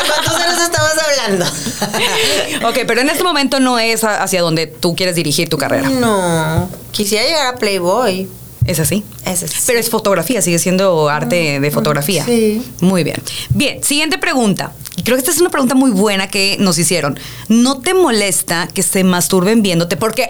¿De 0.00 0.08
cuántos 0.08 0.34
años 0.34 0.62
estamos 0.62 0.90
hablando? 1.06 1.44
ok, 2.70 2.78
pero 2.86 3.02
en 3.02 3.10
este 3.10 3.22
momento 3.22 3.60
no 3.60 3.78
es 3.78 4.04
hacia 4.04 4.40
donde 4.40 4.66
tú 4.66 4.96
quieres 4.96 5.16
dirigir 5.16 5.50
tu 5.50 5.58
carrera. 5.58 5.90
No, 5.90 6.66
quisiera 6.92 7.26
llegar 7.26 7.46
a 7.48 7.58
Playboy. 7.58 8.26
¿Es 8.66 8.80
así? 8.80 9.04
Ese 9.24 9.48
sí. 9.48 9.56
Pero 9.66 9.78
es 9.78 9.90
fotografía, 9.90 10.42
sigue 10.42 10.58
siendo 10.58 11.08
arte 11.08 11.60
de 11.60 11.70
fotografía. 11.70 12.24
sí. 12.24 12.62
Muy 12.80 13.04
bien. 13.04 13.16
Bien, 13.50 13.82
siguiente 13.82 14.18
pregunta. 14.18 14.72
Creo 15.04 15.16
que 15.16 15.20
esta 15.20 15.30
es 15.30 15.40
una 15.40 15.50
pregunta 15.50 15.74
muy 15.74 15.90
buena 15.90 16.28
que 16.28 16.56
nos 16.58 16.78
hicieron. 16.78 17.18
¿No 17.48 17.80
te 17.80 17.94
molesta 17.94 18.68
que 18.72 18.82
se 18.82 19.04
masturben 19.04 19.62
viéndote? 19.62 19.96
Porque 19.96 20.28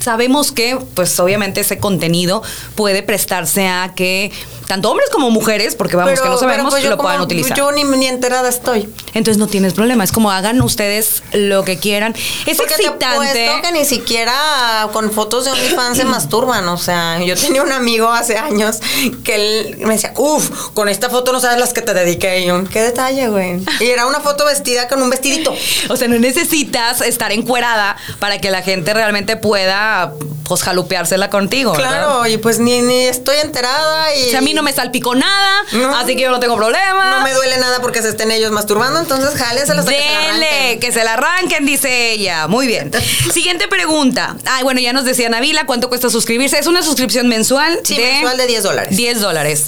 sabemos 0.00 0.52
que, 0.52 0.78
pues 0.94 1.18
obviamente 1.20 1.60
ese 1.60 1.78
contenido 1.78 2.42
puede 2.74 3.02
prestarse 3.02 3.68
a 3.68 3.92
que 3.94 4.32
tanto 4.66 4.88
hombres 4.88 5.10
como 5.10 5.30
mujeres, 5.30 5.74
porque 5.74 5.96
vamos, 5.96 6.20
que 6.20 6.28
no 6.28 6.38
sabemos, 6.38 6.70
pues, 6.72 6.84
lo 6.84 6.90
como- 6.96 7.02
puedan 7.08 7.20
utilizar. 7.22 7.56
Yo 7.56 7.72
ni, 7.72 7.82
ni 7.82 8.06
enterada 8.06 8.48
estoy. 8.48 8.88
Entonces 9.14 9.36
no 9.38 9.48
tienes 9.48 9.72
problema. 9.74 10.04
Es 10.04 10.12
como 10.12 10.30
hagan 10.30 10.60
ustedes 10.62 11.24
lo 11.32 11.64
que 11.64 11.76
quieran. 11.78 12.14
Es 12.46 12.56
Porque 12.56 12.74
te 12.74 12.82
excitante. 12.84 13.06
apuesto 13.48 13.62
que 13.62 13.72
ni 13.72 13.84
siquiera 13.84 14.88
con 14.92 15.10
fotos 15.10 15.44
de 15.44 15.50
OnlyFans 15.50 15.96
se 15.96 16.04
masturban. 16.04 16.68
O 16.68 16.78
sea, 16.78 17.18
yo 17.20 17.34
tenía 17.34 17.64
un 17.64 17.72
amigo 17.72 18.08
hace 18.12 18.38
años 18.38 18.78
que 19.24 19.34
él 19.34 19.78
me 19.80 19.94
decía, 19.94 20.12
uff, 20.16 20.68
con 20.72 20.88
esta 20.88 21.10
foto 21.10 21.32
no 21.32 21.40
sabes 21.40 21.58
las 21.58 21.72
que 21.72 21.82
te 21.82 21.92
dediqué. 21.92 22.40
Y 22.42 22.46
yo, 22.46 22.62
qué 22.72 22.80
detalle, 22.80 23.26
güey. 23.28 23.58
Y 23.80 23.86
era 23.86 24.06
una 24.06 24.20
foto 24.20 24.44
vestida 24.44 24.86
con 24.86 25.02
un 25.02 25.10
vestidito. 25.10 25.52
O 25.88 25.96
sea, 25.96 26.06
no 26.06 26.16
necesitas 26.20 27.00
estar 27.00 27.32
encuerada 27.32 27.96
para 28.20 28.38
que 28.40 28.50
la 28.52 28.62
gente 28.62 28.94
realmente 28.94 29.36
pueda 29.36 29.89
pues 30.44 30.62
jalupeársela 30.62 31.30
contigo. 31.30 31.72
¿verdad? 31.72 31.88
Claro, 31.90 32.26
y 32.26 32.36
pues 32.38 32.58
ni, 32.58 32.80
ni 32.82 33.04
estoy 33.04 33.36
enterada. 33.42 34.14
Y 34.16 34.28
O 34.28 34.30
sea, 34.30 34.38
a 34.40 34.42
mí 34.42 34.52
no 34.54 34.62
me 34.62 34.72
salpicó 34.72 35.14
nada, 35.14 35.52
No. 35.72 35.96
así 35.96 36.16
que 36.16 36.22
yo 36.22 36.30
no 36.30 36.40
tengo 36.40 36.56
problema. 36.56 37.18
No 37.18 37.22
me 37.24 37.32
duele 37.32 37.56
nada 37.58 37.80
porque 37.80 38.02
se 38.02 38.08
estén 38.08 38.30
ellos 38.32 38.50
masturbando, 38.50 38.98
entonces 38.98 39.30
jálenselas 39.38 39.86
hasta 39.86 39.92
que 39.92 39.98
se 39.98 40.04
la 40.14 40.32
Dele, 40.32 40.46
arranquen. 40.48 40.80
que 40.80 40.92
se 40.92 41.04
la 41.04 41.12
arranquen, 41.14 41.66
dice 41.66 42.12
ella. 42.12 42.46
Muy 42.48 42.66
bien. 42.66 42.90
Siguiente 43.32 43.68
pregunta. 43.68 44.36
Ay, 44.46 44.62
bueno, 44.64 44.80
ya 44.80 44.92
nos 44.92 45.04
decía 45.04 45.28
Navila, 45.28 45.66
¿cuánto 45.66 45.88
cuesta 45.88 46.10
suscribirse? 46.10 46.58
Es 46.58 46.66
una 46.66 46.82
suscripción 46.82 47.28
mensual 47.28 47.80
Sí, 47.84 47.96
de... 47.96 48.02
mensual 48.04 48.36
de 48.36 48.46
10 48.46 48.62
dólares. 48.64 48.96
10 48.96 49.20
dólares. 49.20 49.64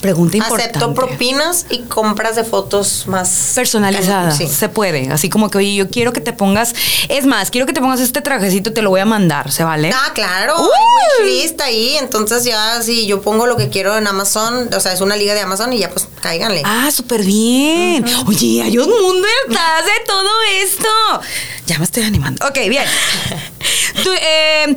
Pregunta 0.00 0.36
importante. 0.36 0.78
Acepto 0.78 0.94
propinas 0.94 1.66
y 1.70 1.80
compras 1.80 2.36
de 2.36 2.44
fotos 2.44 3.04
más 3.06 3.52
personalizada. 3.54 4.30
Sí. 4.30 4.46
Se 4.46 4.68
puede. 4.68 5.10
Así 5.10 5.28
como 5.28 5.50
que, 5.50 5.58
oye, 5.58 5.74
yo 5.74 5.90
quiero 5.90 6.12
que 6.12 6.20
te 6.20 6.32
pongas. 6.32 6.74
Es 7.08 7.26
más, 7.26 7.50
quiero 7.50 7.66
que 7.66 7.72
te 7.72 7.80
pongas 7.80 8.00
este 8.00 8.20
trajecito, 8.20 8.72
te 8.72 8.82
lo 8.82 8.90
voy 8.90 9.00
a 9.00 9.04
mandar. 9.04 9.50
¿Se 9.50 9.64
vale? 9.64 9.90
Ah, 9.92 10.12
claro, 10.14 10.54
hay 10.56 11.24
wishlist 11.26 11.60
ahí, 11.60 11.96
entonces 11.96 12.44
ya 12.44 12.80
si 12.82 13.06
yo 13.06 13.22
pongo 13.22 13.46
lo 13.46 13.56
que 13.56 13.68
quiero 13.68 13.96
en 13.96 14.06
Amazon, 14.06 14.70
o 14.72 14.80
sea, 14.80 14.92
es 14.92 15.00
una 15.00 15.16
liga 15.16 15.34
de 15.34 15.40
Amazon 15.40 15.72
y 15.72 15.78
ya 15.78 15.90
pues 15.90 16.08
cáiganle. 16.20 16.62
Ah, 16.64 16.90
súper 16.92 17.22
bien. 17.24 18.04
Oye, 18.26 18.62
hay 18.62 18.78
un 18.78 18.88
mundo 18.88 19.26
detrás 19.46 19.84
de 19.84 20.04
todo 20.06 20.30
esto. 20.62 20.88
Ya 21.66 21.78
me 21.78 21.84
estoy 21.84 22.04
animando. 22.04 22.46
Ok, 22.46 22.58
bien. 22.68 22.84
Tú, 24.04 24.10
eh, 24.12 24.76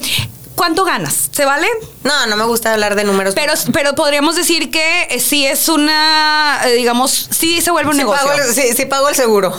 ¿Cuánto 0.62 0.86
ganas? 0.86 1.30
¿Se 1.32 1.43
vale? 1.43 1.67
No, 2.04 2.28
no 2.28 2.36
me 2.36 2.43
gusta 2.43 2.71
hablar 2.71 2.93
de 2.93 3.04
números. 3.04 3.34
Pero, 3.34 3.54
pero 3.74 3.95
podríamos 3.95 4.36
decir 4.36 4.69
que 4.69 5.08
eh, 5.10 5.19
sí 5.19 5.43
es 5.43 5.67
una, 5.69 6.62
eh, 6.65 6.74
digamos, 6.74 7.30
sí 7.32 7.62
se 7.62 7.71
vuelve 7.71 7.89
un 7.89 7.95
sí 7.95 8.04
negocio. 8.04 8.28
pago, 8.28 8.39
el, 8.39 8.54
sí, 8.54 8.71
sí 8.78 8.86
pago 8.86 9.10
el 9.10 9.15
seguro. 9.15 9.52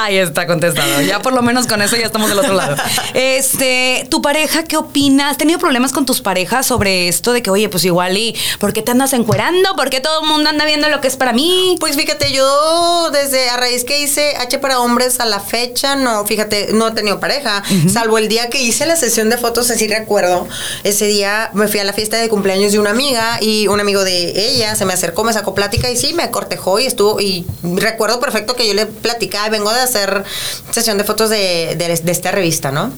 Ahí 0.00 0.16
está 0.16 0.46
contestado. 0.46 1.00
Ya 1.02 1.20
por 1.20 1.32
lo 1.32 1.42
menos 1.42 1.66
con 1.66 1.82
eso 1.82 1.96
ya 1.96 2.06
estamos 2.06 2.28
del 2.28 2.38
otro 2.38 2.54
lado. 2.54 2.76
Este, 3.14 4.06
tu 4.10 4.22
pareja, 4.22 4.62
¿qué 4.62 4.76
opinas? 4.76 5.32
¿Has 5.32 5.38
tenido 5.38 5.58
problemas 5.58 5.92
con 5.92 6.06
tus 6.06 6.20
parejas 6.20 6.66
sobre 6.66 7.08
esto 7.08 7.32
de 7.32 7.42
que, 7.42 7.50
oye, 7.50 7.68
pues 7.68 7.84
igual 7.84 8.16
y 8.16 8.36
¿por 8.60 8.72
qué 8.72 8.82
te 8.82 8.92
andas 8.92 9.12
encuerando? 9.12 9.74
¿Por 9.74 9.90
qué 9.90 10.00
todo 10.00 10.22
el 10.22 10.28
mundo 10.28 10.50
anda 10.50 10.64
viendo 10.66 10.88
lo 10.88 11.00
que 11.00 11.08
es 11.08 11.16
para 11.16 11.32
mí? 11.32 11.76
Pues 11.80 11.96
fíjate, 11.96 12.32
yo 12.32 13.10
desde 13.10 13.50
a 13.50 13.56
raíz 13.56 13.84
que 13.84 14.00
hice 14.00 14.36
H 14.36 14.58
para 14.58 14.78
hombres 14.78 15.18
a 15.18 15.24
la 15.24 15.40
fecha, 15.40 15.96
no, 15.96 16.24
fíjate, 16.26 16.68
no 16.74 16.88
he 16.88 16.92
tenido 16.92 17.18
pareja, 17.18 17.64
salvo 17.92 18.18
el 18.18 18.28
día 18.28 18.50
que 18.50 18.62
hice 18.62 18.86
la 18.86 18.94
sesión 18.94 19.30
de 19.30 19.36
fotos, 19.36 19.70
así 19.70 19.88
recuerdo, 19.88 20.46
ese 20.84 21.06
día 21.06 21.50
me 21.54 21.66
fui 21.66 21.80
a 21.80 21.84
la 21.84 21.92
fiesta 21.92 22.18
de 22.18 22.28
cumpleaños 22.28 22.72
de 22.72 22.78
una 22.78 22.90
amiga 22.90 23.38
y 23.40 23.66
un 23.66 23.80
amigo 23.80 24.04
de 24.04 24.48
ella 24.48 24.76
se 24.76 24.84
me 24.84 24.92
acercó, 24.92 25.24
me 25.24 25.32
sacó 25.32 25.54
plática 25.54 25.90
y 25.90 25.96
sí, 25.96 26.14
me 26.14 26.30
cortejó 26.30 26.78
y 26.78 26.86
estuvo, 26.86 27.20
y 27.20 27.46
recuerdo 27.62 28.20
perfecto 28.20 28.54
que 28.54 28.68
yo 28.68 28.74
le 28.74 28.86
platicaba, 28.86 29.48
vengo 29.48 29.72
de 29.72 29.87
hacer 29.88 30.24
sesión 30.70 30.98
de 30.98 31.04
fotos 31.04 31.30
de, 31.30 31.74
de, 31.76 31.96
de 32.02 32.12
esta 32.12 32.30
revista, 32.30 32.70
¿no? 32.70 32.92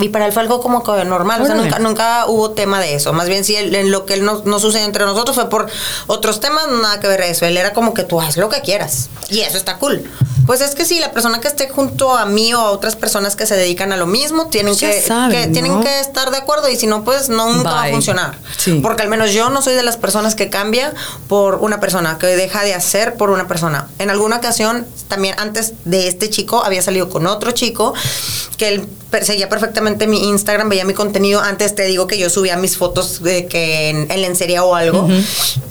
Y 0.00 0.08
para 0.08 0.26
él 0.26 0.32
fue 0.32 0.42
algo 0.42 0.60
como 0.60 0.82
que 0.82 1.04
normal, 1.04 1.42
o 1.42 1.46
sea, 1.46 1.54
nunca, 1.54 1.78
nunca 1.78 2.26
hubo 2.26 2.50
tema 2.52 2.80
de 2.80 2.94
eso. 2.94 3.12
Más 3.12 3.28
bien, 3.28 3.44
él- 3.48 3.74
en 3.74 3.90
lo 3.90 4.06
que 4.06 4.14
él 4.14 4.24
no, 4.24 4.42
no 4.44 4.58
sucedió 4.58 4.84
entre 4.86 5.04
nosotros 5.04 5.34
fue 5.36 5.48
por 5.48 5.66
otros 6.06 6.40
temas, 6.40 6.66
nada 6.68 7.00
que 7.00 7.08
ver 7.08 7.20
eso. 7.22 7.44
Él 7.46 7.56
era 7.56 7.72
como 7.72 7.94
que 7.94 8.04
tú 8.04 8.20
haz 8.20 8.36
lo 8.36 8.48
que 8.48 8.60
quieras. 8.62 9.08
Y 9.28 9.40
eso 9.40 9.56
está 9.56 9.76
cool. 9.78 10.10
Pues 10.46 10.60
es 10.62 10.74
que 10.74 10.84
sí, 10.84 10.98
la 10.98 11.12
persona 11.12 11.40
que 11.40 11.46
esté 11.48 11.68
junto 11.68 12.16
a 12.16 12.24
mí 12.26 12.52
o 12.54 12.58
a 12.58 12.70
otras 12.70 12.96
personas 12.96 13.36
que 13.36 13.46
se 13.46 13.54
dedican 13.56 13.92
a 13.92 13.96
lo 13.96 14.06
mismo 14.06 14.46
tienen 14.48 14.74
Ya 14.74 14.90
que, 14.90 15.00
saben, 15.02 15.30
que 15.30 15.46
¿no? 15.46 15.52
tienen 15.52 15.80
que 15.82 16.00
estar 16.00 16.30
de 16.30 16.38
acuerdo 16.38 16.68
y 16.68 16.76
si 16.76 16.86
no 16.88 17.04
pues 17.04 17.28
no 17.28 17.52
nunca 17.52 17.70
va 17.70 17.84
a 17.84 17.90
funcionar. 17.90 18.38
Sí. 18.56 18.80
Porque 18.82 19.02
al 19.02 19.08
menos 19.08 19.32
yo 19.32 19.50
no 19.50 19.62
soy 19.62 19.74
de 19.74 19.82
las 19.84 19.96
personas 19.96 20.34
que 20.34 20.48
cambia 20.50 20.92
por 21.28 21.56
una 21.56 21.78
persona, 21.78 22.18
que 22.18 22.26
deja 22.26 22.64
de 22.64 22.74
hacer 22.74 23.14
por 23.14 23.30
una 23.30 23.46
persona. 23.46 23.88
En 23.98 24.10
alguna 24.10 24.36
ocasión 24.38 24.86
también 25.08 25.36
antes 25.38 25.74
de 25.84 26.08
este 26.08 26.30
chico 26.30 26.64
había 26.64 26.82
salido 26.82 27.08
con 27.10 27.26
otro 27.26 27.52
chico 27.52 27.94
que 28.56 28.68
él 28.68 28.88
perseguía 29.10 29.48
perfectamente 29.48 30.06
mi 30.06 30.28
Instagram, 30.28 30.68
veía 30.68 30.84
mi 30.84 30.94
contenido. 30.94 31.40
Antes 31.40 31.74
te 31.74 31.84
digo 31.84 32.06
que 32.06 32.16
yo 32.18 32.30
subía 32.30 32.56
mis 32.56 32.76
fotos 32.76 33.22
de 33.22 33.46
que 33.46 33.88
en, 33.90 34.10
en 34.10 34.22
lencería 34.22 34.62
o 34.64 34.74
algo. 34.74 35.08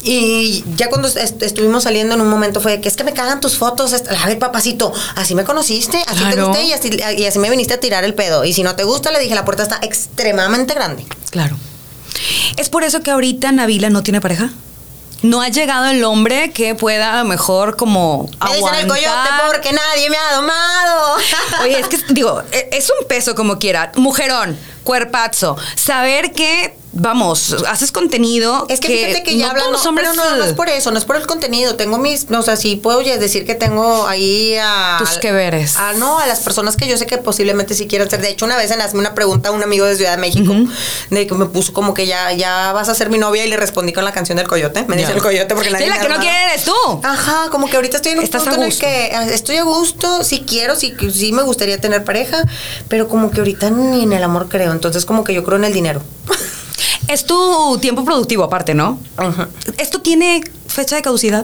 Y 0.04 0.64
ya 0.76 0.90
cuando 0.90 1.08
est- 1.08 1.42
estuvimos 1.44 1.84
saliendo 1.84 2.16
en 2.16 2.22
un 2.22 2.30
momento 2.30 2.62
fue 2.62 2.74
de 2.74 2.82
que 2.82 2.90
es 2.90 2.96
que 2.96 3.04
me 3.04 3.14
cagan 3.14 3.40
tus 3.40 3.58
fotos. 3.58 3.94
est- 3.94 4.08
A 4.12 4.26
ver, 4.28 4.40
papacito, 4.40 4.92
así 5.16 5.36
me 5.36 5.44
conociste, 5.44 5.98
así 6.08 6.20
te 6.30 6.36
gusté 6.48 6.64
y 6.64 6.74
así, 6.74 6.90
y 7.18 7.26
así 7.26 7.40
me 7.40 7.50
viniste 7.50 7.74
a 7.76 7.80
tirar 7.80 8.04
el 8.04 8.14
pedo. 8.14 8.44
Y 8.46 8.54
si 8.54 8.64
no 8.64 8.76
te 8.76 8.84
gusta, 8.84 9.12
le 9.12 9.20
dije, 9.20 9.36
la 9.36 9.46
puerta 9.46 9.64
está 9.64 9.80
extremadamente 9.82 10.74
grande. 10.74 11.06
Claro. 11.30 11.58
¿Es 12.58 12.70
por 12.70 12.84
eso 12.84 13.02
que 13.02 13.12
ahorita 13.12 13.52
Navila 13.52 13.90
no 13.90 14.04
tiene 14.04 14.20
pareja? 14.22 14.52
No 15.22 15.42
ha 15.42 15.50
llegado 15.50 15.88
el 15.88 16.04
hombre 16.06 16.52
que 16.52 16.76
pueda 16.76 17.14
a 17.14 17.24
lo 17.24 17.26
mejor 17.30 17.76
como 17.76 18.30
Me 18.50 18.56
dicen 18.56 18.76
el 18.76 18.88
coyote 18.88 19.30
porque 19.52 19.74
nadie 19.74 20.10
me 20.10 20.18
ha 20.18 20.34
domado. 20.36 21.18
Oye, 21.64 21.80
es 21.80 21.88
que 21.88 21.98
digo, 22.14 22.42
e- 22.52 22.70
es 22.72 22.90
un 22.90 23.06
peso 23.08 23.36
como 23.36 23.60
quiera. 23.60 23.92
Mujerón, 23.96 24.58
cuerpazo. 24.90 25.56
Saber 25.76 26.32
que, 26.32 26.74
vamos, 26.94 27.56
haces 27.68 27.92
contenido. 27.92 28.66
Es 28.70 28.80
que, 28.80 28.88
fíjate 28.88 29.22
que 29.22 29.38
ya 29.38 29.46
no 29.46 29.52
hablando, 29.52 29.72
todos 29.74 29.84
los 29.84 29.86
hombres, 29.86 30.10
pero 30.10 30.32
no, 30.32 30.36
no 30.38 30.44
es 30.46 30.54
por 30.54 30.68
eso, 30.68 30.90
no 30.90 30.98
es 30.98 31.06
por 31.06 31.16
el 31.16 31.28
contenido. 31.28 31.76
Tengo 31.76 32.00
mis, 32.00 32.32
no, 32.32 32.40
o 32.40 32.42
sea, 32.42 32.56
sí 32.56 32.76
puedo 32.76 33.00
decir 33.02 33.46
que 33.46 33.54
tengo 33.54 34.08
ahí 34.08 34.56
a... 34.60 34.96
Tus 34.98 35.20
que 35.20 35.32
veres. 35.32 35.78
A, 35.78 35.94
no, 35.94 36.18
a 36.18 36.26
las 36.26 36.40
personas 36.40 36.76
que 36.76 36.88
yo 36.88 36.98
sé 36.98 37.06
que 37.06 37.20
posiblemente 37.20 37.76
sí 37.76 37.86
quieran 37.86 38.10
ser. 38.10 38.20
De 38.20 38.30
hecho, 38.30 38.46
una 38.46 38.58
vez 38.58 38.72
en 38.72 38.82
hazme 38.82 39.00
una 39.00 39.14
pregunta 39.14 39.50
a 39.50 39.52
un 39.52 39.62
amigo 39.62 39.86
de 39.86 39.96
Ciudad 39.96 40.16
de 40.16 40.18
México, 40.18 40.56
de 41.12 41.28
que 41.28 41.36
me 41.36 41.46
puso 41.46 41.72
como 41.72 41.94
que 41.94 42.08
ya, 42.08 42.34
ya 42.34 42.74
vas 42.74 42.90
a 42.90 42.96
ser 42.96 43.12
mi 43.12 43.20
novia 43.20 43.46
y 43.46 43.48
le 43.48 43.58
respondí 43.58 43.94
con 43.94 44.04
la 44.06 44.12
canción 44.12 44.40
del 44.40 44.48
coyote. 44.48 44.86
Me 44.88 44.98
dice 44.98 45.12
el 45.12 45.22
coyote 45.22 45.54
porque 45.54 45.70
nadie 45.70 45.86
Sí, 45.86 45.92
la 45.92 46.02
que 46.02 46.10
no 46.10 46.18
quiere 46.18 46.46
eres 46.52 46.66
tú. 46.66 46.74
Ajá, 47.04 47.50
como 47.52 47.70
que 47.70 47.76
ahorita 47.76 47.98
estoy 47.98 48.14
en 48.14 48.18
un 48.18 48.24
Estás 48.24 48.42
punto 48.42 48.56
a 48.56 48.58
en 48.58 48.64
el 48.64 48.70
gusto. 48.70 48.88
que 48.88 49.06
eh, 49.06 49.34
estoy 49.34 49.58
a 49.58 49.64
gusto, 49.64 50.24
sí 50.24 50.44
quiero, 50.48 50.76
sí, 50.76 50.96
sí 51.14 51.32
me 51.32 51.44
gustaría 51.44 51.80
tener 51.80 52.04
pareja, 52.04 52.44
pero 52.88 53.08
como 53.08 53.30
que 53.30 53.42
ahorita 53.42 53.70
ni 53.70 54.02
en 54.02 54.14
el 54.14 54.24
amor 54.24 54.50
creo. 54.50 54.79
Entonces, 54.80 55.06
como 55.06 55.26
que 55.26 55.34
yo 55.34 55.44
creo 55.44 55.58
en 55.58 55.66
el 55.66 55.74
dinero. 55.74 56.02
Es 57.10 57.26
tu 57.26 57.80
tiempo 57.82 58.06
productivo 58.06 58.44
aparte, 58.44 58.76
¿no? 58.76 59.00
¿Esto 59.78 60.00
tiene 60.00 60.44
fecha 60.68 60.96
de 60.96 61.02
caducidad? 61.02 61.44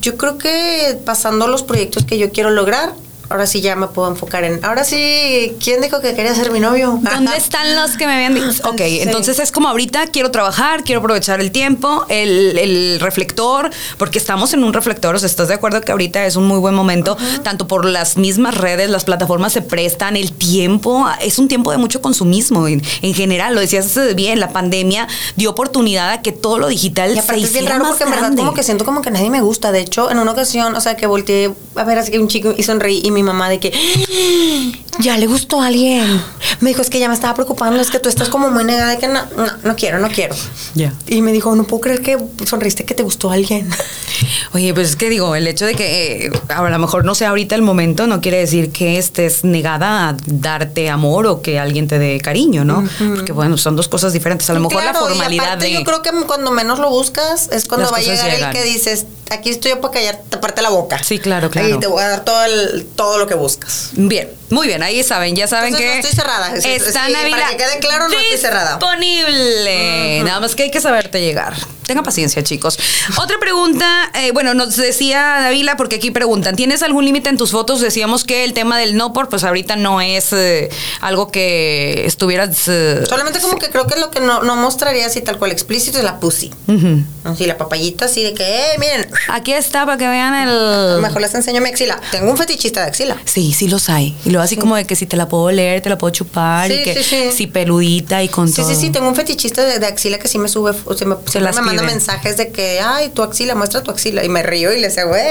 Yo 0.00 0.16
creo 0.16 0.38
que 0.38 0.98
pasando 1.04 1.46
los 1.46 1.62
proyectos 1.62 2.04
que 2.04 2.18
yo 2.18 2.32
quiero 2.32 2.50
lograr, 2.50 2.92
ahora 3.32 3.46
sí 3.46 3.60
ya 3.60 3.74
me 3.76 3.88
puedo 3.88 4.08
enfocar 4.08 4.44
en. 4.44 4.64
Ahora 4.64 4.84
sí, 4.84 5.56
¿quién 5.62 5.80
dijo 5.80 6.00
que 6.00 6.14
quería 6.14 6.34
ser 6.34 6.50
mi 6.52 6.60
novio? 6.60 6.98
¿Dónde 7.02 7.36
están 7.36 7.74
los 7.74 7.96
que 7.96 8.06
me 8.06 8.14
habían 8.14 8.34
dicho? 8.34 8.62
Ok, 8.68 8.78
Sí. 8.82 9.00
entonces 9.00 9.38
es 9.38 9.50
como 9.52 9.68
ahorita 9.68 10.06
quiero 10.08 10.30
trabajar, 10.30 10.84
quiero 10.84 11.00
aprovechar 11.00 11.40
el 11.40 11.50
tiempo, 11.50 12.04
el, 12.08 12.58
el 12.58 13.00
reflector, 13.00 13.70
porque 13.98 14.18
estamos 14.18 14.52
en 14.54 14.64
un 14.64 14.72
reflector, 14.72 15.14
o 15.14 15.18
sea, 15.18 15.26
¿estás 15.26 15.48
de 15.48 15.54
acuerdo 15.54 15.80
que 15.80 15.92
ahorita 15.92 16.24
es 16.26 16.36
un 16.36 16.46
muy 16.46 16.58
buen 16.58 16.74
momento? 16.74 17.16
Tanto 17.42 17.66
por 17.66 17.84
las 17.84 18.16
mismas 18.16 18.56
redes, 18.56 18.90
las 18.90 19.04
plataformas 19.04 19.52
se 19.52 19.62
prestan, 19.62 20.16
el 20.16 20.32
tiempo, 20.32 21.06
es 21.20 21.38
un 21.38 21.48
tiempo 21.48 21.70
de 21.70 21.78
mucho 21.78 22.00
consumismo 22.02 22.68
en, 22.68 22.82
en 23.02 23.14
general, 23.14 23.54
lo 23.54 23.60
decías 23.60 23.98
bien, 24.14 24.40
la 24.40 24.50
pandemia 24.50 25.08
dio 25.36 25.50
oportunidad 25.50 26.10
a 26.10 26.22
que 26.22 26.32
todo 26.32 26.58
lo 26.58 26.68
digital 26.68 27.14
Y 27.14 27.18
aparte 27.18 27.40
se 27.40 27.46
es 27.46 27.52
bien 27.52 27.66
raro 27.66 27.84
porque 27.86 28.04
en 28.04 28.10
verdad 28.10 28.32
como 28.36 28.54
que 28.54 28.62
siento 28.62 28.84
como 28.84 29.02
que 29.02 29.10
nadie 29.10 29.30
me 29.30 29.40
gusta. 29.40 29.72
De 29.72 29.80
hecho, 29.80 30.10
en 30.10 30.18
una 30.18 30.32
ocasión, 30.32 30.74
o 30.74 30.80
sea, 30.80 30.96
que 30.96 31.06
volteé 31.06 31.52
a 31.76 31.84
ver 31.84 31.98
así 31.98 32.16
un 32.18 32.28
chico 32.28 32.52
y 32.56 32.62
sonreí 32.62 33.00
y 33.04 33.10
mi 33.22 33.26
mamá 33.26 33.48
de 33.48 33.58
que 33.60 33.72
ya 35.00 35.16
le 35.16 35.26
gustó 35.26 35.60
a 35.60 35.66
alguien. 35.66 36.20
Me 36.60 36.70
dijo, 36.70 36.82
es 36.82 36.90
que 36.90 36.98
ya 36.98 37.08
me 37.08 37.14
estaba 37.14 37.34
preocupando, 37.34 37.80
es 37.80 37.90
que 37.90 37.98
tú 37.98 38.08
estás 38.08 38.28
como 38.28 38.50
muy 38.50 38.64
negada 38.64 38.90
de 38.92 38.98
que 38.98 39.08
no, 39.08 39.20
no, 39.36 39.46
no 39.64 39.76
quiero, 39.76 39.98
no 39.98 40.08
quiero. 40.08 40.34
Ya. 40.74 40.92
Y 41.08 41.22
me 41.22 41.32
dijo, 41.32 41.54
no 41.56 41.64
puedo 41.64 41.80
creer 41.80 42.02
que 42.02 42.18
sonreíste 42.46 42.84
que 42.84 42.94
te 42.94 43.02
gustó 43.02 43.30
a 43.30 43.34
alguien. 43.34 43.68
Oye, 44.54 44.72
pues 44.74 44.90
es 44.90 44.96
que 44.96 45.08
digo, 45.08 45.34
el 45.34 45.46
hecho 45.48 45.64
de 45.66 45.74
que 45.74 46.26
eh, 46.26 46.32
a 46.48 46.62
lo 46.68 46.78
mejor 46.78 47.04
no 47.04 47.14
sea 47.14 47.30
ahorita 47.30 47.54
el 47.54 47.62
momento 47.62 48.06
no 48.06 48.20
quiere 48.20 48.38
decir 48.38 48.70
que 48.70 48.98
estés 48.98 49.44
negada 49.44 50.10
a 50.10 50.16
darte 50.26 50.90
amor 50.90 51.26
o 51.26 51.42
que 51.42 51.58
alguien 51.58 51.88
te 51.88 51.98
dé 51.98 52.20
cariño, 52.20 52.64
¿no? 52.64 52.84
Porque 53.16 53.32
bueno, 53.32 53.56
son 53.56 53.76
dos 53.76 53.88
cosas 53.88 54.12
diferentes. 54.12 54.48
A 54.50 54.54
lo 54.54 54.60
mejor 54.60 54.82
Claro, 54.82 55.00
la 55.00 55.06
y 55.06 55.08
formalidad 55.16 55.46
aparte 55.46 55.66
de... 55.66 55.72
Yo 55.72 55.84
creo 55.84 56.02
que 56.02 56.10
cuando 56.26 56.50
menos 56.52 56.78
lo 56.78 56.90
buscas 56.90 57.48
es 57.50 57.66
cuando 57.66 57.84
Las 57.90 57.92
va 57.94 57.98
a 57.98 58.00
llegar 58.00 58.30
llegan. 58.30 58.50
el 58.50 58.56
que 58.56 58.64
dices, 58.64 59.06
aquí 59.32 59.50
estoy 59.50 59.70
yo 59.72 59.80
para 59.80 59.94
callar, 59.94 60.20
taparte 60.28 60.62
la 60.62 60.70
boca. 60.70 61.02
Sí, 61.02 61.18
claro, 61.18 61.50
claro. 61.50 61.68
Y 61.68 61.80
te 61.80 61.86
voy 61.86 62.02
a 62.02 62.08
dar 62.08 62.24
todo, 62.24 62.44
el, 62.44 62.86
todo 62.96 63.18
lo 63.18 63.26
que 63.26 63.34
buscas. 63.34 63.90
Bien, 63.92 64.30
muy 64.50 64.66
bien, 64.66 64.82
ahí 64.82 65.02
saben, 65.02 65.34
ya 65.34 65.46
saben 65.46 65.74
Entonces, 65.74 65.88
que... 65.90 65.94
no 65.94 66.00
estoy 66.08 66.14
cerrada. 66.16 66.56
Es- 66.56 66.64
es- 66.64 66.82
Está 66.88 67.06
sí, 67.06 67.12
para 67.30 67.48
que 67.48 67.56
quede 67.56 67.78
claro, 67.80 68.08
no 68.08 68.18
estoy 68.18 68.38
cerrada. 68.38 68.76
Disponible. 68.78 70.22
Nada 70.24 70.40
más 70.40 70.54
que 70.54 70.64
hay 70.64 70.70
que 70.70 70.80
saberte 70.80 71.20
llegar. 71.20 71.54
Tengan 71.86 72.04
paciencia, 72.04 72.42
chicos. 72.42 72.78
Otra 73.20 73.38
pregunta, 73.40 74.10
eh, 74.14 74.30
bueno, 74.32 74.54
nos 74.54 74.76
decía 74.76 75.38
Davila, 75.42 75.76
porque 75.76 75.96
aquí 75.96 76.10
preguntan, 76.10 76.54
¿tienes 76.56 76.82
algún 76.82 77.04
límite 77.04 77.28
en 77.28 77.36
tus 77.36 77.50
fotos? 77.50 77.80
Decíamos 77.80 78.24
que 78.24 78.44
el 78.44 78.52
tema 78.52 78.78
del 78.78 78.96
no 78.96 79.12
por, 79.12 79.28
pues 79.28 79.44
ahorita 79.44 79.76
no 79.76 80.00
es 80.00 80.32
eh, 80.32 80.68
algo 81.00 81.30
que 81.30 82.04
estuvieras... 82.06 82.68
eh, 82.68 83.04
Solamente 83.08 83.40
como 83.40 83.58
que 83.58 83.68
creo 83.70 83.86
que 83.86 83.98
lo 83.98 84.10
que 84.10 84.20
no, 84.20 84.42
no 84.42 84.56
mostraría 84.56 85.06
así 85.06 85.20
tal 85.22 85.38
cual 85.38 85.50
explícito 85.52 85.98
es 85.98 86.04
la 86.04 86.20
pussy. 86.20 86.52
Así 87.24 87.46
la 87.46 87.56
papayita 87.58 88.06
así 88.06 88.22
de 88.22 88.34
que, 88.34 88.44
eh, 88.44 88.78
miren, 88.78 89.08
Aquí 89.28 89.52
está 89.52 89.84
para 89.86 89.96
que 89.98 90.08
vean 90.08 90.48
el... 90.48 91.00
mejor 91.00 91.20
les 91.20 91.34
enseño 91.34 91.60
mi 91.60 91.68
axila. 91.68 92.00
Tengo 92.10 92.30
un 92.30 92.36
fetichista 92.36 92.80
de 92.82 92.86
axila. 92.88 93.16
Sí, 93.24 93.52
sí 93.52 93.68
los 93.68 93.88
hay. 93.88 94.16
Y 94.24 94.30
luego 94.30 94.44
así 94.44 94.56
como 94.56 94.76
de 94.76 94.84
que 94.86 94.96
si 94.96 95.06
te 95.06 95.16
la 95.16 95.28
puedo 95.28 95.50
leer, 95.50 95.80
te 95.82 95.88
la 95.88 95.98
puedo 95.98 96.12
chupar 96.12 96.70
y 96.70 96.78
Sí, 96.78 96.84
que 96.84 96.94
sí, 96.94 97.02
sí. 97.04 97.32
si 97.32 97.46
peludita 97.46 98.22
y 98.22 98.28
con 98.28 98.48
Sí, 98.48 98.56
todo. 98.62 98.68
sí, 98.68 98.76
sí, 98.76 98.90
tengo 98.90 99.08
un 99.08 99.14
fetichista 99.16 99.62
de, 99.64 99.78
de 99.78 99.86
axila 99.86 100.18
que 100.18 100.28
sí 100.28 100.38
me 100.38 100.48
sube, 100.48 100.72
o 100.84 100.94
sea, 100.94 101.06
me, 101.06 101.16
las 101.40 101.60
me 101.62 101.71
manda 101.76 101.92
mensajes 101.92 102.36
de 102.36 102.50
que, 102.50 102.80
ay, 102.80 103.10
tu 103.10 103.22
axila, 103.22 103.54
muestra 103.54 103.82
tu 103.82 103.90
axila. 103.90 104.24
Y 104.24 104.28
me 104.28 104.42
río 104.42 104.72
y 104.72 104.80
le 104.80 104.88
decía, 104.88 105.04
güey. 105.04 105.22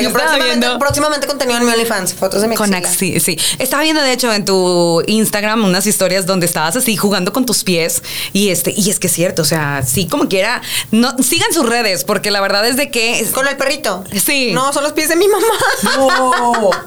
Yo 0.00 0.12
próximamente, 0.12 0.58
viendo- 0.58 0.78
próximamente 0.78 1.26
contenido 1.26 1.58
en 1.58 1.66
mi 1.66 1.72
OnlyFans, 1.72 2.14
fotos 2.14 2.42
de 2.42 2.48
mi 2.48 2.56
Con 2.56 2.72
axila. 2.74 3.20
sí. 3.20 3.38
Estaba 3.58 3.82
viendo, 3.82 4.02
de 4.02 4.12
hecho, 4.12 4.32
en 4.32 4.44
tu 4.44 5.02
Instagram 5.06 5.64
unas 5.64 5.86
historias 5.86 6.26
donde 6.26 6.46
estabas 6.46 6.76
así 6.76 6.96
jugando 6.96 7.32
con 7.32 7.46
tus 7.46 7.64
pies. 7.64 8.02
Y 8.32 8.50
este, 8.50 8.72
y 8.76 8.90
es 8.90 8.98
que 8.98 9.06
es 9.06 9.12
cierto, 9.12 9.42
o 9.42 9.44
sea, 9.44 9.82
sí, 9.86 10.06
como 10.06 10.28
quiera. 10.28 10.62
No, 10.90 11.14
sigan 11.22 11.52
sus 11.52 11.66
redes, 11.68 12.04
porque 12.04 12.30
la 12.30 12.40
verdad 12.40 12.66
es 12.66 12.76
de 12.76 12.90
que. 12.90 13.26
Con 13.32 13.46
el 13.48 13.56
perrito. 13.56 14.04
Sí. 14.24 14.52
No, 14.52 14.72
son 14.72 14.82
los 14.84 14.92
pies 14.92 15.08
de 15.08 15.16
mi 15.16 15.26
mamá. 15.28 15.46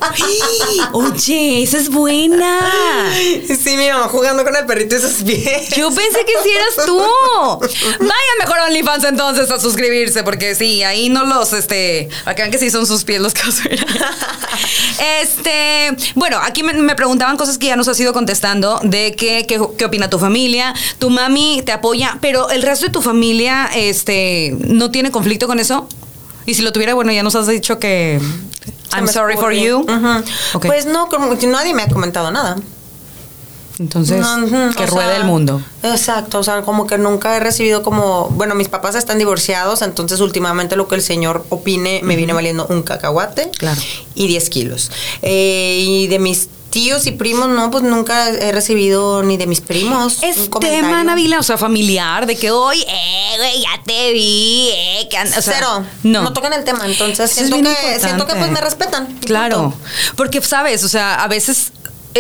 Oye, 0.94 1.64
esa 1.64 1.78
es 1.78 1.90
buena. 1.90 2.60
Sí, 3.48 3.78
mi 3.78 3.90
mamá 3.90 4.08
jugando 4.10 4.44
con 4.44 4.56
el 4.56 4.66
perrito 4.66 4.96
y 4.96 5.00
sus 5.02 5.24
pies. 5.24 5.70
Yo 5.76 5.90
pensé 5.92 6.20
que 6.26 6.34
sí 6.44 6.50
eras 6.52 6.86
tú. 6.86 6.98
Vayan 8.00 8.38
mejor 8.40 8.60
a 8.60 8.66
OnlyFans 8.66 9.04
entonces 9.06 9.50
a 9.52 9.60
suscribirse, 9.60 10.24
porque 10.24 10.56
sí, 10.56 10.84
ahí 10.84 11.10
no 11.10 11.24
los, 11.26 11.54
este, 11.54 12.10
acá 12.26 12.50
que 12.50 12.58
sí 12.58 12.70
son 12.78 12.86
sus 12.88 13.04
pies 13.04 13.22
los 13.22 13.34
ver. 13.34 13.86
Este, 15.22 15.96
bueno, 16.16 16.38
aquí 16.44 16.64
me, 16.64 16.74
me 16.74 16.96
preguntaban 16.96 17.38
cosas 17.38 17.58
que 17.58 17.68
ya 17.68 17.76
nos 17.76 17.88
has 17.88 18.00
ido 18.00 18.14
contestando, 18.14 18.80
de 18.84 19.16
qué, 19.16 19.46
qué, 19.48 19.60
qué 19.78 19.86
opina 19.86 20.10
tu 20.10 20.20
familia, 20.20 20.74
tu 21.00 21.10
mami 21.10 21.62
te 21.66 21.72
apoya, 21.72 22.18
pero 22.22 22.50
el 22.50 22.62
resto 22.62 22.86
de 22.86 22.92
tu 22.92 23.02
familia, 23.02 23.70
este, 23.76 24.56
¿no 24.60 24.92
tiene 24.92 25.12
conflicto 25.12 25.48
con 25.48 25.60
eso? 25.60 25.88
Y 26.46 26.54
si 26.54 26.62
lo 26.62 26.72
tuviera, 26.72 26.94
bueno, 26.94 27.12
ya 27.12 27.24
nos 27.24 27.36
has 27.36 27.48
dicho 27.48 27.80
que 27.80 28.20
I'm 28.94 29.08
sorry 29.08 29.36
for 29.36 29.52
you. 29.52 29.86
Pues 30.62 30.86
no, 30.86 31.10
nadie 31.48 31.74
me 31.74 31.84
ha 31.84 31.88
comentado 31.88 32.32
nada. 32.32 32.58
Entonces, 33.80 34.20
No, 34.20 34.72
que 34.76 34.86
ruede 34.88 35.08
sea, 35.08 35.18
el 35.18 35.24
mundo. 35.26 35.62
Exacto, 35.84 36.40
o 36.40 36.44
sea, 36.44 36.62
como 36.64 36.88
que 36.88 36.98
nunca 36.98 37.36
he 37.36 37.40
recibido 37.40 37.84
como, 37.84 38.30
bueno, 38.30 38.56
mis 38.56 38.70
papás 38.70 38.96
están 38.96 39.18
divorciados, 39.20 39.82
entonces 39.82 40.20
últimamente 40.20 40.76
lo 40.76 40.88
que 40.88 40.96
el 40.96 41.02
señor 41.02 41.46
opine 41.50 42.02
me 42.04 42.16
viene 42.16 42.34
valiendo 42.34 42.66
un 42.68 42.82
cacahuate 42.84 43.52
Claro. 43.58 43.80
y 44.16 44.28
10 44.28 44.50
kilos. 44.50 44.92
Eh, 45.22 45.84
y 45.86 46.08
de 46.08 46.20
mis 46.20 46.50
tíos 46.70 47.08
y 47.08 47.12
primos, 47.12 47.48
no, 47.50 47.72
pues 47.72 47.84
nunca 47.84 48.30
he 48.30 48.52
recibido 48.52 49.24
ni 49.24 49.38
de 49.38 49.48
mis 49.48 49.62
primos. 49.62 50.22
Es 50.22 50.38
un 50.38 50.50
tema, 50.60 51.04
Navila, 51.04 51.40
o 51.40 51.44
sea, 51.44 51.58
familiar, 51.58 52.26
de 52.26 52.36
que 52.36 52.52
hoy, 52.52 52.82
eh, 52.88 53.34
güey, 53.38 53.62
ya 53.62 53.82
te 53.86 54.12
vi, 54.12 54.70
eh, 54.74 55.08
que 55.10 55.18
o 55.18 55.26
sea, 55.26 55.42
Cero. 55.42 55.86
No. 56.04 56.24
No. 56.24 56.34
tocan 56.34 56.54
el 56.54 56.64
tema, 56.64 56.86
entonces 56.86 57.32
Eso 57.38 57.48
siento 57.56 57.70
que, 57.70 58.00
siento 58.00 58.28
que 58.28 58.36
pues 58.36 58.52
me 58.52 58.60
respetan. 58.62 59.08
Claro, 59.26 59.62
punto. 59.72 59.78
porque 60.16 60.42
sabes, 60.42 60.84
o 60.84 60.90
sea, 60.90 61.16
a 61.24 61.28
veces 61.28 61.72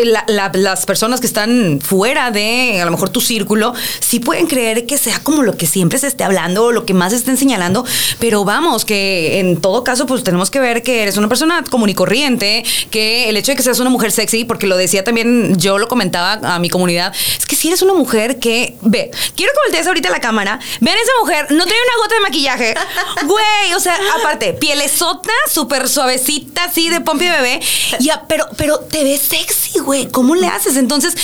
la- 0.05 0.23
la- 0.27 0.51
las 0.53 0.85
personas 0.85 1.19
que 1.19 1.27
están 1.27 1.79
fuera 1.83 2.31
de 2.31 2.79
a 2.81 2.85
lo 2.85 2.91
mejor 2.91 3.09
tu 3.09 3.21
círculo, 3.21 3.73
sí 3.99 4.19
pueden 4.19 4.47
creer 4.47 4.85
que 4.85 4.97
sea 4.97 5.19
como 5.19 5.43
lo 5.43 5.57
que 5.57 5.67
siempre 5.67 5.99
se 5.99 6.07
esté 6.07 6.23
hablando 6.23 6.65
o 6.65 6.71
lo 6.71 6.85
que 6.85 6.93
más 6.93 7.11
se 7.11 7.17
estén 7.17 7.37
señalando, 7.37 7.85
pero 8.19 8.43
vamos, 8.45 8.85
que 8.85 9.39
en 9.39 9.59
todo 9.61 9.83
caso, 9.83 10.05
pues 10.05 10.23
tenemos 10.23 10.49
que 10.51 10.59
ver 10.59 10.83
que 10.83 11.03
eres 11.03 11.17
una 11.17 11.27
persona 11.27 11.63
común 11.69 11.89
y 11.89 11.93
corriente, 11.93 12.63
que 12.91 13.29
el 13.29 13.37
hecho 13.37 13.51
de 13.51 13.55
que 13.55 13.63
seas 13.63 13.79
una 13.79 13.89
mujer 13.89 14.11
sexy, 14.11 14.45
porque 14.45 14.67
lo 14.67 14.77
decía 14.77 15.03
también, 15.03 15.57
yo 15.57 15.77
lo 15.77 15.87
comentaba 15.87 16.33
a 16.55 16.59
mi 16.59 16.69
comunidad, 16.69 17.13
es 17.37 17.45
que 17.45 17.55
si 17.55 17.67
eres 17.69 17.81
una 17.81 17.93
mujer 17.93 18.39
que, 18.39 18.75
ve, 18.81 19.11
quiero 19.35 19.51
que 19.53 19.59
voltees 19.69 19.87
ahorita 19.87 20.09
a 20.09 20.11
la 20.11 20.19
cámara, 20.21 20.59
vean 20.79 20.97
esa 20.97 21.11
mujer, 21.21 21.47
no 21.51 21.65
trae 21.65 21.77
una 21.77 22.03
gota 22.03 22.15
de 22.15 22.21
maquillaje, 22.21 22.73
güey, 23.25 23.73
o 23.75 23.79
sea, 23.79 23.97
aparte, 24.19 24.53
pielesota, 24.53 25.31
súper 25.51 25.87
suavecita, 25.87 26.65
así 26.65 26.89
de 26.89 27.01
pompi 27.01 27.25
bebé, 27.27 27.59
ya, 27.99 28.23
pero, 28.27 28.45
pero 28.57 28.79
te 28.79 29.03
ves 29.03 29.21
sexy, 29.21 29.79
güey, 29.79 29.86
¿cómo 30.11 30.35
le 30.35 30.47
haces? 30.47 30.77
Entonces, 30.77 31.15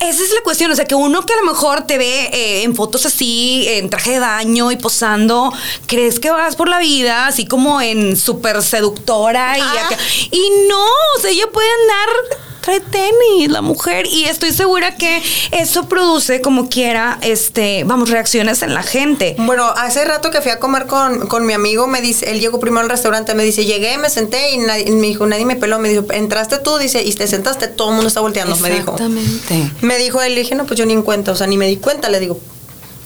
esa 0.00 0.22
es 0.22 0.32
la 0.32 0.40
cuestión, 0.42 0.70
o 0.70 0.76
sea, 0.76 0.84
que 0.84 0.94
uno 0.94 1.24
que 1.26 1.32
a 1.32 1.36
lo 1.36 1.42
mejor 1.44 1.86
te 1.86 1.98
ve 1.98 2.30
eh, 2.32 2.62
en 2.62 2.74
fotos 2.76 3.04
así, 3.06 3.66
en 3.68 3.90
traje 3.90 4.12
de 4.12 4.18
baño 4.20 4.70
y 4.70 4.76
posando, 4.76 5.52
crees 5.86 6.20
que 6.20 6.30
vas 6.30 6.54
por 6.56 6.68
la 6.68 6.78
vida 6.78 7.26
así 7.26 7.46
como 7.46 7.80
en 7.80 8.16
súper 8.16 8.62
seductora 8.62 9.58
y, 9.58 9.60
Ah. 9.62 9.86
acá- 9.86 9.98
y 10.30 10.50
no, 10.68 10.84
o 10.84 11.20
sea, 11.20 11.30
ella 11.30 11.46
puede 11.52 11.68
andar 11.82 12.38
trae 12.68 12.80
tenis 12.80 13.50
la 13.50 13.62
mujer 13.62 14.06
y 14.06 14.24
estoy 14.24 14.52
segura 14.52 14.94
que 14.96 15.22
eso 15.52 15.88
produce 15.88 16.40
como 16.42 16.68
quiera 16.68 17.18
este 17.22 17.84
vamos 17.84 18.10
reacciones 18.10 18.62
en 18.62 18.74
la 18.74 18.82
gente 18.82 19.36
Bueno, 19.38 19.64
hace 19.76 20.04
rato 20.04 20.30
que 20.30 20.40
fui 20.42 20.50
a 20.50 20.58
comer 20.58 20.86
con, 20.86 21.26
con 21.28 21.46
mi 21.46 21.54
amigo, 21.54 21.86
me 21.86 22.00
dice, 22.02 22.30
él 22.30 22.40
llegó 22.40 22.60
primero 22.60 22.82
al 22.84 22.90
restaurante, 22.90 23.34
me 23.34 23.42
dice, 23.44 23.64
llegué, 23.64 23.96
me 23.98 24.10
senté 24.10 24.52
y, 24.52 24.58
nadie- 24.58 24.86
y 24.88 24.90
me 24.92 25.06
dijo, 25.06 25.26
nadie 25.26 25.44
me 25.46 25.56
peló, 25.56 25.78
me 25.78 25.88
dijo, 25.88 26.04
entraste 26.12 26.58
tú, 26.58 26.76
dice, 26.78 27.02
y 27.02 27.12
te 27.14 27.26
sentaste, 27.26 27.68
todo 27.68 27.88
el 27.88 27.94
mundo 27.94 28.08
está 28.08 28.20
volteando, 28.20 28.56
me 28.56 28.68
dijo. 28.70 28.92
exactamente 28.92 29.70
Me 29.80 29.96
dijo 29.98 30.20
él, 30.22 30.34
le 30.34 30.42
dije, 30.42 30.54
no, 30.54 30.66
pues 30.66 30.78
yo 30.78 30.84
ni 30.86 30.92
en 30.92 31.02
cuenta, 31.02 31.32
o 31.32 31.36
sea, 31.36 31.46
ni 31.46 31.56
me 31.56 31.66
di 31.66 31.76
cuenta, 31.78 32.08
le 32.10 32.20
digo. 32.20 32.38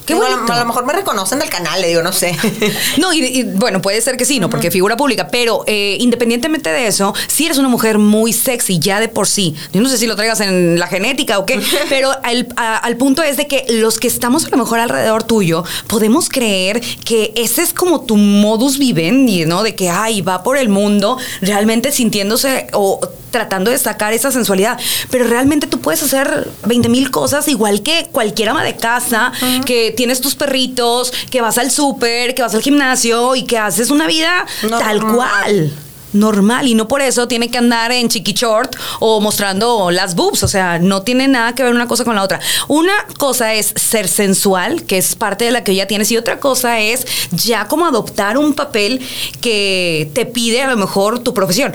Qué 0.05 0.15
Digo, 0.15 0.27
a 0.27 0.59
lo- 0.59 0.65
mejor 0.67 0.85
me 0.85 0.93
reconocen 0.93 1.39
del 1.39 1.49
canal, 1.49 1.81
le 1.81 1.89
digo, 1.89 2.03
no 2.03 2.13
sé. 2.13 2.37
No, 2.99 3.13
y, 3.13 3.25
y, 3.25 3.43
bueno, 3.45 3.81
puede 3.81 4.01
ser 4.01 4.17
que 4.17 4.25
sí, 4.25 4.41
¿no? 4.41 4.51
Porque 4.51 4.71
figura 4.71 4.97
pública, 4.97 5.29
pero 5.29 5.63
eh, 5.67 5.97
independientemente 6.01 6.71
de 6.71 6.87
eso, 6.89 7.15
si 7.29 7.47
eres 7.47 7.59
una 7.59 7.69
mujer 7.69 7.99
muy 7.99 8.33
sexy 8.33 8.79
ya 8.79 8.99
de 9.01 9.09
por 9.09 9.27
sí, 9.29 9.55
yo 9.73 9.81
no 9.81 9.89
sé 9.89 9.99
si 9.99 10.07
lo 10.07 10.17
traigas 10.17 10.41
en 10.41 10.79
la 10.79 10.87
genética 10.89 11.39
o 11.39 11.47
qué, 11.47 11.61
pero 11.89 12.11
al, 12.25 12.49
a- 12.57 12.77
al 12.79 12.97
punto 12.97 13.23
es 13.23 13.37
de 13.37 13.47
que 13.47 13.65
los 13.69 13.99
que 13.99 14.09
estamos 14.09 14.47
a 14.47 14.51
lo 14.51 14.57
mejor 14.57 14.81
alrededor 14.81 15.23
tuyo, 15.23 15.65
podemos 15.87 16.29
creer 16.29 16.81
que 17.05 17.33
ese 17.37 17.63
es 17.63 17.73
como 17.73 18.01
tu 18.03 18.17
modus 18.17 18.79
vivendi, 18.79 19.45
¿no? 19.47 19.63
De 19.63 19.75
que, 19.75 19.89
ay, 19.89 20.21
va 20.21 20.43
por 20.43 20.57
el 20.59 20.69
mundo 20.69 21.17
realmente 21.41 21.93
sintiéndose 21.93 22.67
o 22.73 23.01
tratando 23.33 23.73
de 23.73 23.79
sacar 23.79 24.13
esa 24.13 24.31
sensualidad, 24.31 24.79
pero 25.11 25.27
realmente 25.27 25.67
tú 25.67 25.81
puedes 25.81 26.03
hacer 26.05 26.49
20 26.67 26.89
mil 26.89 27.11
cosas 27.11 27.49
igual 27.49 27.83
que 27.83 28.07
cualquier 28.13 28.51
ama 28.51 28.63
de 28.63 28.77
casa, 28.77 29.33
que 29.67 29.91
tienes 29.97 30.21
tus 30.21 30.37
perritos, 30.37 31.13
que 31.31 31.41
vas 31.41 31.59
al 31.59 31.73
súper, 31.73 32.37
que 32.37 32.43
vas 32.43 32.55
al 32.55 32.63
gimnasio 32.63 33.35
y 33.35 33.45
que 33.45 33.59
haces 33.59 33.91
una 33.91 34.07
vida 34.07 34.47
tal 34.61 35.01
cual. 35.01 35.73
Normal, 36.13 36.69
y 36.69 36.75
no 36.75 36.89
por 36.89 37.01
eso 37.01 37.27
tiene 37.27 37.51
que 37.51 37.57
andar 37.57 37.91
en 37.91 38.11
chiqui 38.11 38.35
short 38.35 38.77
o 39.01 39.21
mostrando 39.23 39.91
las 39.91 40.15
boobs, 40.15 40.43
o 40.43 40.49
sea, 40.49 40.79
no 40.79 41.01
tiene 41.01 41.27
nada 41.27 41.55
que 41.55 41.63
ver 41.63 41.75
una 41.75 41.89
cosa 41.89 42.05
con 42.05 42.15
la 42.15 42.23
otra. 42.23 42.39
Una 42.69 42.93
cosa 43.17 43.55
es 43.55 43.73
ser 43.77 44.09
sensual, 44.09 44.83
que 44.83 44.99
es 44.99 45.17
parte 45.17 45.47
de 45.47 45.53
la 45.53 45.65
que 45.65 45.75
ya 45.75 45.87
tienes, 45.87 46.11
y 46.11 46.19
otra 46.19 46.39
cosa 46.39 46.81
es 46.81 47.07
ya 47.31 47.67
como 47.67 47.87
adoptar 47.87 48.37
un 48.37 48.53
papel 48.53 49.01
que 49.41 50.11
te 50.13 50.27
pide 50.27 50.61
a 50.61 50.71
lo 50.71 50.77
mejor 50.77 51.21
tu 51.21 51.33
profesión. 51.33 51.73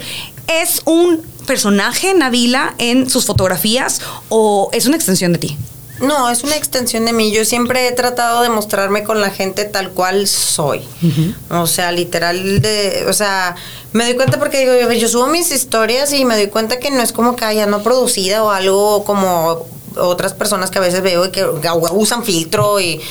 ¿Es 0.47 0.83
un 0.85 1.25
personaje 1.47 2.13
Nabila 2.13 2.75
en 2.77 3.09
sus 3.09 3.25
fotografías 3.25 4.01
o 4.29 4.69
es 4.71 4.85
una 4.85 4.95
extensión 4.95 5.33
de 5.33 5.39
ti? 5.39 5.57
No, 5.99 6.29
es 6.29 6.43
una 6.43 6.55
extensión 6.55 7.05
de 7.05 7.13
mí. 7.13 7.31
Yo 7.31 7.43
siempre 7.43 7.87
he 7.87 7.91
tratado 7.91 8.43
de 8.43 8.49
mostrarme 8.49 9.03
con 9.03 9.19
la 9.19 9.31
gente 9.31 9.65
tal 9.65 9.91
cual 9.91 10.27
soy. 10.27 10.81
O 11.49 11.65
sea, 11.65 11.91
literal 11.91 12.61
de, 12.61 13.05
o 13.09 13.13
sea, 13.13 13.55
me 13.93 14.03
doy 14.03 14.15
cuenta 14.15 14.37
porque 14.37 14.59
digo, 14.59 14.73
yo, 14.79 14.91
yo 14.93 15.07
subo 15.07 15.25
mis 15.25 15.51
historias 15.51 16.13
y 16.13 16.23
me 16.23 16.35
doy 16.35 16.47
cuenta 16.47 16.79
que 16.79 16.91
no 16.91 17.01
es 17.01 17.11
como 17.11 17.35
que 17.35 17.45
haya 17.45 17.65
no 17.65 17.81
producida 17.81 18.43
o 18.43 18.51
algo 18.51 19.03
como 19.05 19.65
otras 19.95 20.35
personas 20.35 20.69
que 20.69 20.77
a 20.77 20.81
veces 20.81 21.01
veo 21.01 21.25
y 21.25 21.31
que 21.31 21.43
usan 21.91 22.23
filtro 22.23 22.79
y 22.79 23.01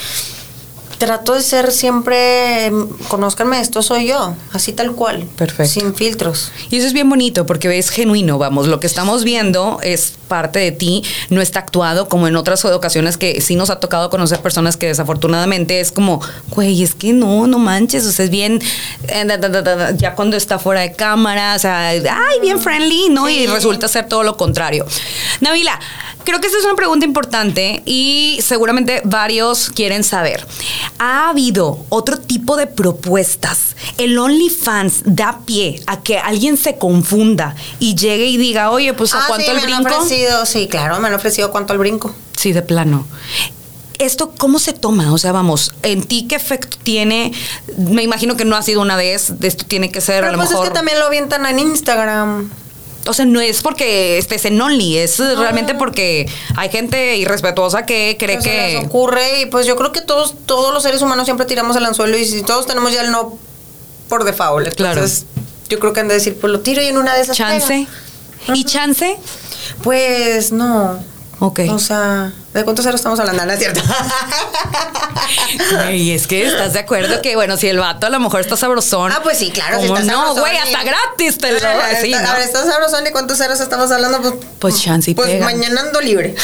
trato 0.98 1.34
de 1.34 1.42
ser 1.42 1.72
siempre, 1.72 2.70
conózcanme, 3.08 3.60
esto 3.60 3.82
soy 3.82 4.08
yo, 4.08 4.34
así 4.52 4.72
tal 4.72 4.92
cual. 4.92 5.24
Perfecto. 5.36 5.72
Sin 5.72 5.94
filtros. 5.94 6.52
Y 6.70 6.78
eso 6.78 6.86
es 6.86 6.92
bien 6.92 7.08
bonito 7.08 7.46
porque 7.46 7.78
es 7.78 7.90
genuino, 7.90 8.38
vamos, 8.38 8.66
lo 8.66 8.80
que 8.80 8.86
estamos 8.86 9.24
viendo 9.24 9.78
es 9.82 10.14
parte 10.28 10.58
de 10.58 10.72
ti, 10.72 11.04
no 11.30 11.40
está 11.40 11.60
actuado 11.60 12.08
como 12.08 12.26
en 12.28 12.36
otras 12.36 12.64
ocasiones 12.64 13.16
que 13.16 13.40
sí 13.40 13.56
nos 13.56 13.70
ha 13.70 13.78
tocado 13.80 14.10
conocer 14.10 14.40
personas 14.40 14.76
que 14.76 14.86
desafortunadamente 14.86 15.80
es 15.80 15.92
como, 15.92 16.20
güey, 16.50 16.82
es 16.82 16.94
que 16.94 17.12
no, 17.12 17.46
no 17.46 17.58
manches, 17.58 18.04
o 18.06 18.12
sea, 18.12 18.24
es 18.24 18.30
bien, 18.30 18.60
eh, 19.08 19.24
da, 19.24 19.36
da, 19.36 19.48
da, 19.48 19.62
da, 19.62 19.76
da, 19.76 19.90
ya 19.92 20.14
cuando 20.14 20.36
está 20.36 20.58
fuera 20.58 20.80
de 20.80 20.92
cámara, 20.92 21.54
o 21.54 21.58
sea, 21.58 21.88
ay, 21.88 22.40
bien 22.40 22.58
friendly, 22.58 23.08
¿no? 23.10 23.28
Y 23.28 23.46
resulta 23.46 23.88
ser 23.88 24.08
todo 24.08 24.22
lo 24.22 24.36
contrario. 24.36 24.86
Navila, 25.40 25.78
creo 26.26 26.40
que 26.40 26.48
esta 26.48 26.58
es 26.58 26.64
una 26.66 26.74
pregunta 26.74 27.06
importante 27.06 27.82
y 27.86 28.38
seguramente 28.42 29.00
varios 29.04 29.70
quieren 29.70 30.04
saber. 30.04 30.46
¿Ha 30.98 31.30
habido 31.30 31.86
otro 31.88 32.18
tipo 32.18 32.56
de 32.56 32.66
propuestas? 32.66 33.76
¿El 33.96 34.18
OnlyFans 34.18 35.02
da 35.06 35.40
pie 35.46 35.80
a 35.86 36.02
que 36.02 36.18
alguien 36.18 36.58
se 36.58 36.76
confunda 36.76 37.54
y 37.78 37.94
llegue 37.94 38.26
y 38.26 38.36
diga, 38.36 38.70
oye, 38.70 38.92
pues 38.92 39.14
a 39.14 39.20
Ah, 39.20 39.24
cuánto 39.28 39.46
sí, 39.46 39.50
el 39.52 39.56
me 39.66 39.72
han 39.74 39.82
brinco? 39.84 39.98
ofrecido, 40.02 40.44
sí, 40.44 40.68
claro, 40.68 41.00
me 41.00 41.08
han 41.08 41.14
ofrecido 41.14 41.50
cuánto 41.50 41.72
el 41.72 41.78
brinco. 41.78 42.14
Sí, 42.36 42.52
de 42.52 42.60
plano. 42.60 43.06
¿Esto 43.98 44.34
cómo 44.36 44.58
se 44.58 44.74
toma? 44.74 45.14
O 45.14 45.16
sea, 45.18 45.32
vamos, 45.32 45.72
¿en 45.82 46.02
ti 46.02 46.26
qué 46.28 46.34
efecto 46.34 46.76
tiene? 46.82 47.32
Me 47.78 48.02
imagino 48.02 48.36
que 48.36 48.44
no 48.44 48.54
ha 48.54 48.60
sido 48.62 48.82
una 48.82 48.94
vez, 48.94 49.32
esto 49.40 49.64
tiene 49.66 49.90
que 49.90 50.02
ser 50.02 50.16
a 50.16 50.26
Pero 50.26 50.32
lo 50.32 50.38
pues 50.38 50.50
mejor... 50.50 50.66
es 50.66 50.70
que 50.70 50.74
también 50.74 50.98
lo 50.98 51.06
avientan 51.06 51.46
en 51.46 51.58
Instagram. 51.60 52.50
O 53.08 53.12
sea, 53.12 53.24
no 53.24 53.40
es 53.40 53.62
porque 53.62 54.18
estés 54.18 54.44
en 54.44 54.60
Only, 54.60 54.98
es 54.98 55.18
realmente 55.18 55.74
porque 55.74 56.28
hay 56.56 56.68
gente 56.70 57.16
irrespetuosa 57.16 57.86
que 57.86 58.16
cree 58.18 58.36
les 58.36 58.44
que... 58.44 58.82
ocurre 58.84 59.42
y 59.42 59.46
pues 59.46 59.66
yo 59.66 59.76
creo 59.76 59.92
que 59.92 60.00
todos 60.00 60.34
todos 60.46 60.72
los 60.72 60.82
seres 60.82 61.02
humanos 61.02 61.24
siempre 61.26 61.46
tiramos 61.46 61.76
el 61.76 61.84
anzuelo 61.84 62.16
y 62.16 62.24
si 62.24 62.42
todos 62.42 62.66
tenemos 62.66 62.92
ya 62.92 63.02
el 63.02 63.10
no 63.10 63.38
por 64.08 64.24
default. 64.24 64.74
Claro. 64.74 64.94
Entonces, 64.94 65.26
yo 65.68 65.78
creo 65.78 65.92
que 65.92 66.00
han 66.00 66.08
de 66.08 66.14
decir, 66.14 66.36
pues 66.40 66.52
lo 66.52 66.60
tiro 66.60 66.82
y 66.82 66.86
en 66.86 66.98
una 66.98 67.14
de 67.14 67.22
esas 67.22 67.36
¿Chance? 67.36 67.86
pega. 68.46 68.56
¿Y 68.56 68.64
chance? 68.64 69.16
Pues 69.82 70.52
no. 70.52 71.02
Ok. 71.38 71.60
O 71.70 71.78
sea, 71.78 72.32
¿de 72.54 72.64
cuántos 72.64 72.84
ceros 72.84 72.98
estamos 72.98 73.20
hablando? 73.20 73.44
No 73.44 73.52
es 73.52 73.58
cierto. 73.58 73.80
Y 75.92 76.12
es 76.12 76.26
que 76.26 76.46
estás 76.46 76.72
de 76.72 76.78
acuerdo 76.80 77.20
que, 77.20 77.36
bueno, 77.36 77.56
si 77.56 77.68
el 77.68 77.78
vato 77.78 78.06
a 78.06 78.10
lo 78.10 78.18
mejor 78.20 78.40
está 78.40 78.56
sabrosón. 78.56 79.12
Ah, 79.12 79.20
pues 79.22 79.38
sí, 79.38 79.50
claro. 79.50 79.78
Si 79.80 79.86
está 79.86 80.00
no, 80.02 80.34
güey, 80.34 80.56
hasta 80.56 80.82
gratis 80.82 81.38
te 81.38 81.52
lo 81.52 81.58
Ah, 81.68 81.88
sí, 82.00 82.12
está- 82.12 82.22
¿no? 82.22 82.30
A 82.30 82.32
ver, 82.34 82.42
¿estás 82.42 82.66
sabrosón 82.66 83.06
y 83.06 83.10
cuántos 83.10 83.38
ceros 83.38 83.60
estamos 83.60 83.90
hablando? 83.90 84.20
Pues, 84.22 84.34
Pues 84.58 84.82
chance 84.82 85.10
y 85.10 85.14
Pues 85.14 85.28
pega. 85.28 85.44
mañana 85.44 85.80
ando 85.82 86.00
libre. 86.00 86.34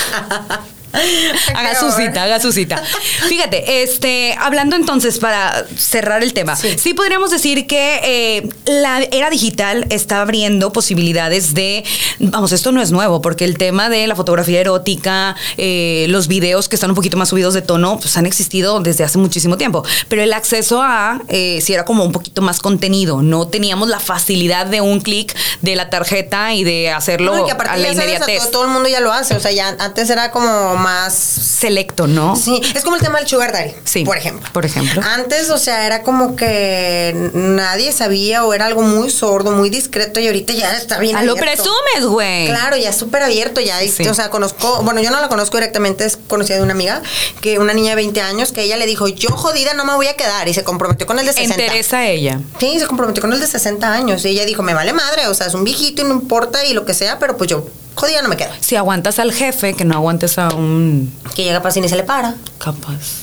Haga 1.55 1.75
su 1.79 1.91
cita, 1.93 2.23
haga 2.25 2.41
su 2.41 2.53
cita. 2.53 2.83
Fíjate, 3.29 3.83
este, 3.83 4.37
hablando 4.39 4.77
entonces 4.77 5.19
para 5.19 5.65
cerrar 5.77 6.23
el 6.23 6.33
tema, 6.33 6.57
sí, 6.57 6.77
Sí. 6.79 6.95
podríamos 6.95 7.31
decir 7.31 7.67
que 7.67 8.01
eh, 8.05 8.49
la 8.67 9.01
era 9.11 9.31
digital 9.31 9.87
está 9.91 10.21
abriendo 10.21 10.73
posibilidades 10.73 11.55
de, 11.55 11.85
vamos, 12.19 12.53
esto 12.53 12.73
no 12.73 12.83
es 12.83 12.91
nuevo, 12.91 13.21
porque 13.23 13.45
el 13.45 13.57
tema 13.59 13.89
de 13.89 14.07
la 14.07 14.15
fotografía 14.17 14.61
erótica, 14.61 15.37
eh, 15.57 16.07
los 16.09 16.29
videos 16.29 16.69
que 16.69 16.77
están 16.77 16.91
un 16.91 16.97
poquito 16.97 17.17
más 17.17 17.31
subidos 17.31 17.55
de 17.55 17.63
tono, 17.63 17.99
pues 17.99 18.17
han 18.17 18.27
existido 18.27 18.81
desde 18.81 19.05
hace 19.05 19.19
muchísimo 19.19 19.57
tiempo. 19.57 19.85
Pero 20.09 20.23
el 20.23 20.33
acceso 20.33 20.83
a, 20.83 21.21
eh, 21.29 21.61
si 21.63 21.73
era 21.75 21.85
como 21.85 22.05
un 22.05 22.13
poquito 22.13 22.43
más 22.43 22.61
contenido, 22.61 23.23
no 23.23 23.49
teníamos 23.49 23.89
la 23.89 24.01
facilidad 24.01 24.67
de 24.67 24.81
un 24.81 25.01
clic 25.01 25.35
de 25.63 25.77
la 25.77 25.91
tarjeta 25.91 26.53
y 26.55 26.65
de 26.65 26.91
hacerlo 26.91 27.35
No, 27.37 27.43
y 27.43 27.47
que 27.47 27.53
aparte 27.53 27.71
a 27.73 27.77
la 27.77 27.93
inmediatez. 27.93 28.41
todo, 28.43 28.51
todo 28.51 28.65
el 28.65 28.71
mundo 28.71 28.89
ya 28.89 29.01
lo 29.01 29.13
hace. 29.13 29.35
O 29.35 29.41
sea, 29.41 29.51
ya 29.53 29.69
antes 29.79 30.11
era 30.11 30.31
como 30.31 30.77
más 30.83 31.15
Selecto, 31.15 32.07
¿no? 32.07 32.37
Sí, 32.37 32.61
es 32.75 32.83
como 32.83 32.97
el 32.97 33.03
tema 33.03 33.19
del 33.19 33.29
sugar 33.29 33.53
daddy, 33.53 33.73
Sí, 33.85 34.05
por 34.05 34.17
ejemplo. 34.17 34.49
por 34.53 34.65
ejemplo. 34.67 35.01
Antes, 35.03 35.49
o 35.51 35.59
sea, 35.59 35.87
era 35.87 36.03
como 36.03 36.37
que 36.37 37.31
nadie 37.35 37.93
sabía 37.93 38.45
o 38.45 38.53
era 38.53 38.67
algo 38.67 38.83
muy 38.83 39.11
sordo, 39.11 39.53
muy 39.53 39.71
discreto 39.71 40.21
y 40.21 40.27
ahorita 40.27 40.53
ya 40.53 40.77
está 40.77 40.99
bien 40.99 41.17
Ah, 41.17 41.23
lo 41.23 41.33
abierto. 41.33 41.53
presumes, 41.63 42.07
güey. 42.11 42.47
Claro, 42.47 42.77
ya 42.77 42.91
es 42.91 42.97
súper 42.97 43.23
abierto, 43.23 43.61
ya, 43.61 43.79
Sí. 43.81 44.07
o 44.09 44.15
sea, 44.15 44.31
conozco, 44.31 44.83
bueno, 44.83 45.01
yo 45.01 45.11
no 45.11 45.21
la 45.21 45.29
conozco 45.29 45.57
directamente, 45.57 46.05
es 46.05 46.17
conocida 46.17 46.57
de 46.57 46.63
una 46.63 46.73
amiga, 46.73 47.03
que 47.41 47.59
una 47.59 47.73
niña 47.75 47.91
de 47.91 47.97
20 47.97 48.21
años, 48.21 48.53
que 48.53 48.63
ella 48.63 48.77
le 48.77 48.87
dijo, 48.87 49.09
yo 49.09 49.31
jodida 49.31 49.75
no 49.75 49.85
me 49.85 49.95
voy 49.95 50.07
a 50.09 50.15
quedar, 50.17 50.49
y 50.49 50.55
se 50.55 50.65
comprometió 50.65 51.07
con 51.07 51.19
el 51.19 51.27
de 51.27 51.33
60. 51.33 51.63
Interesa 51.63 51.99
a 51.99 52.07
ella. 52.07 52.41
Sí, 52.59 52.79
se 52.79 52.87
comprometió 52.87 53.21
con 53.21 53.33
el 53.33 53.41
de 53.41 53.47
60 53.47 53.93
años, 53.93 54.25
y 54.25 54.29
ella 54.29 54.45
dijo, 54.45 54.63
me 54.63 54.75
vale 54.75 54.93
madre, 54.93 55.27
o 55.29 55.35
sea, 55.35 55.47
es 55.47 55.55
un 55.55 55.65
viejito 55.65 56.03
y 56.03 56.05
no 56.05 56.13
importa 56.15 56.65
y 56.65 56.73
lo 56.75 56.85
que 56.85 56.95
sea, 56.95 57.19
pero 57.19 57.37
pues 57.37 57.49
yo, 57.51 57.67
jodida 57.95 58.23
no 58.23 58.29
me 58.29 58.37
quedo. 58.37 58.51
Si 58.61 58.77
aguantas 58.77 59.19
al 59.19 59.33
jefe, 59.33 59.75
que 59.75 59.85
no 59.85 59.95
aguantes 59.95 60.39
a 60.39 60.49
un 60.55 61.13
Que 61.35 61.45
llega 61.45 61.63
para 61.63 61.79
y 61.79 61.89
se 61.89 61.97
le 61.97 62.05
para. 62.05 62.35
capaz. 62.59 63.23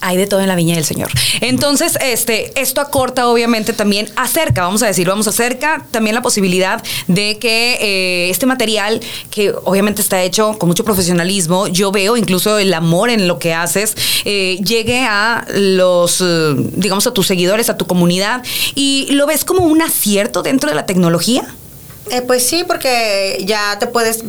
Hay 0.00 0.16
de 0.16 0.26
todo 0.26 0.40
en 0.40 0.48
la 0.48 0.54
viña 0.56 0.74
del 0.74 0.84
Señor. 0.84 1.10
Entonces, 1.40 1.96
este, 2.00 2.60
esto 2.60 2.80
acorta, 2.80 3.28
obviamente, 3.28 3.72
también 3.72 4.08
acerca, 4.14 4.62
vamos 4.62 4.82
a 4.82 4.86
decir, 4.86 5.08
vamos 5.08 5.26
acerca 5.26 5.86
también 5.90 6.14
la 6.14 6.22
posibilidad 6.22 6.82
de 7.08 7.38
que 7.38 7.78
eh, 7.80 8.30
este 8.30 8.46
material, 8.46 9.00
que 9.30 9.54
obviamente 9.64 10.02
está 10.02 10.22
hecho 10.22 10.58
con 10.58 10.68
mucho 10.68 10.84
profesionalismo, 10.84 11.66
yo 11.66 11.90
veo 11.92 12.16
incluso 12.16 12.58
el 12.58 12.74
amor 12.74 13.10
en 13.10 13.26
lo 13.26 13.38
que 13.38 13.54
haces, 13.54 13.96
eh, 14.24 14.58
llegue 14.64 15.04
a 15.04 15.46
los, 15.54 16.20
eh, 16.20 16.54
digamos, 16.74 17.06
a 17.06 17.12
tus 17.12 17.26
seguidores, 17.26 17.70
a 17.70 17.76
tu 17.76 17.86
comunidad, 17.86 18.44
y 18.74 19.08
lo 19.12 19.26
ves 19.26 19.44
como 19.44 19.64
un 19.64 19.80
acierto 19.82 20.42
dentro 20.42 20.68
de 20.68 20.76
la 20.76 20.86
tecnología. 20.86 21.46
Eh, 22.10 22.22
pues 22.22 22.46
sí, 22.46 22.64
porque 22.66 23.42
ya 23.46 23.78
te 23.78 23.86
puedes 23.86 24.20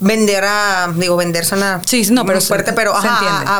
vender 0.00 0.44
a, 0.44 0.92
digo, 0.96 1.16
vender 1.16 1.44
suena 1.44 1.80
Sí, 1.86 2.06
no, 2.10 2.24
pero 2.24 2.40
fuerte, 2.40 2.70
se- 2.70 2.76
pero 2.76 2.92
se 3.00 3.06
ajá, 3.08 3.18
entiende. 3.18 3.50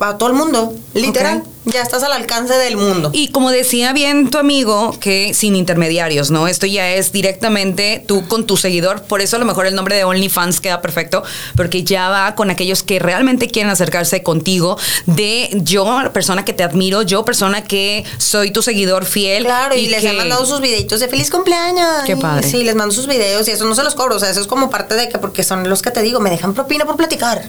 a, 0.00 0.08
a 0.08 0.18
todo 0.18 0.28
el 0.30 0.34
mundo, 0.34 0.74
literal. 0.94 1.42
Ya 1.72 1.82
estás 1.82 2.02
al 2.02 2.12
alcance 2.12 2.54
del 2.54 2.76
mundo. 2.76 3.10
Y 3.12 3.28
como 3.28 3.50
decía 3.50 3.92
bien 3.92 4.30
tu 4.30 4.38
amigo, 4.38 4.96
que 5.00 5.34
sin 5.34 5.54
intermediarios, 5.56 6.30
¿no? 6.30 6.48
Esto 6.48 6.66
ya 6.66 6.90
es 6.94 7.12
directamente 7.12 8.02
tú 8.06 8.26
con 8.26 8.46
tu 8.46 8.56
seguidor. 8.56 9.02
Por 9.02 9.20
eso 9.20 9.36
a 9.36 9.38
lo 9.38 9.44
mejor 9.44 9.66
el 9.66 9.74
nombre 9.74 9.96
de 9.96 10.04
OnlyFans 10.04 10.60
queda 10.60 10.80
perfecto, 10.80 11.22
porque 11.56 11.84
ya 11.84 12.08
va 12.08 12.34
con 12.34 12.50
aquellos 12.50 12.82
que 12.82 12.98
realmente 12.98 13.48
quieren 13.48 13.70
acercarse 13.70 14.22
contigo. 14.22 14.78
De 15.06 15.50
yo, 15.62 16.10
persona 16.12 16.44
que 16.44 16.52
te 16.52 16.62
admiro, 16.64 17.02
yo, 17.02 17.24
persona 17.24 17.62
que 17.64 18.04
soy 18.18 18.50
tu 18.50 18.62
seguidor 18.62 19.04
fiel. 19.04 19.44
Claro, 19.44 19.74
y, 19.76 19.88
les 19.88 20.00
que- 20.02 20.10
he 20.10 20.12
mandado 20.14 20.46
sus 20.46 20.60
videitos 20.60 21.00
de 21.00 21.08
feliz 21.08 21.30
cumpleaños. 21.30 22.04
Qué 22.06 22.16
padre. 22.16 22.48
Sí, 22.48 22.64
les 22.64 22.74
mando 22.76 22.94
sus 22.94 23.06
videos 23.06 23.46
y 23.48 23.50
eso 23.50 23.64
no 23.64 23.74
se 23.74 23.82
los 23.82 23.94
cobro. 23.94 24.16
O 24.16 24.18
sea, 24.18 24.30
eso 24.30 24.40
es 24.40 24.46
como 24.46 24.70
parte 24.70 24.94
de 24.94 25.08
que, 25.08 25.18
porque 25.18 25.42
son 25.44 25.68
los 25.68 25.82
que 25.82 25.90
te 25.90 26.02
digo, 26.02 26.20
me 26.20 26.30
dejan 26.30 26.54
propina 26.54 26.84
por 26.84 26.96
platicar. 26.96 27.42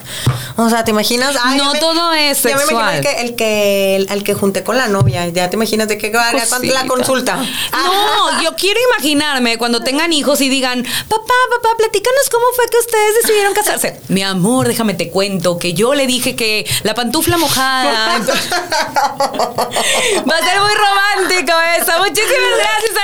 O 0.57 0.69
sea, 0.69 0.83
¿te 0.83 0.91
imaginas? 0.91 1.35
Ay, 1.41 1.57
No 1.57 1.73
me- 1.73 1.79
todo 1.79 2.13
es 2.13 2.41
Ya 2.43 2.55
me 2.57 2.63
imagino 2.63 2.79
sexual. 2.79 2.95
el 2.95 3.01
que, 3.01 3.21
el 3.21 3.35
que, 3.35 3.95
al 4.09 4.23
que 4.23 4.33
junté 4.33 4.63
con 4.63 4.75
la 4.75 4.87
novia. 4.87 5.27
Ya 5.29 5.49
te 5.49 5.55
imaginas 5.55 5.87
de 5.87 5.97
qué 5.97 6.09
va 6.09 6.31
cuánto 6.31 6.73
la 6.73 6.85
consulta. 6.87 7.35
No, 7.35 8.43
yo 8.43 8.55
quiero 8.55 8.79
imaginarme 8.93 9.57
cuando 9.57 9.81
tengan 9.81 10.11
hijos 10.11 10.41
y 10.41 10.49
digan, 10.49 10.83
papá, 11.07 11.33
papá, 11.55 11.69
platícanos 11.77 12.29
cómo 12.29 12.45
fue 12.55 12.65
que 12.69 12.77
ustedes 12.77 13.21
decidieron 13.21 13.53
casarse. 13.53 14.01
Mi 14.07 14.23
amor, 14.23 14.67
déjame 14.67 14.95
te 14.95 15.09
cuento 15.09 15.57
que 15.57 15.73
yo 15.73 15.93
le 15.93 16.07
dije 16.07 16.35
que 16.35 16.69
la 16.83 16.95
pantufla 16.95 17.37
mojada. 17.37 18.19
Va 20.29 20.35
a 20.35 20.43
ser 20.43 20.59
muy 20.59 20.73
romántico 20.73 21.53
eso. 21.77 21.91
Muchísimas 21.99 22.57
gracias 22.57 22.97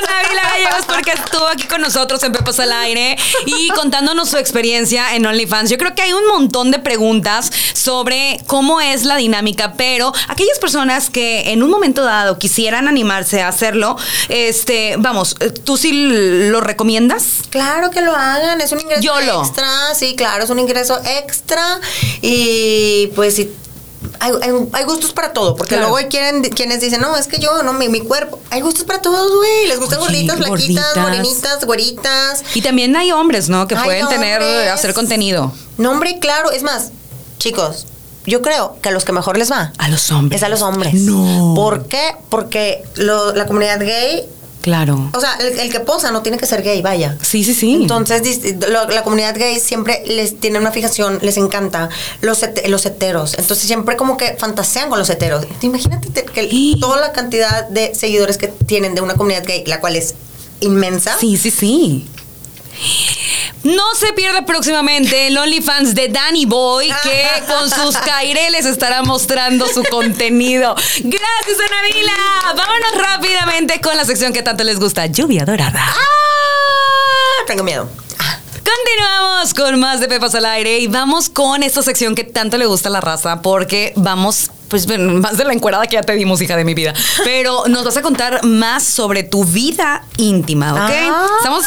porque 0.83 1.11
estuvo 1.11 1.47
aquí 1.47 1.63
con 1.67 1.79
nosotros 1.79 2.21
en 2.23 2.33
Pepas 2.33 2.59
al 2.59 2.73
Aire 2.73 3.17
y 3.45 3.69
contándonos 3.69 4.29
su 4.29 4.37
experiencia 4.37 5.15
en 5.15 5.25
OnlyFans. 5.25 5.69
Yo 5.69 5.77
creo 5.77 5.95
que 5.95 6.01
hay 6.01 6.11
un 6.13 6.27
montón 6.27 6.71
de 6.71 6.79
preguntas 6.79 7.51
sobre 7.73 8.41
cómo 8.47 8.81
es 8.81 9.05
la 9.05 9.15
dinámica, 9.15 9.73
pero 9.77 10.11
aquellas 10.27 10.59
personas 10.59 11.09
que 11.09 11.51
en 11.51 11.63
un 11.63 11.69
momento 11.69 12.03
dado 12.03 12.37
quisieran 12.37 12.87
animarse 12.87 13.41
a 13.41 13.47
hacerlo, 13.47 13.95
este, 14.29 14.95
vamos, 14.97 15.35
¿tú 15.63 15.77
sí 15.77 15.91
lo 15.93 16.59
recomiendas? 16.61 17.25
Claro 17.49 17.91
que 17.91 18.01
lo 18.01 18.15
hagan, 18.15 18.59
es 18.59 18.71
un 18.71 18.81
ingreso 18.81 19.01
YOLO. 19.01 19.43
extra, 19.43 19.95
sí, 19.95 20.15
claro, 20.15 20.43
es 20.43 20.49
un 20.49 20.59
ingreso 20.59 20.99
extra 21.05 21.79
y 22.21 23.07
pues 23.15 23.35
sí. 23.35 23.49
Hay, 24.19 24.31
hay- 24.41 24.67
hay 24.73 24.83
gustos 24.85 25.11
para 25.13 25.33
todo, 25.33 25.55
porque 25.55 25.75
Claro. 25.75 25.89
luego 25.89 25.97
hay 25.97 26.05
quienes 26.07 26.81
dicen, 26.81 27.01
no, 27.01 27.15
es 27.17 27.27
que 27.27 27.39
yo, 27.39 27.63
no, 27.63 27.73
mi, 27.73 27.89
mi 27.89 28.01
cuerpo. 28.01 28.39
Hay 28.49 28.61
gustos 28.61 28.83
para 28.85 29.01
todos, 29.01 29.35
güey. 29.35 29.67
Les 29.67 29.79
gustan 29.79 29.99
Oye, 29.99 30.25
gorditas, 30.27 30.37
flaquitas, 30.37 30.97
morenitas, 30.97 31.65
güeritas. 31.65 32.43
Y 32.53 32.61
también 32.61 32.95
hay 32.95 33.11
hombres, 33.11 33.49
¿no? 33.49 33.67
Que 33.67 33.75
Hay 33.75 33.83
pueden 33.83 34.07
tener, 34.07 34.41
hacer 34.69 34.93
contenido. 34.93 35.51
No, 35.77 35.91
hombre, 35.91 36.19
claro. 36.19 36.51
Es 36.51 36.63
más, 36.63 36.91
chicos, 37.37 37.85
yo 38.25 38.41
creo 38.41 38.77
que 38.81 38.89
a 38.89 38.91
los 38.91 39.05
que 39.05 39.11
mejor 39.11 39.37
les 39.37 39.51
va 39.51 39.71
A 39.77 39.87
los 39.89 40.11
hombres. 40.11 40.39
es 40.41 40.43
a 40.43 40.49
los 40.49 40.61
hombres. 40.61 40.93
No. 40.95 41.53
¿Por 41.55 41.85
qué? 41.87 42.15
Porque 42.29 42.83
lo- 42.95 43.33
la 43.35 43.45
comunidad 43.45 43.79
gay, 43.79 44.25
Claro. 44.65 45.11
o 45.13 45.19
sea, 45.19 45.35
el, 45.39 45.59
el 45.59 45.71
que 45.71 45.79
posa 45.79 46.09
no 46.09 46.23
tiene 46.23 46.39
que 46.39 46.47
ser 46.47 46.63
gay, 46.63 46.81
vaya. 46.81 47.15
Sí, 47.21 47.43
sí, 47.43 47.53
sí. 47.53 47.75
Entonces, 47.75 48.41
lo- 48.67 48.89
la 48.89 49.03
comunidad 49.03 49.37
gay 49.37 49.59
siempre 49.59 50.01
les 50.07 50.39
tiene 50.39 50.57
una 50.57 50.71
fijación, 50.71 51.19
les 51.21 51.37
encanta 51.37 51.89
los, 52.21 52.39
los 52.67 52.85
heteros. 52.87 53.35
Entonces, 53.37 53.67
siempre 53.67 53.95
como 53.95 54.17
que 54.17 54.35
fantasean 54.39 54.89
con 54.89 54.97
los 54.97 55.07
heteros. 55.11 55.45
Imagínate 55.61 56.09
te- 56.09 56.25
que 56.25 56.49
Sí. 56.49 56.77
toda 56.81 56.99
la 56.99 57.11
cantidad 57.11 57.69
de 57.69 57.93
seguidores 57.93 58.37
que 58.39 58.47
tienen 58.47 58.95
de 58.95 59.01
una 59.01 59.13
comunidad 59.13 59.43
gay, 59.45 59.63
la 59.67 59.79
cual 59.79 59.95
es 59.97 60.15
inmensa. 60.61 61.15
Sí, 61.19 61.37
sí, 61.37 61.51
sí. 61.51 62.07
No 63.63 63.95
se 63.95 64.13
pierda 64.13 64.45
próximamente 64.45 65.27
el 65.27 65.37
OnlyFans 65.37 65.95
de 65.95 66.09
Danny 66.09 66.45
Boy, 66.45 66.93
que 67.01 67.27
con 67.47 67.69
sus 67.69 67.97
caireles 67.97 68.65
estará 68.65 69.01
mostrando 69.01 69.67
su 69.67 69.83
contenido. 69.85 70.75
Gracias, 70.75 71.57
Ana 71.59 71.81
Vila. 71.91 72.13
Vámonos 72.55 72.95
rápidamente 72.95 73.81
con 73.81 73.97
la 73.97 74.05
sección 74.05 74.33
que 74.33 74.43
tanto 74.43 74.63
les 74.63 74.79
gusta, 74.79 75.07
Lluvia 75.07 75.45
Dorada. 75.45 75.83
¡Ah! 75.83 77.43
Tengo 77.47 77.63
miedo. 77.63 77.89
Continuamos 78.65 79.53
con 79.53 79.79
más 79.79 79.99
de 79.99 80.07
Pepas 80.07 80.33
al 80.33 80.45
aire 80.45 80.79
y 80.79 80.87
vamos 80.87 81.29
con 81.29 81.61
esta 81.61 81.83
sección 81.83 82.15
que 82.15 82.23
tanto 82.23 82.57
le 82.57 82.65
gusta 82.65 82.89
a 82.89 82.91
la 82.91 82.99
raza 82.99 83.43
porque 83.43 83.93
vamos, 83.95 84.49
pues 84.69 84.87
bueno, 84.87 85.13
más 85.13 85.37
de 85.37 85.45
la 85.45 85.53
encuerada 85.53 85.85
que 85.85 85.93
ya 85.93 86.01
te 86.01 86.13
dimos, 86.13 86.41
hija 86.41 86.57
de 86.57 86.65
mi 86.65 86.73
vida. 86.73 86.91
Pero 87.23 87.65
nos 87.67 87.83
vas 87.85 87.95
a 87.97 88.01
contar 88.01 88.43
más 88.43 88.83
sobre 88.83 89.21
tu 89.21 89.45
vida 89.45 90.03
íntima, 90.17 90.73
¿ok? 90.73 90.79
Ah. 90.81 91.27
Estamos 91.37 91.63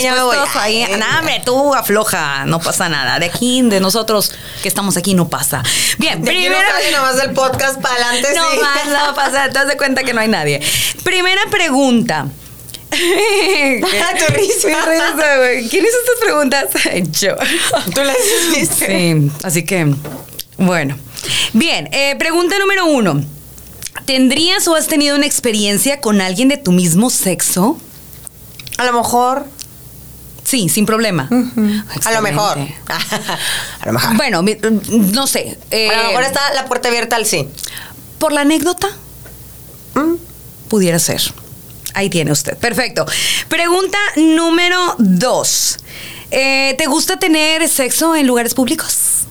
Ya 0.00 0.14
me 0.14 0.22
voy. 0.22 0.36
dispuestos 0.36 0.62
ahí. 0.62 0.86
Hombre, 1.18 1.42
tú 1.44 1.74
afloja, 1.74 2.44
no 2.46 2.60
pasa 2.60 2.88
nada. 2.88 3.18
De 3.18 3.26
aquí, 3.26 3.62
de 3.62 3.80
nosotros 3.80 4.32
que 4.62 4.68
estamos 4.68 4.96
aquí, 4.96 5.14
no 5.14 5.28
pasa. 5.28 5.64
Bien, 5.98 6.22
De 6.22 6.30
aquí 6.30 6.48
no 6.92 6.98
nomás 7.00 7.16
del 7.16 7.32
podcast 7.32 7.80
para 7.80 7.94
adelante, 7.96 8.28
no 8.36 8.50
sí. 8.52 8.58
más, 8.60 9.06
no 9.08 9.14
pasa. 9.16 9.48
Te 9.48 9.58
das 9.58 9.66
de 9.66 9.76
cuenta 9.76 10.04
que 10.04 10.12
no 10.14 10.20
hay 10.20 10.28
nadie. 10.28 10.60
Primera 11.02 11.42
pregunta. 11.50 12.26
Tu 12.90 14.34
risa. 14.34 14.68
Mi 14.68 14.74
risa, 14.74 15.36
güey. 15.38 15.68
¿Quién 15.68 15.84
hizo 15.84 15.96
estas 16.04 16.20
preguntas? 16.22 16.66
Yo. 17.20 17.36
Tú 17.94 18.02
las 18.02 18.16
hiciste. 18.52 18.86
Sí, 18.86 19.30
así 19.42 19.64
que, 19.64 19.94
bueno. 20.58 20.96
Bien, 21.52 21.88
eh, 21.92 22.16
pregunta 22.18 22.58
número 22.58 22.86
uno. 22.86 23.22
¿Tendrías 24.06 24.66
o 24.68 24.74
has 24.74 24.86
tenido 24.86 25.16
una 25.16 25.26
experiencia 25.26 26.00
con 26.00 26.20
alguien 26.20 26.48
de 26.48 26.56
tu 26.56 26.72
mismo 26.72 27.10
sexo? 27.10 27.78
A 28.78 28.84
lo 28.84 28.92
mejor. 28.92 29.46
Sí, 30.44 30.68
sin 30.68 30.84
problema. 30.84 31.28
A 32.04 32.12
lo 32.12 32.22
mejor. 32.22 32.58
A 32.88 33.86
lo 33.86 33.92
mejor. 33.92 34.16
Bueno, 34.16 34.42
mi- 34.42 34.56
no 34.90 35.26
sé. 35.28 35.58
eh, 35.70 35.88
a 35.90 36.02
lo 36.02 36.08
mejor 36.08 36.24
está 36.24 36.52
la 36.54 36.64
puerta 36.66 36.88
abierta 36.88 37.14
al 37.16 37.24
sí. 37.26 37.46
Por 38.18 38.32
la 38.32 38.40
anécdota, 38.40 38.88
Mm. 39.94 40.14
pudiera 40.68 40.98
ser. 40.98 41.20
Ahí 41.94 42.10
tiene 42.10 42.32
usted. 42.32 42.56
Perfecto. 42.56 43.06
Pregunta 43.48 43.98
número 44.16 44.94
dos. 44.98 45.78
Eh, 46.30 46.74
¿Te 46.78 46.86
gusta 46.86 47.18
tener 47.18 47.68
sexo 47.68 48.14
en 48.14 48.26
lugares 48.26 48.54
públicos? 48.54 49.26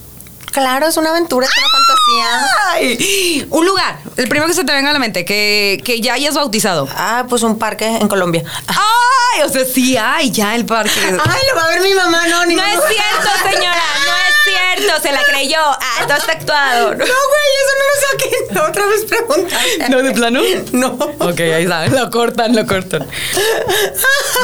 Claro, 0.52 0.88
es 0.88 0.98
una 0.98 1.12
aventura, 1.12 1.48
es 1.48 1.54
una 1.58 1.68
fantasía. 1.70 2.48
Ay, 2.72 3.48
un 3.50 3.66
lugar, 3.66 4.00
el 4.18 4.28
primero 4.28 4.48
que 4.48 4.56
se 4.56 4.64
te 4.64 4.72
venga 4.72 4.90
a 4.90 4.94
la 4.94 5.00
mente, 5.00 5.24
que, 5.26 5.82
que 5.84 6.02
ya 6.02 6.14
hayas 6.14 6.34
bautizado. 6.36 6.88
Ah, 6.96 7.26
pues 7.30 7.44
un 7.44 7.60
parque 7.60 7.86
en 7.86 8.08
Colombia. 8.08 8.44
Ay, 8.68 9.44
o 9.44 9.50
sea, 9.50 9.64
sí 9.66 9.96
hay 9.98 10.32
ya 10.32 10.56
el 10.56 10.66
parque. 10.66 10.92
Ay, 11.06 11.42
lo 11.50 11.56
va 11.56 11.66
a 11.66 11.70
ver 11.70 11.82
mi 11.82 11.94
mamá, 11.94 12.28
no, 12.28 12.46
ni 12.46 12.56
No 12.56 12.64
es 12.64 12.80
cierto, 12.88 13.50
señora, 13.50 13.84
no 14.06 14.12
es 14.16 14.36
cierto, 14.78 15.02
se 15.02 15.12
la 15.12 15.24
creyó. 15.24 15.60
Ah, 15.62 16.06
todo 16.08 16.18
está 16.18 16.32
actuado. 16.32 16.90
No, 16.92 17.06
güey, 17.06 17.50
eso 17.60 17.74
no 17.78 17.86
lo 17.86 18.02
saquen. 18.10 18.58
Otra 18.70 18.86
vez 18.88 19.06
pregunta. 19.06 19.58
¿No, 19.90 20.02
de 20.02 20.12
plano? 20.12 20.42
No. 20.72 20.88
Ok, 21.20 21.40
ahí 21.40 21.64
está, 21.64 21.88
lo 21.88 22.10
cortan, 22.10 22.56
lo 22.56 22.66
cortan. 22.66 23.08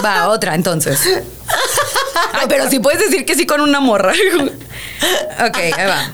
Va, 0.04 0.28
otra 0.30 0.56
entonces. 0.56 1.00
Ay, 2.34 2.48
pero 2.50 2.70
sí 2.70 2.80
puedes 2.80 3.00
decir 3.00 3.26
que 3.26 3.36
sí 3.36 3.46
con 3.46 3.62
una 3.62 3.80
morra. 3.80 4.14
Ok, 5.48 5.58
ahí 5.58 5.88
va. 5.88 6.12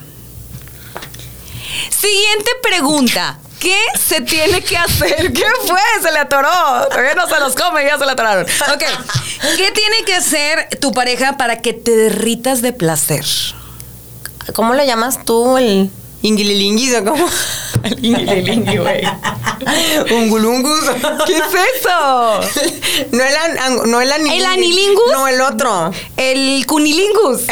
Siguiente 1.90 2.52
pregunta. 2.64 3.38
¿Qué 3.60 3.78
se 4.00 4.22
tiene 4.22 4.64
que 4.64 4.76
hacer? 4.76 5.32
¿Qué 5.34 5.46
fue? 5.68 5.80
Se 6.02 6.12
le 6.12 6.18
atoró. 6.18 6.50
Todavía 6.90 7.14
no 7.14 7.28
se 7.28 7.40
los 7.40 7.54
come, 7.54 7.86
ya 7.86 8.00
se 8.00 8.06
le 8.06 8.12
atoraron. 8.12 8.44
Ok. 8.44 8.84
¿Qué 9.56 9.72
tiene 9.72 10.04
que 10.04 10.16
hacer 10.16 10.68
tu 10.80 10.92
pareja 10.92 11.38
para 11.38 11.62
que 11.62 11.74
te 11.74 11.96
derritas 11.96 12.64
de 12.64 12.74
placer? 12.74 13.24
¿Cómo 14.56 14.74
le 14.74 14.88
llamas 14.88 15.24
tú 15.26 15.60
el 15.60 15.92
inguililinguis 16.24 16.96
o 16.96 17.04
cómo? 17.06 17.30
El 18.02 18.80
güey. 18.80 19.02
Ungulungus. 20.12 20.82
¿Qué 21.26 21.34
es 21.38 21.44
eso? 21.80 22.42
No 23.12 23.24
el, 23.24 23.36
an- 23.36 23.90
no 23.90 24.02
el 24.02 24.12
anilingus. 24.12 24.38
¿El 24.40 24.46
anilingus? 24.46 25.12
No, 25.12 25.28
el 25.28 25.42
otro. 25.42 25.92
El 26.18 26.66
cunilingus. 26.68 27.42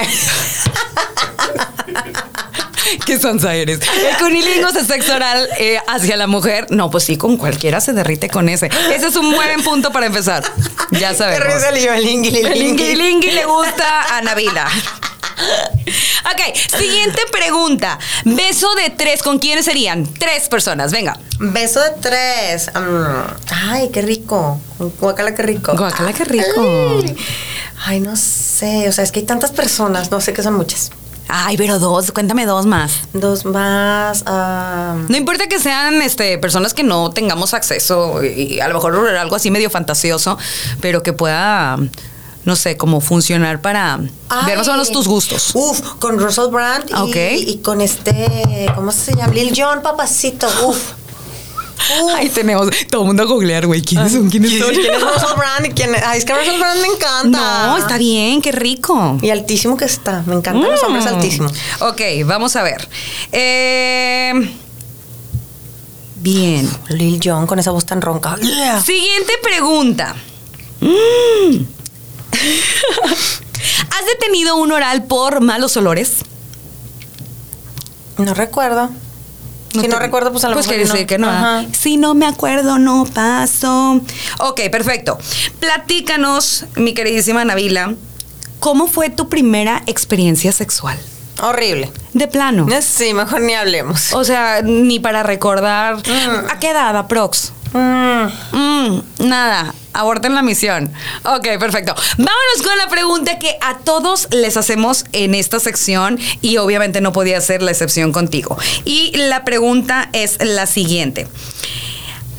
¿Qué 3.05 3.19
sonsa 3.19 3.53
eres? 3.55 3.79
El 3.81 4.17
cunilingus 4.17 4.75
es 4.75 4.87
sexo 4.87 5.15
oral 5.15 5.47
eh, 5.59 5.79
hacia 5.87 6.17
la 6.17 6.27
mujer. 6.27 6.67
No, 6.69 6.89
pues 6.89 7.03
sí, 7.03 7.17
con 7.17 7.37
cualquiera 7.37 7.79
se 7.81 7.93
derrite 7.93 8.29
con 8.29 8.49
ese. 8.49 8.69
Ese 8.93 9.07
es 9.07 9.15
un 9.15 9.31
buen 9.31 9.61
punto 9.63 9.91
para 9.91 10.07
empezar. 10.07 10.43
Ya 10.91 11.09
Qué 11.11 11.15
sabemos. 11.17 11.53
risa 11.53 11.71
le 11.71 11.79
dio 11.81 11.93
el 11.93 11.99
El 12.03 12.09
inguililingui. 12.09 12.65
ingilingui 12.83 13.31
le 13.31 13.45
gusta 13.45 14.17
a 14.17 14.21
Navila. 14.21 14.67
ok, 16.31 16.55
siguiente 16.77 17.21
pregunta. 17.31 17.97
Beso 18.25 18.73
de 18.75 18.89
tres, 18.91 19.21
¿con 19.23 19.39
quiénes 19.39 19.65
serían? 19.65 20.05
Tres 20.05 20.47
personas, 20.49 20.91
venga. 20.91 21.17
Beso 21.39 21.79
de 21.81 21.89
tres. 22.01 22.69
Mm, 22.73 23.69
ay, 23.69 23.89
qué 23.91 24.01
rico. 24.01 24.59
Guacala, 24.99 25.33
qué 25.35 25.43
rico. 25.43 25.73
Guacala, 25.75 26.13
qué 26.13 26.25
rico. 26.25 26.61
Ay, 27.03 27.15
ay, 27.85 27.99
no 27.99 28.15
sé. 28.15 28.87
O 28.89 28.91
sea, 28.91 29.03
es 29.03 29.11
que 29.11 29.19
hay 29.19 29.25
tantas 29.25 29.51
personas. 29.51 30.11
No 30.11 30.21
sé 30.21 30.33
que 30.33 30.43
son 30.43 30.55
muchas. 30.55 30.91
Ay, 31.31 31.57
pero 31.57 31.77
dos, 31.77 32.11
cuéntame 32.11 32.47
dos 32.47 32.65
más. 32.65 33.01
Dos 33.13 33.45
más. 33.45 34.23
ah, 34.25 34.95
No 35.07 35.15
importa 35.15 35.45
que 35.47 35.59
sean 35.59 36.01
este, 36.01 36.39
personas 36.39 36.73
que 36.73 36.81
no 36.83 37.11
tengamos 37.11 37.53
acceso 37.53 38.23
y 38.23 38.59
a 38.59 38.67
lo 38.67 38.73
mejor 38.73 39.07
algo 39.15 39.35
así 39.35 39.51
medio 39.51 39.69
fantasioso, 39.69 40.39
pero 40.81 41.03
que 41.03 41.13
pueda, 41.13 41.77
no 42.49 42.55
sé, 42.57 42.75
como 42.75 42.99
funcionar 42.99 43.61
para 43.61 43.97
ver 44.45 44.57
más 44.57 44.67
o 44.67 44.71
menos 44.71 44.91
tus 44.91 45.07
gustos. 45.07 45.51
Uf, 45.53 45.79
con 45.99 46.19
Russell 46.19 46.47
Brand 46.51 46.89
y, 46.89 46.93
Ok. 46.93 47.15
y 47.47 47.57
con 47.59 47.79
este. 47.79 48.65
¿Cómo 48.75 48.91
se 48.91 49.15
llama? 49.15 49.33
Lil 49.33 49.53
Jon, 49.55 49.81
papacito. 49.81 50.47
Uf. 50.67 50.77
Uf. 52.03 52.13
Ahí 52.15 52.27
tenemos 52.29 52.67
todo 52.91 53.01
el 53.01 53.07
mundo 53.07 53.23
a 53.23 53.25
googlear, 53.25 53.65
güey. 53.65 53.81
¿Quiénes 53.81 54.11
son? 54.11 54.29
¿Quiénes 54.29 54.59
son? 54.59 54.69
¿Quién 54.73 54.93
es 54.93 55.01
Russell 55.01 55.37
Brand? 55.37 55.65
y 55.65 55.69
quién 55.69 55.95
es- 55.95 56.03
Ay, 56.05 56.17
es 56.19 56.25
que 56.25 56.33
Russell 56.33 56.59
Brand 56.59 56.81
me 56.81 56.87
encanta. 56.87 57.67
No, 57.67 57.77
está 57.77 57.97
bien, 57.97 58.41
qué 58.41 58.51
rico. 58.51 59.17
Y 59.21 59.29
altísimo 59.29 59.77
que 59.77 59.85
está. 59.85 60.21
Me 60.25 60.35
encantan 60.35 60.69
los 60.69 60.83
hombres 60.83 61.05
Mm. 61.05 61.07
altísimos. 61.07 61.53
Ok, 61.79 62.01
vamos 62.25 62.55
a 62.57 62.63
ver. 62.63 62.87
Eh, 63.31 64.33
bien. 66.17 66.69
Lil 66.89 67.19
Jon 67.23 67.47
con 67.47 67.59
esa 67.59 67.71
voz 67.71 67.85
tan 67.85 68.01
ronca. 68.01 68.35
Yeah. 68.37 68.81
Siguiente 68.81 69.33
pregunta. 69.41 70.15
Mm. 70.81 71.63
¿Has 73.91 74.05
detenido 74.07 74.55
un 74.57 74.71
oral 74.71 75.03
por 75.03 75.41
malos 75.41 75.75
olores? 75.77 76.17
No 78.17 78.33
recuerdo. 78.33 78.89
si 79.71 79.87
no 79.87 79.99
recuerdo, 79.99 80.31
pues 80.31 80.43
a 80.43 80.49
lo 80.49 80.55
pues 80.55 80.67
mejor. 80.67 80.75
quiere 80.75 80.83
y 80.83 80.87
no. 80.87 80.93
decir 80.93 81.07
que 81.07 81.17
no. 81.17 81.29
Ajá. 81.29 81.65
Si 81.77 81.97
no 81.97 82.13
me 82.13 82.25
acuerdo, 82.25 82.77
no 82.79 83.05
paso. 83.05 84.01
Ok, 84.39 84.61
perfecto. 84.71 85.17
Platícanos, 85.59 86.65
mi 86.75 86.93
queridísima 86.93 87.45
Navila, 87.45 87.95
¿cómo 88.59 88.87
fue 88.87 89.09
tu 89.09 89.29
primera 89.29 89.83
experiencia 89.85 90.51
sexual? 90.51 90.99
Horrible. 91.41 91.91
De 92.13 92.27
plano. 92.27 92.67
Sí, 92.81 93.13
mejor 93.13 93.41
ni 93.41 93.53
hablemos. 93.53 94.11
O 94.13 94.25
sea, 94.25 94.61
ni 94.61 94.99
para 94.99 95.23
recordar. 95.23 95.95
Mm. 95.95 96.49
¿A 96.51 96.59
qué 96.59 96.71
edad, 96.71 96.95
aprox? 96.97 97.53
Mm. 97.73 98.09
Mm, 98.51 99.01
nada, 99.27 99.73
aborten 99.93 100.35
la 100.35 100.41
misión. 100.41 100.91
Ok, 101.23 101.47
perfecto. 101.59 101.93
Vámonos 102.17 102.61
con 102.63 102.77
la 102.77 102.87
pregunta 102.87 103.39
que 103.39 103.57
a 103.61 103.77
todos 103.79 104.27
les 104.31 104.57
hacemos 104.57 105.05
en 105.11 105.35
esta 105.35 105.59
sección 105.59 106.19
y 106.41 106.57
obviamente 106.57 107.01
no 107.01 107.11
podía 107.11 107.39
ser 107.41 107.61
la 107.61 107.71
excepción 107.71 108.11
contigo. 108.11 108.57
Y 108.85 109.15
la 109.15 109.43
pregunta 109.43 110.09
es 110.13 110.37
la 110.43 110.65
siguiente. 110.65 111.27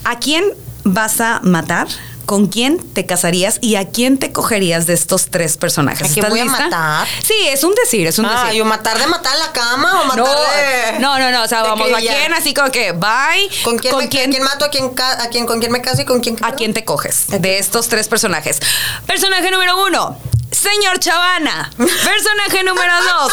¿A 0.04 0.18
quién 0.18 0.44
vas 0.84 1.20
a 1.20 1.40
matar? 1.42 1.88
¿Con 2.30 2.46
quién 2.46 2.78
te 2.78 3.06
casarías 3.06 3.58
y 3.60 3.74
a 3.74 3.88
quién 3.88 4.16
te 4.16 4.30
cogerías 4.30 4.86
de 4.86 4.92
estos 4.94 5.26
tres 5.30 5.56
personajes? 5.56 6.08
¿A 6.08 6.14
quién 6.14 6.24
¿Estás 6.26 6.30
voy 6.30 6.38
a 6.38 6.44
matar? 6.44 7.08
Sí, 7.24 7.34
es 7.48 7.64
un 7.64 7.74
decir, 7.74 8.06
es 8.06 8.20
un 8.20 8.26
Ah, 8.26 8.44
decir. 8.44 8.58
¿y 8.58 8.60
o 8.60 8.64
matar 8.64 8.96
de 9.00 9.06
matar 9.08 9.32
en 9.34 9.40
la 9.40 9.50
cama 9.52 10.00
o 10.00 10.04
matar 10.04 10.18
No, 10.24 10.30
de.? 10.30 10.98
no, 11.00 11.18
no, 11.18 11.32
no, 11.32 11.42
o 11.42 11.48
sea, 11.48 11.62
vamos, 11.64 11.88
¿a 11.92 11.96
quién? 11.98 12.32
Así 12.32 12.54
como 12.54 12.70
que, 12.70 12.92
bye. 12.92 13.50
¿Con 13.64 13.78
quién, 13.80 13.96
me- 13.98 14.04
a 14.04 14.08
quién 14.08 14.42
mato? 14.44 14.64
¿A 14.64 14.68
quién, 14.70 14.92
a 14.96 15.26
quién, 15.28 15.44
¿Con 15.44 15.58
quién 15.58 15.72
me 15.72 15.82
caso 15.82 16.02
y 16.02 16.04
con 16.04 16.20
quién 16.20 16.36
¿A 16.44 16.52
quién 16.52 16.72
te 16.72 16.84
coges? 16.84 17.24
De 17.28 17.58
estos 17.58 17.88
tres 17.88 18.06
personajes. 18.06 18.60
Personaje 19.06 19.50
número 19.50 19.84
uno. 19.84 20.16
Señor 20.50 20.98
Chavana. 20.98 21.70
Personaje 21.76 22.64
número 22.64 22.92
dos. 23.02 23.32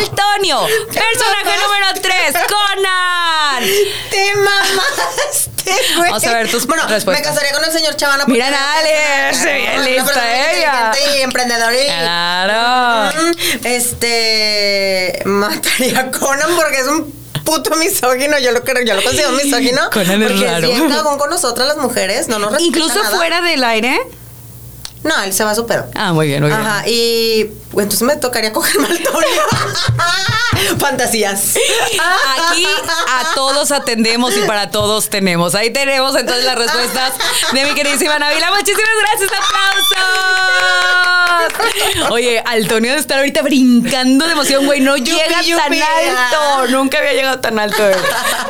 Antonio. 0.00 0.66
Personaje 0.86 1.58
número 1.62 1.86
tres. 2.02 2.34
Conan. 2.48 3.64
Te 4.10 4.34
mamaste, 4.34 5.72
güey. 5.96 6.10
Vamos 6.10 6.26
a 6.26 6.32
ver 6.34 6.50
tus 6.50 6.66
Bueno, 6.66 6.86
respuestas. 6.88 7.24
me 7.24 7.30
casaría 7.34 7.52
con 7.52 7.64
el 7.64 7.72
señor 7.72 7.96
Chavana. 7.96 8.24
porque 8.24 8.42
Mira, 8.42 8.50
parece 8.74 9.42
se 9.42 9.62
una 9.74 9.84
lista 9.84 10.52
ella. 10.52 10.92
Y 11.16 11.22
emprendedor 11.22 11.72
y... 11.74 11.86
Claro. 11.86 13.12
Mm, 13.22 13.66
Este... 13.66 15.22
Mataría 15.26 16.00
a 16.00 16.10
Conan 16.10 16.56
porque 16.56 16.80
es 16.80 16.86
un 16.86 17.12
puto 17.44 17.76
misógino. 17.76 18.38
Yo 18.38 18.52
lo 18.52 18.64
creo, 18.64 18.82
yo 18.84 18.94
lo 18.94 19.02
considero 19.02 19.32
misógino. 19.32 19.90
Conan 19.90 20.22
es 20.22 20.32
porque 20.32 20.46
raro. 20.50 20.66
bien 20.68 20.88
cagón 20.88 21.18
con 21.18 21.30
nosotras 21.30 21.68
las 21.68 21.76
mujeres. 21.76 22.28
No 22.28 22.38
nos 22.38 22.58
Incluso 22.60 23.02
nada. 23.02 23.16
fuera 23.16 23.40
del 23.42 23.62
aire. 23.64 24.00
No, 25.04 25.22
él 25.22 25.32
se 25.32 25.44
va 25.44 25.50
a 25.52 25.54
su 25.54 25.66
pedo. 25.66 25.86
Ah, 25.94 26.12
muy 26.12 26.26
bien, 26.26 26.40
muy 26.40 26.50
bien. 26.50 26.60
Ajá, 26.60 26.88
y 26.88 27.50
entonces 27.80 28.02
me 28.02 28.16
tocaría 28.16 28.52
coger 28.52 28.78
mal 28.80 28.98
Fantasías. 30.78 31.56
Aquí 31.56 32.66
a 32.66 33.34
todos 33.34 33.70
atendemos 33.72 34.36
y 34.36 34.40
para 34.42 34.70
todos 34.70 35.08
tenemos. 35.10 35.54
Ahí 35.54 35.70
tenemos 35.70 36.16
entonces 36.16 36.44
las 36.44 36.56
respuestas 36.56 37.12
de 37.52 37.64
mi 37.64 37.74
queridísima 37.74 38.18
Navila. 38.18 38.50
Muchísimas 38.50 38.94
gracias, 39.00 39.30
aplausos. 39.32 39.94
Oye, 42.10 42.42
Antonio 42.44 42.92
de 42.92 42.98
estar 42.98 43.18
ahorita 43.18 43.42
brincando 43.42 44.26
de 44.26 44.32
emoción, 44.32 44.66
güey. 44.66 44.80
No 44.80 44.96
llega 44.96 45.26
tan 45.28 45.44
yupi. 45.44 45.80
alto. 45.80 46.68
Nunca 46.68 46.98
había 46.98 47.12
llegado 47.12 47.40
tan 47.40 47.58
alto. 47.58 47.82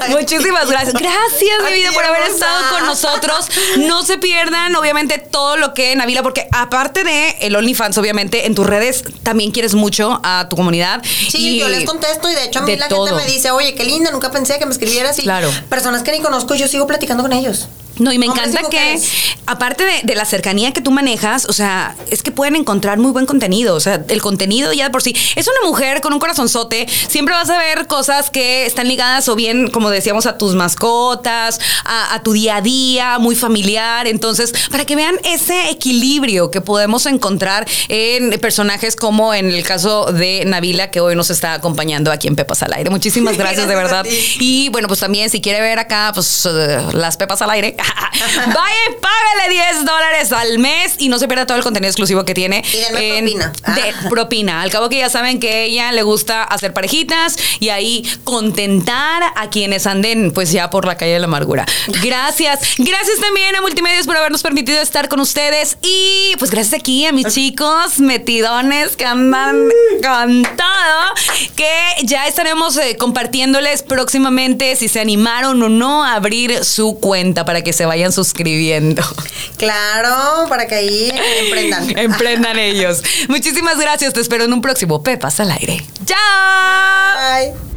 Muchísimas 0.09 0.69
gracias. 0.69 0.95
Gracias, 0.95 1.63
mi 1.65 1.75
vida, 1.75 1.93
por 1.93 2.05
haber 2.05 2.23
estado 2.23 2.71
con 2.71 2.87
nosotros. 2.87 3.49
No 3.79 4.05
se 4.05 4.19
pierdan, 4.19 4.75
obviamente, 4.77 5.19
todo 5.19 5.57
lo 5.57 5.75
que 5.75 5.95
Navila, 5.97 6.23
porque 6.23 6.49
aparte 6.53 7.05
de 7.05 7.37
el 7.41 7.57
OnlyFans, 7.57 7.99
obviamente, 7.99 8.47
en 8.47 8.55
tus 8.55 8.67
redes 8.67 9.05
también 9.23 9.51
quieres 9.51 9.75
mucho 9.75 10.21
a 10.23 10.47
tu 10.51 10.57
comunidad. 10.57 11.03
Sí, 11.31 11.55
Y 11.57 11.59
yo 11.59 11.69
les 11.69 11.85
contesto 11.85 12.31
y 12.31 12.35
de 12.35 12.45
hecho 12.45 12.59
a 12.59 12.63
mí 12.63 12.73
de 12.73 12.79
la 12.79 12.89
todo. 12.89 13.07
gente 13.07 13.25
me 13.25 13.31
dice, 13.33 13.51
oye, 13.51 13.75
qué 13.75 13.85
linda, 13.85 14.11
nunca 14.11 14.31
pensé 14.31 14.59
que 14.59 14.67
me 14.67 14.73
escribieras 14.73 15.19
y 15.19 15.23
Claro. 15.23 15.51
personas 15.69 16.03
que 16.03 16.13
ni 16.13 16.21
conozco, 16.21 16.55
yo 16.55 16.69
sigo 16.69 16.87
platicando 16.87 17.23
con 17.23 17.33
ellos. 17.33 17.69
No, 17.99 18.13
y 18.13 18.19
me 18.19 18.29
Hombres 18.29 18.47
y 18.47 18.57
encanta 18.57 18.71
que, 18.71 19.01
aparte 19.47 19.85
de, 19.85 20.03
de 20.03 20.15
la 20.15 20.25
cercanía 20.25 20.73
que 20.73 20.81
tú 20.81 20.91
manejas, 20.91 21.47
o 21.47 21.53
sea, 21.53 21.97
es 22.11 22.23
que 22.23 22.33
pueden 22.33 22.57
encontrar 22.57 22.99
muy 22.99 23.13
buen 23.13 23.27
contenido. 23.27 23.75
O 23.75 23.81
sea, 23.81 24.05
el 24.09 24.21
contenido 24.21 24.73
ya 24.73 24.85
de 24.85 24.91
por 24.91 25.03
sí. 25.03 25.15
Es 25.37 25.47
una 25.47 25.69
mujer 25.69 26.01
con 26.01 26.13
un 26.13 26.19
corazonzote. 26.19 26.87
Siempre 27.09 27.35
vas 27.35 27.51
a 27.51 27.59
ver 27.59 27.87
cosas 27.87 28.31
que 28.31 28.67
están 28.67 28.89
ligadas, 28.89 29.29
o 29.29 29.37
bien, 29.37 29.71
como 29.71 29.91
decíamos, 29.91 30.27
a 30.27 30.39
tus 30.39 30.55
mascotas, 30.55 31.61
a, 31.85 32.15
a 32.15 32.23
tu 32.23 32.33
día 32.33 32.57
a 32.57 32.61
día, 32.61 33.19
muy 33.19 33.37
familiar. 33.37 34.07
Entonces, 34.07 34.53
para 34.71 34.85
que 34.85 34.97
vean 34.97 35.15
ese 35.25 35.71
equilibrio 35.71 36.51
que 36.51 36.61
podemos 36.61 37.07
encontrar 37.07 37.67
en 37.89 38.39
personajes 38.41 38.97
como 38.97 39.35
en 39.35 39.53
el 39.53 39.65
caso 39.65 40.07
de 40.07 40.45
Navila, 40.47 40.91
que 40.91 41.01
hoy 41.01 41.15
nos 41.15 41.31
está 41.31 41.55
acompañando 41.55 42.11
aquí 42.11 42.29
en 42.29 42.37
Pepas 42.37 42.63
al 42.63 42.73
Aire. 42.73 42.91
Muchísimas 42.91 43.37
gracias, 43.39 43.69
de 43.69 43.75
Gracias 43.75 43.85
verdad. 43.85 44.07
Y 44.41 44.69
bueno, 44.71 44.89
pues 44.89 45.01
también 45.01 45.31
si 45.31 45.41
quiere 45.41 45.61
ver 45.61 45.79
acá, 45.79 46.11
pues 46.15 46.47
eh, 46.47 46.81
las 46.93 47.17
pepas 47.17 47.43
al 47.43 47.51
aire, 47.51 47.77
vaya 48.47 48.75
y 48.91 48.93
págale 49.01 49.49
10 49.51 49.85
dólares 49.85 50.33
al 50.33 50.59
mes 50.59 50.95
y 50.99 51.09
no 51.09 51.19
se 51.19 51.27
pierda 51.29 51.47
todo 51.47 51.57
el 51.59 51.63
contenido 51.65 51.89
exclusivo 51.91 52.25
que 52.25 52.35
tiene. 52.35 52.63
Y 52.73 52.77
denme 52.79 53.13
propina. 53.19 53.53
De 53.75 53.91
Ah. 53.91 54.09
propina. 54.09 54.63
Al 54.63 54.71
cabo 54.71 54.89
que 54.89 54.99
ya 54.99 55.11
saben 55.11 55.41
que 55.41 55.65
ella 55.65 55.93
le 55.93 56.03
gusta 56.03 56.43
hacer 56.45 56.73
parejitas 56.73 57.37
y 57.61 57.69
ahí 57.69 58.05
contentar 58.25 59.23
a 59.37 59.51
quienes 59.51 59.87
anden 59.87 60.33
pues 60.33 60.51
ya 60.53 60.71
por 60.71 60.87
la 60.87 60.97
calle 60.97 61.13
de 61.15 61.19
la 61.19 61.27
amargura. 61.27 61.67
Gracias. 62.03 62.61
Gracias 62.79 63.21
también 63.21 63.55
a 63.57 63.61
Multimedios 63.61 64.07
por 64.07 64.17
habernos 64.17 64.43
permitido 64.43 64.81
estar 64.81 65.09
con 65.09 65.21
ustedes 65.21 65.77
y 65.83 66.33
pues 66.39 66.51
gracias 66.51 66.81
aquí 66.81 67.07
a 67.07 67.13
mis 67.13 67.27
chicos 67.35 67.99
metidones 67.99 68.97
que 68.97 69.05
andan 69.05 69.57
con 70.03 70.43
todo, 70.43 71.51
que 71.57 71.71
ya 72.05 72.27
estaremos 72.27 72.77
eh, 72.77 72.97
compartiéndoles 72.97 73.83
próximamente 73.83 74.77
si 74.77 74.89
se 74.89 75.01
animaron 75.01 75.63
o 75.63 75.69
no 75.69 76.05
a 76.05 76.15
abrir 76.15 76.65
su 76.65 76.99
cuenta 77.01 77.45
para 77.45 77.63
que 77.63 77.73
se 77.75 77.87
vayan 77.87 78.13
suscribiendo. 78.13 79.03
Claro, 79.57 80.49
para 80.49 80.67
que 80.67 80.75
ahí 80.77 81.13
emprendan. 81.45 81.99
Emprendan 81.99 82.59
ellos. 82.59 83.03
Muchísimas 83.29 83.79
gracias. 83.79 84.13
Te 84.13 84.21
espero 84.21 84.45
en 84.45 84.53
un 84.53 84.61
próximo 84.61 85.03
Pepas 85.03 85.41
al 85.41 85.51
aire. 85.51 85.85
¡Chao! 86.05 86.19
Bye. 87.17 87.75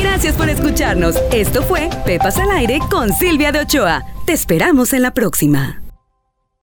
Gracias 0.00 0.34
por 0.34 0.48
escucharnos. 0.48 1.16
Esto 1.32 1.62
fue 1.62 1.90
Pepas 2.04 2.38
al 2.38 2.50
Aire 2.50 2.78
con 2.90 3.12
Silvia 3.12 3.52
de 3.52 3.60
Ochoa. 3.60 4.04
Te 4.26 4.32
esperamos 4.32 4.92
en 4.92 5.02
la 5.02 5.12
próxima. 5.12 5.79